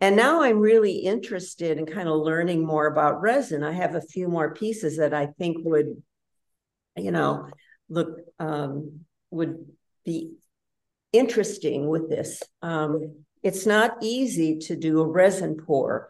And 0.00 0.16
now 0.16 0.42
I'm 0.42 0.58
really 0.58 0.98
interested 0.98 1.78
in 1.78 1.86
kind 1.86 2.08
of 2.08 2.20
learning 2.20 2.64
more 2.64 2.86
about 2.86 3.22
resin. 3.22 3.62
I 3.62 3.72
have 3.72 3.94
a 3.94 4.00
few 4.00 4.28
more 4.28 4.54
pieces 4.54 4.98
that 4.98 5.14
I 5.14 5.26
think 5.26 5.58
would, 5.60 6.02
you 6.96 7.10
know, 7.10 7.48
look 7.88 8.18
um, 8.38 9.00
would 9.30 9.64
be 10.04 10.32
interesting 11.12 11.88
with 11.88 12.10
this. 12.10 12.42
Um, 12.60 13.24
it's 13.42 13.66
not 13.66 13.98
easy 14.02 14.58
to 14.60 14.76
do 14.76 15.00
a 15.00 15.06
resin 15.06 15.56
pour, 15.56 16.08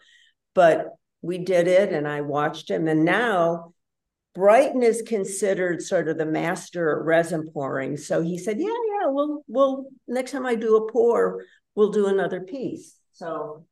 but 0.55 0.89
we 1.21 1.39
did 1.39 1.67
it 1.67 1.93
and 1.93 2.07
I 2.07 2.23
watched 2.23 2.71
him. 2.71 2.89
And 2.89 3.05
now 3.05 3.75
Brighton 4.35 4.83
is 4.83 5.03
considered 5.03 5.83
sort 5.83 6.09
of 6.09 6.19
the 6.19 6.27
master 6.27 6.99
at 6.99 7.05
resin 7.05 7.51
pouring. 7.53 7.97
So 7.97 8.23
he 8.23 8.39
said, 8.39 8.59
Yeah, 8.59 8.67
yeah, 8.67 9.09
we'll 9.09 9.45
we'll 9.47 9.87
next 10.09 10.33
time 10.33 10.47
I 10.47 10.55
do 10.55 10.77
a 10.77 10.91
pour, 10.91 11.45
we'll 11.75 11.93
do 11.93 12.07
another 12.07 12.41
piece. 12.41 12.97
So 13.13 13.67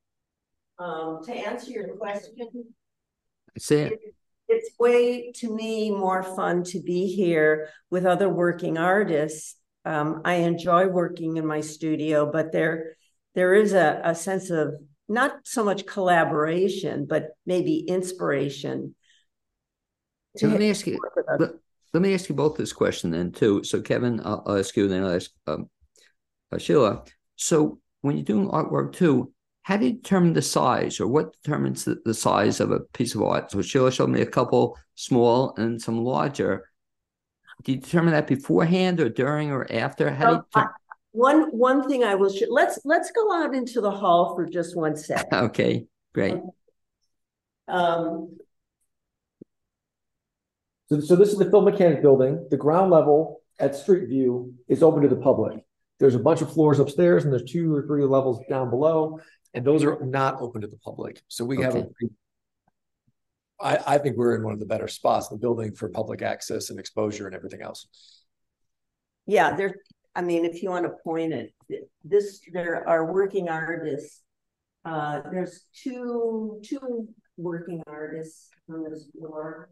um, 0.79 1.21
to 1.25 1.33
answer 1.33 1.71
your 1.71 1.97
question, 1.97 2.35
I 2.41 3.59
it. 3.93 4.01
it's 4.49 4.71
way 4.79 5.33
to 5.37 5.55
me 5.55 5.91
more 5.91 6.23
fun 6.23 6.65
to 6.65 6.81
be 6.81 7.07
here 7.07 7.69
with 7.91 8.07
other 8.07 8.29
working 8.29 8.79
artists. 8.79 9.57
Um, 9.85 10.23
I 10.25 10.35
enjoy 10.35 10.87
working 10.87 11.37
in 11.37 11.47
my 11.47 11.61
studio, 11.61 12.31
but 12.31 12.53
there 12.53 12.97
there 13.35 13.55
is 13.55 13.73
a, 13.73 14.01
a 14.05 14.15
sense 14.15 14.51
of 14.51 14.75
not 15.09 15.41
so 15.45 15.65
much 15.65 15.87
collaboration, 15.87 17.07
but 17.09 17.31
maybe 17.47 17.79
inspiration. 17.81 18.95
So 20.37 20.49
let 20.49 20.61
me 20.61 20.71
ask 20.71 20.87
you. 20.87 20.99
work 21.03 21.17
with 21.17 21.27
others. 21.29 21.51
Let, 21.51 21.61
let 21.95 22.03
me 22.03 22.15
ask 22.15 22.29
you 22.29 22.35
both 22.35 22.57
this 22.57 22.73
question 22.73 23.11
then 23.11 23.33
too. 23.33 23.65
So 23.65 23.81
Kevin, 23.83 24.21
I'll, 24.25 24.43
I'll 24.47 24.59
ask 24.59 24.77
you, 24.77 24.85
and 24.85 24.93
then 24.93 25.05
I'll 25.05 25.17
ask 25.17 25.31
um, 25.47 25.69
uh, 26.53 26.57
Shela. 26.57 27.07
So 27.37 27.81
when 28.01 28.17
you're 28.17 28.25
doing 28.25 28.49
artwork 28.49 28.95
too, 28.95 29.33
how 29.63 29.77
do 29.77 29.87
you 29.87 29.93
determine 29.93 30.33
the 30.33 30.43
size, 30.43 31.01
or 31.01 31.07
what 31.07 31.33
determines 31.43 31.85
the, 31.85 32.01
the 32.05 32.15
size 32.15 32.61
of 32.61 32.71
a 32.73 32.81
piece 32.81 33.15
of 33.15 33.23
art? 33.23 33.51
So 33.51 33.59
Shela 33.59 33.93
showed 33.93 34.11
me 34.11 34.21
a 34.21 34.27
couple 34.27 34.77
small 34.97 35.55
and 35.57 35.81
some 35.81 36.03
larger. 36.05 36.69
Do 37.65 37.73
you 37.73 37.79
determine 37.79 38.13
that 38.13 38.27
beforehand, 38.27 38.99
or 39.01 39.09
during, 39.09 39.51
or 39.53 39.71
after? 39.73 40.11
How 40.11 40.27
do 40.31 40.35
you? 40.37 40.45
So, 40.55 40.61
I- 40.61 40.67
One 41.13 41.43
one 41.57 41.87
thing 41.89 42.03
I 42.05 42.15
will 42.15 42.33
sh- 42.33 42.49
let's 42.49 42.81
let's 42.85 43.11
go 43.13 43.31
out 43.33 43.55
into 43.55 43.81
the 43.81 43.91
hall 43.91 44.35
for 44.35 44.47
just 44.47 44.75
one 44.77 44.97
sec. 44.97 45.29
Determine? 45.31 45.45
Okay, 45.51 45.87
great. 46.15 46.39
Um, 47.69 48.39
So, 50.89 51.01
so 51.01 51.17
this 51.17 51.33
is 51.33 51.39
the 51.39 51.51
Phil 51.51 51.63
Mechanic 51.63 52.03
Building. 52.03 52.47
The 52.51 52.57
ground 52.57 52.91
level 52.91 53.41
at 53.59 53.75
Street 53.75 54.09
View 54.09 54.55
is 54.69 54.83
open 54.83 55.03
to 55.03 55.09
the 55.09 55.17
public. 55.17 55.65
There's 56.03 56.17
a 56.17 56.19
bunch 56.19 56.43
of 56.43 56.53
floors 56.53 56.81
upstairs 56.81 57.23
and 57.23 57.33
there's 57.33 57.49
two 57.49 57.73
or 57.73 57.87
three 57.87 58.03
levels 58.03 58.45
down 58.51 58.71
below, 58.71 59.21
and 59.55 59.65
those 59.65 59.85
are 59.85 60.05
not 60.05 60.41
open 60.41 60.61
to 60.63 60.67
the 60.67 60.77
public. 60.79 61.23
So 61.29 61.45
we 61.45 61.63
have 61.63 61.77
a 61.77 61.79
Okay. 61.79 62.09
I, 63.61 63.79
I 63.87 63.99
think 63.99 64.17
we're 64.17 64.35
in 64.35 64.43
one 64.43 64.53
of 64.53 64.59
the 64.59 64.67
better 64.67 64.89
spots 64.89 65.31
in 65.31 65.37
the 65.37 65.41
building 65.41 65.77
for 65.77 65.89
public 65.89 66.21
access 66.21 66.71
and 66.71 66.81
exposure 66.81 67.27
and 67.27 67.37
everything 67.37 67.63
else. 67.63 67.87
yeah, 69.27 69.55
there, 69.55 69.77
I 70.17 70.23
mean, 70.23 70.45
if 70.45 70.61
you 70.61 70.71
want 70.71 70.87
to 70.87 70.93
point 71.05 71.33
it, 71.33 71.53
this, 72.03 72.41
there 72.53 72.85
are 72.89 73.13
working 73.13 73.49
artists. 73.49 74.23
Uh, 74.85 75.21
there's 75.31 75.67
two, 75.73 76.61
two 76.65 77.07
working 77.37 77.81
artists 77.87 78.49
on 78.69 78.83
this 78.83 79.07
floor. 79.17 79.71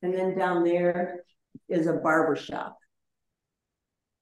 And 0.00 0.14
then 0.14 0.38
down 0.38 0.64
there 0.64 1.24
is 1.68 1.86
a 1.86 1.92
barber 1.92 2.34
shop. 2.34 2.78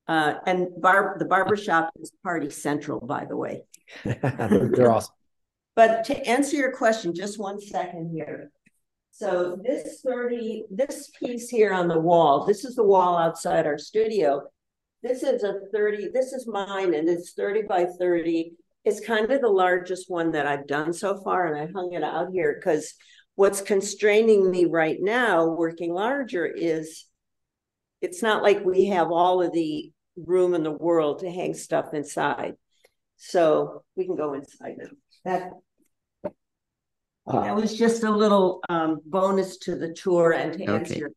Uh, 0.09 0.35
and 0.47 0.69
bar, 0.81 1.17
the 1.19 1.25
barbershop 1.25 1.91
is 2.01 2.13
Party 2.23 2.51
Central, 2.51 3.01
by 3.01 3.25
the 3.25 3.37
way. 3.37 3.63
They're 4.05 4.91
awesome. 4.91 5.15
But 5.75 6.05
to 6.05 6.27
answer 6.27 6.57
your 6.57 6.73
question, 6.73 7.15
just 7.15 7.39
one 7.39 7.61
second 7.61 8.11
here. 8.13 8.51
So 9.13 9.59
this 9.63 10.01
thirty, 10.05 10.65
this 10.71 11.11
piece 11.19 11.49
here 11.49 11.73
on 11.73 11.87
the 11.87 12.01
wall, 12.01 12.45
this 12.47 12.65
is 12.65 12.75
the 12.75 12.83
wall 12.83 13.17
outside 13.17 13.67
our 13.67 13.79
studio. 13.79 14.43
This 15.03 15.23
is 15.23 15.45
a 15.45 15.61
thirty, 15.73 16.09
this 16.09 16.33
is 16.33 16.47
mine 16.47 16.95
and 16.95 17.09
it's 17.09 17.33
thirty 17.33 17.63
by 17.63 17.87
thirty. 17.99 18.55
It's 18.85 19.01
kind 19.01 19.31
of 19.31 19.41
the 19.41 19.49
largest 19.49 20.11
one 20.11 20.33
that 20.33 20.47
I've 20.47 20.67
done 20.67 20.93
so 20.93 21.21
far 21.23 21.47
and 21.47 21.63
I 21.63 21.73
hung 21.73 21.93
it 21.93 22.03
out 22.03 22.29
here 22.33 22.55
because 22.59 22.95
what's 23.35 23.61
constraining 23.61 24.51
me 24.51 24.65
right 24.65 24.99
now, 25.01 25.47
working 25.47 25.93
larger 25.93 26.47
is 26.47 27.05
it's 28.03 28.23
not 28.23 28.43
like 28.43 28.65
we 28.65 28.87
have 28.87 29.11
all 29.11 29.41
of 29.41 29.53
the 29.53 29.91
room 30.17 30.55
in 30.55 30.63
the 30.63 30.73
world 30.73 31.21
to 31.21 31.31
hang 31.31 31.55
stuff 31.55 31.95
inside. 31.95 32.55
So 33.17 33.85
we 33.97 34.05
can 34.05 34.17
go 34.17 34.35
inside 34.35 34.77
now. 34.79 34.89
That 35.25 35.53
that 37.27 37.53
Uh, 37.53 37.55
was 37.55 37.79
just 37.79 38.03
a 38.03 38.11
little 38.11 38.61
um 38.69 39.01
bonus 39.07 39.57
to 39.59 39.77
the 39.77 39.95
tour 39.95 40.33
and 40.33 40.53
to 40.59 40.65
answer 40.65 40.93
Okay. 40.93 41.01
your 41.01 41.11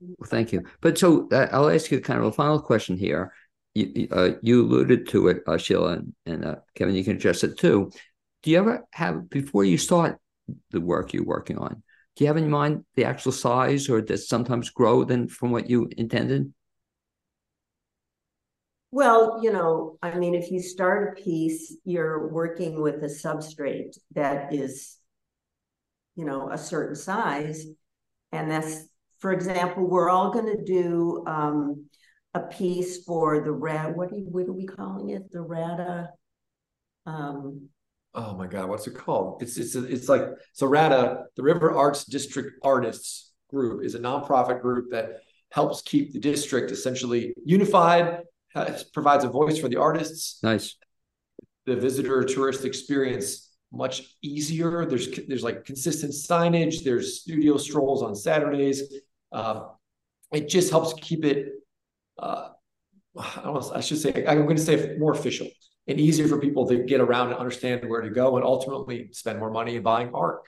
Well, 0.00 0.30
thank 0.30 0.52
you. 0.52 0.62
But 0.80 0.96
so 0.96 1.28
uh, 1.32 1.48
I'll 1.50 1.68
ask 1.68 1.90
you 1.90 2.00
kind 2.00 2.20
of 2.20 2.26
a 2.26 2.32
final 2.32 2.60
question 2.62 2.96
here. 2.96 3.32
You, 3.74 3.92
you, 3.94 4.08
uh, 4.12 4.30
you 4.40 4.62
alluded 4.62 5.08
to 5.08 5.28
it, 5.28 5.42
uh, 5.46 5.58
Shela, 5.58 5.98
and, 5.98 6.14
and 6.26 6.44
uh, 6.44 6.56
Kevin, 6.76 6.94
you 6.94 7.02
can 7.02 7.16
address 7.16 7.42
it 7.42 7.58
too. 7.58 7.90
Do 8.42 8.50
you 8.50 8.58
ever 8.58 8.84
have, 8.92 9.28
before 9.28 9.64
you 9.64 9.78
start 9.78 10.18
the 10.70 10.80
work 10.80 11.12
you're 11.12 11.24
working 11.24 11.58
on, 11.58 11.82
do 12.18 12.24
you 12.24 12.28
have 12.28 12.36
in 12.36 12.50
mind 12.50 12.84
the 12.96 13.04
actual 13.04 13.30
size 13.30 13.88
or 13.88 14.00
does 14.00 14.28
sometimes 14.28 14.70
grow 14.70 15.04
than 15.04 15.28
from 15.28 15.52
what 15.52 15.70
you 15.70 15.88
intended? 15.96 16.52
Well, 18.90 19.38
you 19.40 19.52
know, 19.52 19.98
I 20.02 20.18
mean, 20.18 20.34
if 20.34 20.50
you 20.50 20.60
start 20.60 21.16
a 21.16 21.22
piece, 21.22 21.76
you're 21.84 22.26
working 22.32 22.82
with 22.82 22.96
a 23.04 23.06
substrate 23.06 23.96
that 24.16 24.52
is, 24.52 24.96
you 26.16 26.24
know, 26.24 26.50
a 26.50 26.58
certain 26.58 26.96
size. 26.96 27.64
And 28.32 28.50
that's, 28.50 28.88
for 29.20 29.32
example, 29.32 29.88
we're 29.88 30.10
all 30.10 30.32
gonna 30.32 30.64
do 30.64 31.22
um 31.24 31.84
a 32.34 32.40
piece 32.40 33.04
for 33.04 33.42
the 33.42 33.52
rat, 33.52 33.96
what 33.96 34.10
what 34.12 34.48
are 34.48 34.52
we 34.52 34.66
calling 34.66 35.10
it? 35.10 35.30
The 35.30 35.40
Rata? 35.40 36.08
Um, 37.06 37.68
Oh 38.14 38.34
my 38.34 38.46
God, 38.46 38.68
what's 38.68 38.86
it 38.86 38.94
called? 38.94 39.42
It's 39.42 39.56
it's 39.56 39.74
it's 39.74 40.08
like 40.08 40.22
so 40.52 40.66
RADA, 40.66 41.24
the 41.36 41.42
River 41.42 41.72
Arts 41.72 42.04
District 42.04 42.50
Artists 42.62 43.32
Group, 43.50 43.84
is 43.84 43.94
a 43.94 43.98
nonprofit 43.98 44.60
group 44.60 44.90
that 44.90 45.20
helps 45.50 45.82
keep 45.82 46.12
the 46.12 46.18
district 46.18 46.70
essentially 46.70 47.34
unified, 47.44 48.22
uh, 48.54 48.72
provides 48.92 49.24
a 49.24 49.28
voice 49.28 49.58
for 49.58 49.68
the 49.68 49.76
artists, 49.76 50.42
Nice. 50.42 50.76
the 51.66 51.76
visitor 51.76 52.24
tourist 52.24 52.64
experience 52.64 53.50
much 53.72 54.16
easier. 54.22 54.86
There's 54.86 55.08
there's 55.28 55.44
like 55.44 55.64
consistent 55.64 56.12
signage. 56.12 56.82
There's 56.82 57.20
studio 57.20 57.56
strolls 57.58 58.02
on 58.02 58.14
Saturdays. 58.14 58.82
Um, 59.32 59.68
it 60.32 60.48
just 60.48 60.70
helps 60.70 60.94
keep 60.94 61.24
it 61.24 61.48
uh, 62.18 62.48
I 63.16 63.42
don't 63.42 63.54
know, 63.54 63.72
I 63.74 63.80
should 63.80 63.98
say, 63.98 64.24
I'm 64.26 64.44
going 64.44 64.56
to 64.56 64.62
say 64.62 64.96
more 64.98 65.12
official 65.12 65.48
and 65.88 65.98
easier 65.98 66.28
for 66.28 66.38
people 66.38 66.68
to 66.68 66.84
get 66.84 67.00
around 67.00 67.28
and 67.28 67.36
understand 67.36 67.88
where 67.88 68.02
to 68.02 68.10
go 68.10 68.36
and 68.36 68.44
ultimately 68.44 69.08
spend 69.12 69.38
more 69.38 69.50
money 69.50 69.76
in 69.76 69.82
buying 69.82 70.10
art. 70.14 70.42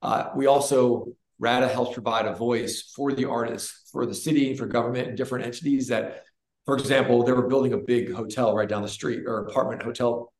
Uh, 0.00 0.30
we 0.36 0.46
also, 0.46 1.08
RADA 1.38 1.68
helps 1.68 1.94
provide 1.94 2.26
a 2.26 2.34
voice 2.34 2.92
for 2.94 3.12
the 3.12 3.28
artists, 3.28 3.88
for 3.90 4.06
the 4.06 4.14
city, 4.14 4.56
for 4.56 4.66
government 4.66 5.08
and 5.08 5.16
different 5.16 5.44
entities 5.44 5.88
that, 5.88 6.22
for 6.64 6.76
example, 6.76 7.24
they 7.24 7.32
were 7.32 7.48
building 7.48 7.72
a 7.72 7.78
big 7.78 8.12
hotel 8.12 8.54
right 8.54 8.68
down 8.68 8.82
the 8.82 8.88
street 8.88 9.24
or 9.26 9.46
apartment 9.46 9.82
hotel 9.82 10.32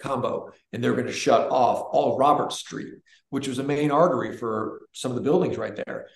combo, 0.00 0.50
and 0.72 0.82
they're 0.82 0.94
going 0.94 1.06
to 1.06 1.12
shut 1.12 1.50
off 1.50 1.86
all 1.92 2.16
Robert 2.18 2.52
Street, 2.52 2.94
which 3.28 3.46
was 3.46 3.58
a 3.58 3.62
main 3.62 3.90
artery 3.90 4.36
for 4.36 4.82
some 4.92 5.12
of 5.12 5.14
the 5.16 5.22
buildings 5.22 5.58
right 5.58 5.76
there. 5.76 6.06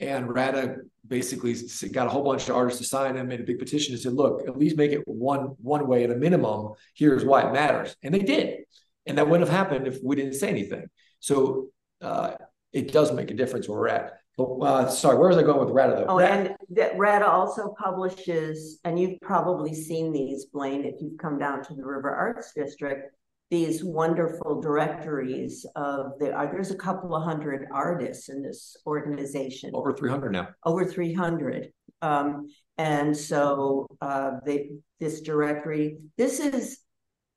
And 0.00 0.34
RADA 0.34 0.76
basically 1.06 1.54
got 1.92 2.06
a 2.06 2.10
whole 2.10 2.24
bunch 2.24 2.48
of 2.48 2.56
artists 2.56 2.80
to 2.80 2.86
sign 2.86 3.16
and 3.16 3.28
made 3.28 3.40
a 3.40 3.44
big 3.44 3.58
petition 3.58 3.94
and 3.94 4.02
said, 4.02 4.14
look, 4.14 4.46
at 4.48 4.58
least 4.58 4.76
make 4.76 4.92
it 4.92 5.02
one 5.06 5.54
one 5.62 5.86
way 5.86 6.04
at 6.04 6.10
a 6.10 6.16
minimum. 6.16 6.72
Here's 6.94 7.24
why 7.24 7.46
it 7.46 7.52
matters. 7.52 7.94
And 8.02 8.12
they 8.12 8.20
did. 8.20 8.64
And 9.06 9.18
that 9.18 9.28
wouldn't 9.28 9.48
have 9.48 9.56
happened 9.56 9.86
if 9.86 9.98
we 10.02 10.16
didn't 10.16 10.34
say 10.34 10.48
anything. 10.48 10.86
So 11.20 11.68
uh, 12.00 12.32
it 12.72 12.92
does 12.92 13.12
make 13.12 13.30
a 13.30 13.34
difference 13.34 13.68
where 13.68 13.78
we're 13.78 13.88
at. 13.88 14.14
But 14.36 14.44
uh, 14.44 14.88
sorry, 14.90 15.16
where 15.16 15.28
was 15.28 15.36
I 15.36 15.42
going 15.42 15.60
with 15.64 15.70
RADA 15.70 15.94
though? 15.94 16.06
Oh, 16.08 16.18
RADA, 16.18 16.32
and 16.32 16.56
that 16.70 16.98
RADA 16.98 17.26
also 17.26 17.72
publishes, 17.78 18.80
and 18.84 18.98
you've 18.98 19.20
probably 19.20 19.72
seen 19.74 20.12
these, 20.12 20.46
Blaine, 20.46 20.84
if 20.84 20.96
you've 21.00 21.18
come 21.18 21.38
down 21.38 21.62
to 21.64 21.74
the 21.74 21.84
River 21.84 22.10
Arts 22.10 22.52
District, 22.52 23.14
these 23.50 23.84
wonderful 23.84 24.60
directories 24.60 25.66
of 25.76 26.18
the, 26.18 26.36
uh, 26.36 26.50
there's 26.50 26.70
a 26.70 26.76
couple 26.76 27.14
of 27.14 27.22
hundred 27.22 27.68
artists 27.72 28.28
in 28.28 28.42
this 28.42 28.76
organization. 28.86 29.70
over 29.74 29.92
300 29.92 30.32
now. 30.32 30.48
over 30.64 30.84
300 30.84 31.72
um, 32.02 32.46
and 32.78 33.16
so 33.16 33.86
uh, 34.00 34.32
they, 34.44 34.70
this 35.00 35.20
directory 35.20 35.98
this 36.16 36.40
is 36.40 36.78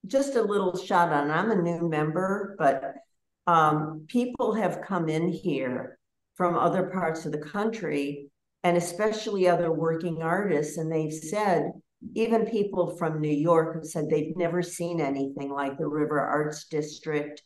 just 0.05 0.35
a 0.35 0.41
little 0.41 0.77
shot 0.77 1.11
on 1.11 1.29
i'm 1.29 1.51
a 1.51 1.61
new 1.61 1.89
member 1.89 2.55
but 2.57 2.93
um, 3.47 4.05
people 4.07 4.53
have 4.53 4.81
come 4.81 5.09
in 5.09 5.29
here 5.29 5.97
from 6.35 6.55
other 6.55 6.89
parts 6.89 7.25
of 7.25 7.31
the 7.31 7.37
country 7.37 8.29
and 8.63 8.77
especially 8.77 9.47
other 9.47 9.71
working 9.71 10.21
artists 10.21 10.77
and 10.77 10.91
they've 10.91 11.13
said 11.13 11.71
even 12.13 12.45
people 12.45 12.95
from 12.97 13.19
new 13.19 13.29
york 13.29 13.75
have 13.75 13.85
said 13.85 14.09
they've 14.09 14.37
never 14.37 14.61
seen 14.61 15.01
anything 15.01 15.49
like 15.49 15.77
the 15.77 15.87
river 15.87 16.19
arts 16.19 16.65
district 16.65 17.41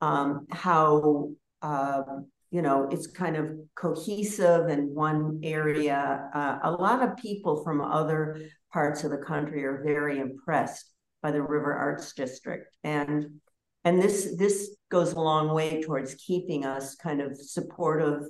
um, 0.00 0.46
how 0.50 1.30
um, 1.62 2.26
you 2.52 2.60
know, 2.60 2.86
it's 2.90 3.06
kind 3.06 3.36
of 3.36 3.50
cohesive 3.74 4.68
in 4.68 4.94
one 4.94 5.40
area. 5.42 6.28
Uh, 6.34 6.58
a 6.64 6.70
lot 6.70 7.02
of 7.02 7.16
people 7.16 7.64
from 7.64 7.80
other 7.80 8.42
parts 8.70 9.04
of 9.04 9.10
the 9.10 9.16
country 9.16 9.64
are 9.64 9.82
very 9.82 10.20
impressed 10.20 10.84
by 11.22 11.30
the 11.30 11.40
River 11.40 11.72
Arts 11.72 12.12
District, 12.12 12.76
and 12.84 13.40
and 13.84 14.02
this 14.02 14.36
this 14.38 14.76
goes 14.90 15.12
a 15.12 15.20
long 15.20 15.54
way 15.54 15.82
towards 15.82 16.14
keeping 16.14 16.66
us 16.66 16.94
kind 16.94 17.22
of 17.22 17.40
supportive, 17.40 18.24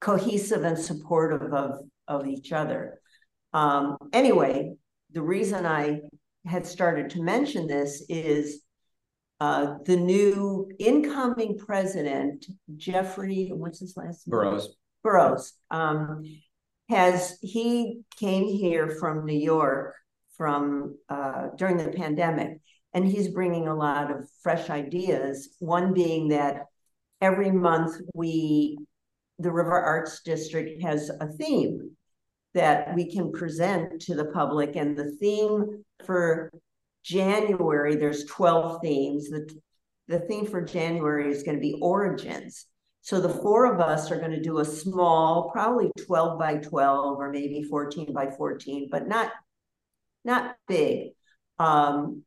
cohesive, 0.00 0.64
and 0.64 0.76
supportive 0.76 1.54
of 1.54 1.78
of 2.08 2.26
each 2.26 2.50
other. 2.50 3.00
Um, 3.52 3.96
anyway, 4.12 4.74
the 5.12 5.22
reason 5.22 5.66
I 5.66 6.00
had 6.44 6.66
started 6.66 7.10
to 7.10 7.22
mention 7.22 7.66
this 7.66 8.04
is 8.08 8.62
uh, 9.40 9.76
the 9.84 9.96
new 9.96 10.70
incoming 10.78 11.56
president, 11.58 12.46
Jeffrey, 12.76 13.50
what's 13.52 13.80
his 13.80 13.96
last 13.96 14.26
name? 14.26 14.32
Burroughs. 14.32 14.68
Burroughs, 15.02 15.52
um, 15.70 16.24
has 16.88 17.38
he 17.40 18.00
came 18.18 18.48
here 18.48 18.96
from 18.98 19.24
New 19.24 19.38
York 19.38 19.94
from 20.36 20.96
uh, 21.08 21.48
during 21.56 21.76
the 21.76 21.90
pandemic, 21.90 22.60
and 22.94 23.06
he's 23.06 23.28
bringing 23.28 23.68
a 23.68 23.74
lot 23.74 24.10
of 24.10 24.28
fresh 24.42 24.70
ideas. 24.70 25.50
One 25.58 25.92
being 25.92 26.28
that 26.28 26.66
every 27.20 27.50
month 27.50 28.00
we, 28.14 28.78
the 29.38 29.52
River 29.52 29.78
Arts 29.78 30.22
District 30.22 30.82
has 30.82 31.10
a 31.10 31.28
theme 31.28 31.92
that 32.54 32.94
we 32.94 33.12
can 33.12 33.32
present 33.32 34.00
to 34.02 34.14
the 34.14 34.26
public, 34.26 34.76
and 34.76 34.96
the 34.96 35.12
theme 35.12 35.84
for 36.04 36.50
January, 37.04 37.96
there's 37.96 38.24
12 38.24 38.80
themes. 38.82 39.28
The, 39.28 39.48
the 40.08 40.20
theme 40.20 40.46
for 40.46 40.62
January 40.62 41.30
is 41.30 41.42
going 41.42 41.56
to 41.56 41.60
be 41.60 41.78
origins. 41.80 42.66
So 43.02 43.20
the 43.20 43.28
four 43.28 43.72
of 43.72 43.80
us 43.80 44.10
are 44.10 44.18
going 44.18 44.32
to 44.32 44.42
do 44.42 44.58
a 44.58 44.64
small, 44.64 45.50
probably 45.50 45.90
12 46.06 46.38
by 46.38 46.56
12 46.56 47.18
or 47.18 47.30
maybe 47.30 47.62
14 47.62 48.12
by 48.12 48.30
14, 48.30 48.88
but 48.90 49.08
not 49.08 49.32
not 50.24 50.56
big 50.66 51.10
um, 51.58 52.22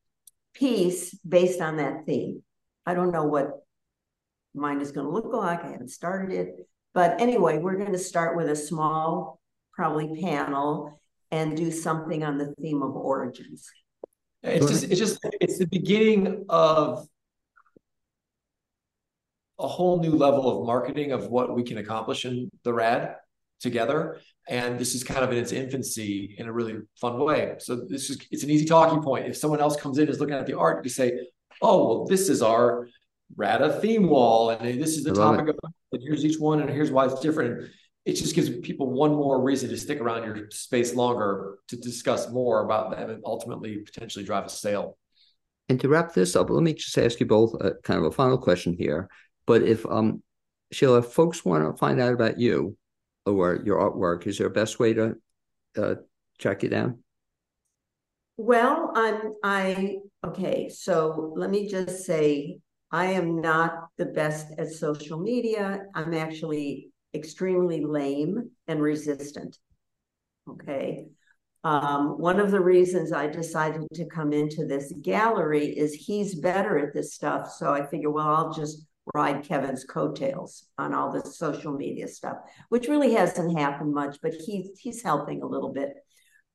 piece 0.54 1.14
based 1.20 1.62
on 1.62 1.78
that 1.78 2.06
theme. 2.06 2.44
I 2.86 2.94
don't 2.94 3.12
know 3.12 3.26
what 3.26 3.64
mine 4.54 4.82
is 4.82 4.92
going 4.92 5.06
to 5.06 5.14
look 5.14 5.34
like. 5.34 5.64
I 5.64 5.72
haven't 5.72 5.90
started 5.90 6.34
it. 6.36 6.68
But 6.94 7.22
anyway, 7.22 7.58
we're 7.58 7.78
going 7.78 7.92
to 7.92 8.00
start 8.00 8.36
with 8.36 8.50
a 8.50 8.56
small, 8.56 9.40
probably 9.74 10.22
panel 10.22 11.00
and 11.32 11.56
do 11.56 11.72
something 11.72 12.24
on 12.24 12.38
the 12.38 12.54
theme 12.62 12.82
of 12.82 12.96
origins. 12.96 13.70
It's 14.44 14.68
just, 14.68 14.84
it's 14.86 15.00
just, 15.00 15.20
it's 15.40 15.60
the 15.60 15.68
beginning 15.68 16.46
of 16.50 17.08
a 19.60 19.68
whole 19.68 20.00
new 20.00 20.12
level 20.12 20.60
of 20.60 20.66
marketing 20.66 21.12
of 21.12 21.28
what 21.28 21.56
we 21.56 21.64
can 21.64 21.78
accomplish 21.78 22.26
in 22.26 22.50
the 22.64 22.74
rad 22.74 23.16
together. 23.60 24.20
And 24.50 24.80
this 24.80 24.96
is 24.96 25.04
kind 25.04 25.24
of 25.24 25.32
in 25.32 25.38
its 25.38 25.52
infancy 25.52 26.36
in 26.38 26.48
a 26.48 26.52
really 26.52 26.80
fun 27.00 27.20
way. 27.20 27.56
So 27.60 27.86
this 27.88 28.10
is 28.10 28.18
it's 28.32 28.44
an 28.44 28.50
easy 28.50 28.66
talking 28.66 29.04
point. 29.04 29.28
If 29.28 29.38
someone 29.38 29.62
else 29.62 29.80
comes 29.80 30.00
in 30.00 30.10
is 30.10 30.20
looking 30.20 30.36
at 30.36 30.48
the 30.48 30.58
art, 30.58 30.84
you 30.84 30.90
say, 30.90 31.28
"Oh, 31.62 31.88
well, 31.88 32.06
this 32.06 32.28
is 32.28 32.42
our 32.42 32.88
RADA 33.36 33.80
theme 33.80 34.10
wall, 34.10 34.50
and 34.50 34.82
this 34.82 34.98
is 34.98 35.04
the 35.04 35.14
topic 35.14 35.48
of, 35.50 35.56
and 35.92 36.02
here's 36.04 36.26
each 36.26 36.40
one, 36.40 36.60
and 36.60 36.70
here's 36.70 36.92
why 36.92 37.06
it's 37.06 37.20
different." 37.20 37.70
It 38.06 38.14
just 38.14 38.34
gives 38.34 38.50
people 38.62 38.90
one 38.90 39.12
more 39.12 39.42
reason 39.42 39.70
to 39.70 39.78
stick 39.78 40.02
around 40.02 40.24
your 40.24 40.50
space 40.50 40.96
longer 40.96 41.60
to 41.68 41.78
discuss 41.78 42.32
more 42.32 42.66
about 42.66 42.92
them 42.92 43.10
and 43.10 43.24
ultimately 43.26 43.78
potentially 43.78 44.26
drive 44.26 44.46
a 44.46 44.50
sale. 44.50 44.98
And 45.70 45.80
to 45.82 45.88
wrap 45.88 46.14
this 46.14 46.36
up, 46.36 46.50
let 46.50 46.64
me 46.64 46.74
just 46.74 46.98
ask 46.98 47.20
you 47.20 47.26
both 47.26 47.54
a, 47.62 47.76
kind 47.84 48.00
of 48.00 48.06
a 48.06 48.12
final 48.12 48.38
question 48.38 48.74
here. 48.74 49.08
But 49.46 49.62
if 49.62 49.86
um, 49.86 50.24
Shela, 50.74 51.00
if 51.00 51.06
folks 51.06 51.46
want 51.46 51.64
to 51.64 51.78
find 51.78 52.02
out 52.02 52.14
about 52.14 52.40
you 52.40 52.76
or 53.26 53.62
your 53.64 53.80
artwork, 53.80 54.26
is 54.26 54.38
there 54.38 54.48
a 54.48 54.52
best 54.52 54.80
way 54.80 54.94
to 54.94 55.16
uh, 55.78 55.96
track 56.40 56.64
you 56.64 56.70
down? 56.70 57.04
Well, 58.38 58.92
I'm 58.96 59.34
I 59.44 59.98
okay. 60.26 60.70
So 60.70 61.34
let 61.36 61.52
me 61.52 61.68
just 61.68 62.06
say 62.06 62.60
I 62.92 63.06
am 63.06 63.40
not 63.40 63.88
the 63.98 64.06
best 64.06 64.48
at 64.58 64.72
social 64.72 65.20
media. 65.20 65.84
I'm 65.94 66.14
actually 66.14 66.92
extremely 67.14 67.84
lame 67.84 68.52
and 68.68 68.82
resistant. 68.82 69.58
Okay. 70.50 71.08
Um, 71.64 72.20
one 72.20 72.40
of 72.40 72.50
the 72.50 72.60
reasons 72.60 73.14
I 73.14 73.28
decided 73.28 73.88
to 73.94 74.06
come 74.06 74.34
into 74.34 74.66
this 74.66 74.92
gallery 75.02 75.68
is 75.68 75.94
he's 75.94 76.40
better 76.40 76.80
at 76.80 76.94
this 76.94 77.14
stuff. 77.14 77.52
So 77.52 77.72
I 77.72 77.86
figure, 77.86 78.10
well, 78.10 78.28
I'll 78.28 78.54
just 78.54 78.86
ride 79.14 79.44
Kevin's 79.44 79.84
coattails 79.84 80.68
on 80.78 80.94
all 80.94 81.12
this 81.12 81.38
social 81.38 81.74
media 81.74 82.08
stuff, 82.08 82.38
which 82.70 82.88
really 82.88 83.14
hasn't 83.14 83.58
happened 83.58 83.94
much, 83.94 84.18
but 84.22 84.34
he's 84.34 84.80
he's 84.80 85.04
helping 85.04 85.42
a 85.42 85.48
little 85.48 85.74
bit. 85.74 85.94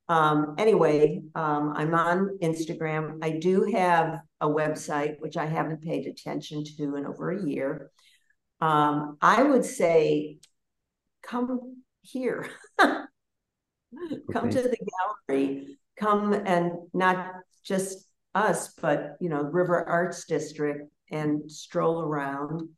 Um, 0.09 0.55
anyway, 0.59 1.23
um, 1.35 1.73
I'm 1.75 1.95
on 1.95 2.39
Instagram. 2.43 3.19
I 3.23 3.31
do 3.31 3.65
have 3.73 4.21
a 4.41 4.49
website 4.49 5.17
which 5.19 5.37
I 5.37 5.47
haven't 5.47 5.83
paid 5.83 6.07
attention 6.07 6.65
to 6.65 6.97
in 6.97 7.07
over 7.07 7.31
a 7.31 7.45
year. 7.45 7.91
Um, 8.61 9.19
I 9.21 9.43
would 9.43 9.65
say 9.65 10.39
come 11.27 11.83
here. 12.03 12.49
come 12.79 13.09
okay. 14.37 14.51
to 14.51 14.63
the 14.63 14.77
gallery. 15.29 15.79
Come 15.99 16.33
and 16.33 16.73
not 16.93 17.33
just 17.65 18.07
us, 18.35 18.75
but 18.81 19.17
you 19.21 19.29
know, 19.29 19.43
River 19.43 19.89
Arts 19.89 20.25
District 20.27 20.91
and 21.11 21.51
stroll 21.51 22.03
around. 22.03 22.69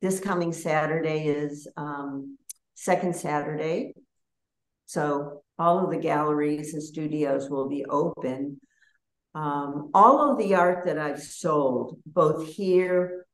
This 0.00 0.20
coming 0.20 0.52
Saturday 0.52 1.26
is 1.26 1.68
um, 1.76 2.36
second 2.74 3.14
Saturday. 3.14 3.94
So 4.86 5.42
all 5.58 5.84
of 5.84 5.90
the 5.90 5.98
galleries 5.98 6.74
and 6.74 6.82
studios 6.82 7.48
will 7.48 7.68
be 7.68 7.84
open. 7.84 8.60
Um, 9.34 9.90
all 9.94 10.30
of 10.30 10.38
the 10.38 10.54
art 10.54 10.86
that 10.86 10.98
I've 10.98 11.22
sold, 11.22 11.98
both 12.04 12.46
here 12.46 13.26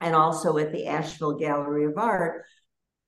and 0.00 0.14
also 0.14 0.58
at 0.58 0.72
the 0.72 0.86
Asheville 0.86 1.34
Gallery 1.38 1.84
of 1.84 1.98
Art, 1.98 2.44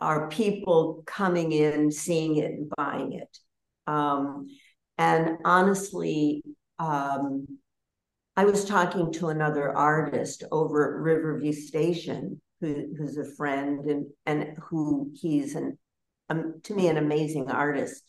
are 0.01 0.29
people 0.29 1.03
coming 1.07 1.53
in, 1.53 1.91
seeing 1.91 2.37
it, 2.37 2.53
and 2.53 2.71
buying 2.77 3.13
it. 3.13 3.39
Um, 3.87 4.47
and 4.97 5.39
honestly, 5.45 6.43
um, 6.79 7.47
I 8.37 8.45
was 8.45 8.65
talking 8.65 9.13
to 9.15 9.29
another 9.29 9.77
artist 9.77 10.45
over 10.53 10.95
at 10.95 11.03
Riverview 11.03 11.53
Station, 11.53 12.41
who, 12.61 12.95
who's 12.97 13.17
a 13.17 13.35
friend 13.37 13.85
and 13.87 14.07
and 14.27 14.57
who 14.63 15.11
he's 15.15 15.55
an 15.55 15.79
um, 16.29 16.61
to 16.65 16.75
me 16.75 16.89
an 16.89 16.99
amazing 16.99 17.51
artist. 17.51 18.03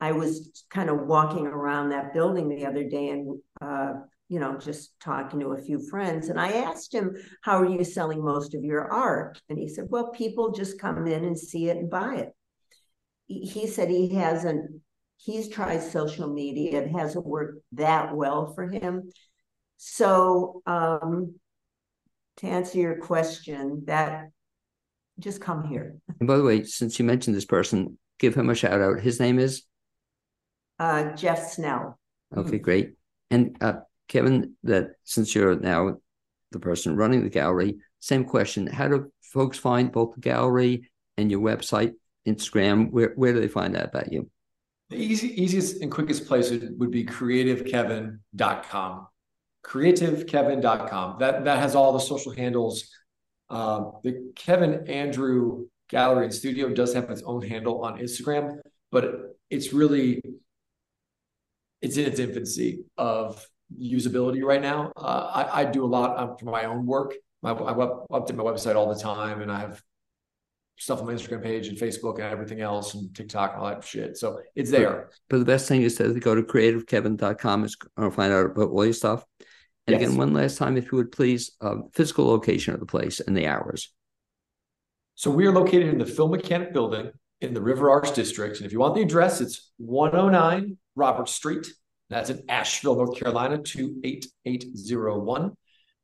I 0.00 0.12
was 0.12 0.64
kind 0.70 0.90
of 0.90 1.06
walking 1.06 1.46
around 1.46 1.90
that 1.90 2.12
building 2.12 2.48
the 2.48 2.66
other 2.66 2.88
day 2.88 3.10
and, 3.10 3.40
uh, 3.60 3.92
you 4.32 4.40
know, 4.40 4.56
just 4.56 4.98
talking 4.98 5.40
to 5.40 5.48
a 5.48 5.60
few 5.60 5.78
friends. 5.90 6.30
And 6.30 6.40
I 6.40 6.52
asked 6.52 6.94
him, 6.94 7.14
How 7.42 7.58
are 7.58 7.68
you 7.68 7.84
selling 7.84 8.24
most 8.24 8.54
of 8.54 8.64
your 8.64 8.90
art? 8.90 9.38
And 9.50 9.58
he 9.58 9.68
said, 9.68 9.88
Well, 9.90 10.08
people 10.10 10.52
just 10.52 10.80
come 10.80 11.06
in 11.06 11.22
and 11.26 11.38
see 11.38 11.68
it 11.68 11.76
and 11.76 11.90
buy 11.90 12.14
it. 12.14 12.30
He, 13.26 13.66
said 13.66 13.90
he 13.90 14.14
hasn't, 14.14 14.80
he's 15.18 15.50
tried 15.50 15.82
social 15.82 16.32
media, 16.32 16.80
it 16.80 16.92
hasn't 16.92 17.26
worked 17.26 17.62
that 17.72 18.16
well 18.16 18.54
for 18.54 18.66
him. 18.66 19.10
So, 19.76 20.62
um, 20.64 21.34
to 22.38 22.46
answer 22.46 22.78
your 22.78 23.00
question, 23.00 23.82
that 23.84 24.30
just 25.18 25.42
come 25.42 25.64
here. 25.64 25.96
And 26.20 26.26
by 26.26 26.38
the 26.38 26.42
way, 26.42 26.64
since 26.64 26.98
you 26.98 27.04
mentioned 27.04 27.36
this 27.36 27.44
person, 27.44 27.98
give 28.18 28.34
him 28.34 28.48
a 28.48 28.54
shout 28.54 28.80
out. 28.80 29.00
His 29.00 29.20
name 29.20 29.38
is 29.38 29.64
Uh, 30.78 31.12
Jeff 31.12 31.50
Snell. 31.50 31.98
okay, 32.34 32.58
great. 32.58 32.94
And 33.30 33.56
uh, 33.60 33.80
Kevin, 34.12 34.54
that 34.64 34.96
since 35.04 35.34
you're 35.34 35.58
now 35.58 35.96
the 36.50 36.60
person 36.60 36.96
running 36.96 37.24
the 37.24 37.30
gallery, 37.30 37.78
same 38.00 38.26
question: 38.26 38.66
How 38.66 38.86
do 38.86 39.10
folks 39.22 39.56
find 39.56 39.90
both 39.90 40.14
the 40.14 40.20
gallery 40.20 40.90
and 41.16 41.30
your 41.30 41.40
website, 41.40 41.94
Instagram? 42.28 42.90
Where 42.90 43.14
where 43.16 43.32
do 43.32 43.40
they 43.40 43.48
find 43.48 43.74
out 43.74 43.86
about 43.86 44.12
you? 44.12 44.28
The 44.90 44.98
easy, 44.98 45.42
easiest 45.42 45.80
and 45.80 45.90
quickest 45.90 46.26
place 46.26 46.50
would, 46.50 46.90
be 46.90 47.06
creativekevin.com. 47.06 49.06
Creativekevin.com. 49.64 51.18
That 51.18 51.46
that 51.46 51.58
has 51.58 51.74
all 51.74 51.94
the 51.94 52.00
social 52.00 52.32
handles. 52.32 52.90
Um, 53.48 53.92
the 54.04 54.30
Kevin 54.36 54.86
Andrew 54.88 55.68
Gallery 55.88 56.24
and 56.24 56.34
Studio 56.34 56.68
does 56.68 56.92
have 56.92 57.08
its 57.08 57.22
own 57.22 57.40
handle 57.40 57.82
on 57.82 57.98
Instagram, 57.98 58.58
but 58.90 59.38
it's 59.48 59.72
really 59.72 60.20
it's 61.80 61.96
in 61.96 62.04
its 62.04 62.20
infancy 62.20 62.84
of 62.98 63.42
usability 63.80 64.42
right 64.42 64.60
now. 64.60 64.92
Uh, 64.96 65.46
I, 65.52 65.60
I 65.60 65.64
do 65.64 65.84
a 65.84 65.86
lot 65.86 66.38
for 66.38 66.46
my 66.46 66.64
own 66.64 66.86
work. 66.86 67.14
My, 67.42 67.52
I 67.52 67.72
web, 67.72 67.90
update 68.10 68.36
my 68.36 68.44
website 68.44 68.76
all 68.76 68.92
the 68.92 69.00
time, 69.00 69.42
and 69.42 69.50
I 69.50 69.60
have 69.60 69.82
stuff 70.78 71.00
on 71.00 71.06
my 71.06 71.12
Instagram 71.12 71.42
page 71.42 71.68
and 71.68 71.78
Facebook 71.78 72.14
and 72.14 72.24
everything 72.24 72.60
else 72.60 72.94
and 72.94 73.14
TikTok 73.14 73.52
and 73.52 73.62
all 73.62 73.68
that 73.68 73.84
shit. 73.84 74.16
So 74.16 74.40
it's 74.54 74.70
there. 74.70 75.10
But 75.28 75.38
the 75.38 75.44
best 75.44 75.68
thing 75.68 75.82
is 75.82 75.96
to 75.96 76.18
go 76.18 76.34
to 76.34 76.42
creativekevin.com 76.42 77.68
and 77.96 78.14
find 78.14 78.32
out 78.32 78.46
about 78.46 78.70
all 78.70 78.84
your 78.84 78.94
stuff. 78.94 79.24
And 79.86 79.94
Yes. 79.94 80.02
again, 80.02 80.16
one 80.16 80.32
last 80.32 80.58
time, 80.58 80.76
if 80.76 80.90
you 80.92 80.98
would 80.98 81.12
please, 81.12 81.52
uh, 81.60 81.76
physical 81.92 82.26
location 82.26 82.74
of 82.74 82.80
the 82.80 82.86
place 82.86 83.20
and 83.20 83.36
the 83.36 83.46
hours. 83.46 83.92
So 85.14 85.30
we 85.30 85.46
are 85.46 85.52
located 85.52 85.88
in 85.88 85.98
the 85.98 86.06
Phil 86.06 86.28
Mechanic 86.28 86.72
Building 86.72 87.10
in 87.40 87.54
the 87.54 87.60
River 87.60 87.90
Arts 87.90 88.10
District. 88.12 88.56
And 88.56 88.66
if 88.66 88.72
you 88.72 88.78
want 88.78 88.94
the 88.94 89.02
address, 89.02 89.40
it's 89.40 89.72
109 89.78 90.78
Robert 90.94 91.28
Street. 91.28 91.66
That's 92.12 92.30
in 92.30 92.42
Asheville, 92.48 92.96
North 92.96 93.18
Carolina, 93.18 93.58
28801. 93.58 95.52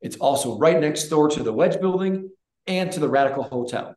It's 0.00 0.16
also 0.16 0.58
right 0.58 0.80
next 0.80 1.08
door 1.08 1.28
to 1.28 1.42
the 1.42 1.52
Wedge 1.52 1.80
Building 1.80 2.30
and 2.66 2.90
to 2.92 3.00
the 3.00 3.08
Radical 3.08 3.42
Hotel. 3.42 3.94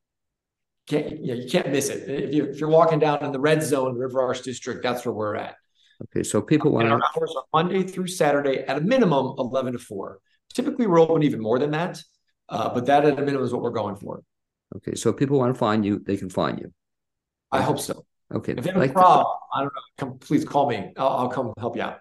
Can't, 0.88 1.24
yeah, 1.24 1.36
you 1.36 1.50
can't 1.50 1.70
miss 1.72 1.90
it. 1.90 2.10
If, 2.10 2.34
you, 2.34 2.46
if 2.46 2.60
you're 2.60 2.70
walking 2.70 3.00
down 3.00 3.24
in 3.24 3.32
the 3.32 3.40
red 3.40 3.64
zone, 3.64 3.98
River 3.98 4.22
Arts 4.22 4.42
District, 4.42 4.84
that's 4.84 5.06
where 5.06 5.14
we're 5.14 5.36
at. 5.36 5.56
Okay, 6.04 6.24
so 6.24 6.42
people 6.42 6.72
want 6.72 6.90
to. 6.90 6.96
hours 6.96 7.34
are 7.38 7.44
Monday 7.54 7.84
through 7.84 8.08
Saturday 8.08 8.60
at 8.60 8.78
a 8.78 8.82
minimum 8.82 9.36
11 9.38 9.74
to 9.74 9.80
4. 9.80 10.20
Typically, 10.54 10.88
we're 10.88 11.00
open 11.00 11.24
even 11.24 11.40
more 11.40 11.60
than 11.60 11.72
that, 11.72 12.04
uh, 12.50 12.74
but 12.74 12.88
that 12.88 13.06
at 13.06 13.20
a 13.20 13.22
minimum 13.22 13.44
is 13.44 13.54
what 13.54 13.62
we're 13.62 13.70
going 13.70 13.96
for. 13.96 14.22
Okay, 14.76 14.96
so 14.96 15.12
if 15.12 15.18
people 15.18 15.38
want 15.38 15.54
to 15.54 15.58
find 15.58 15.86
you, 15.86 16.00
they 16.00 16.18
can 16.18 16.30
find 16.30 16.60
you. 16.60 16.74
I 17.52 17.62
hope 17.62 17.80
so. 17.80 18.06
Okay, 18.34 18.54
If 18.54 18.64
they 18.64 18.72
have 18.72 18.80
like, 18.80 18.92
a 18.92 18.94
problem, 18.94 19.28
I 19.54 19.60
don't 19.60 19.66
know, 19.66 19.82
come, 19.98 20.18
please 20.20 20.46
call 20.46 20.70
me. 20.70 20.94
I'll, 20.98 21.08
I'll 21.08 21.30
come 21.30 21.54
help 21.58 21.76
you 21.76 21.82
out. 21.82 22.01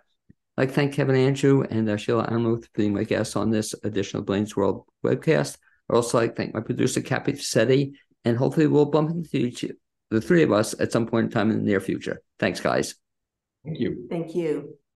Like 0.61 0.69
to 0.69 0.75
thank 0.75 0.93
Kevin 0.93 1.17
Andrew 1.17 1.63
and 1.71 1.89
uh, 1.89 1.97
Shela 1.97 2.31
Anmuth 2.31 2.65
for 2.65 2.71
being 2.75 2.93
my 2.93 3.03
guests 3.03 3.35
on 3.35 3.49
this 3.49 3.75
edition 3.83 4.19
of 4.19 4.27
Blaine's 4.27 4.55
World 4.55 4.85
webcast. 5.03 5.57
I'd 5.89 5.97
also 5.97 6.19
like 6.19 6.33
to 6.33 6.37
thank 6.37 6.53
my 6.53 6.61
producer, 6.61 7.01
Cappy 7.01 7.33
Fassetti, 7.33 7.93
and 8.27 8.37
hopefully 8.37 8.67
we'll 8.67 8.85
bump 8.85 9.09
into 9.09 9.39
each, 9.39 9.65
the 10.11 10.21
three 10.21 10.43
of 10.43 10.53
us 10.53 10.79
at 10.79 10.93
some 10.93 11.07
point 11.07 11.25
in 11.25 11.31
time 11.31 11.51
in 11.51 11.57
the 11.57 11.65
near 11.65 11.81
future. 11.81 12.21
Thanks, 12.39 12.61
guys. 12.61 12.95
Thank 13.65 13.81
you. 13.81 14.07
Thank 14.11 14.35
you. 14.35 14.77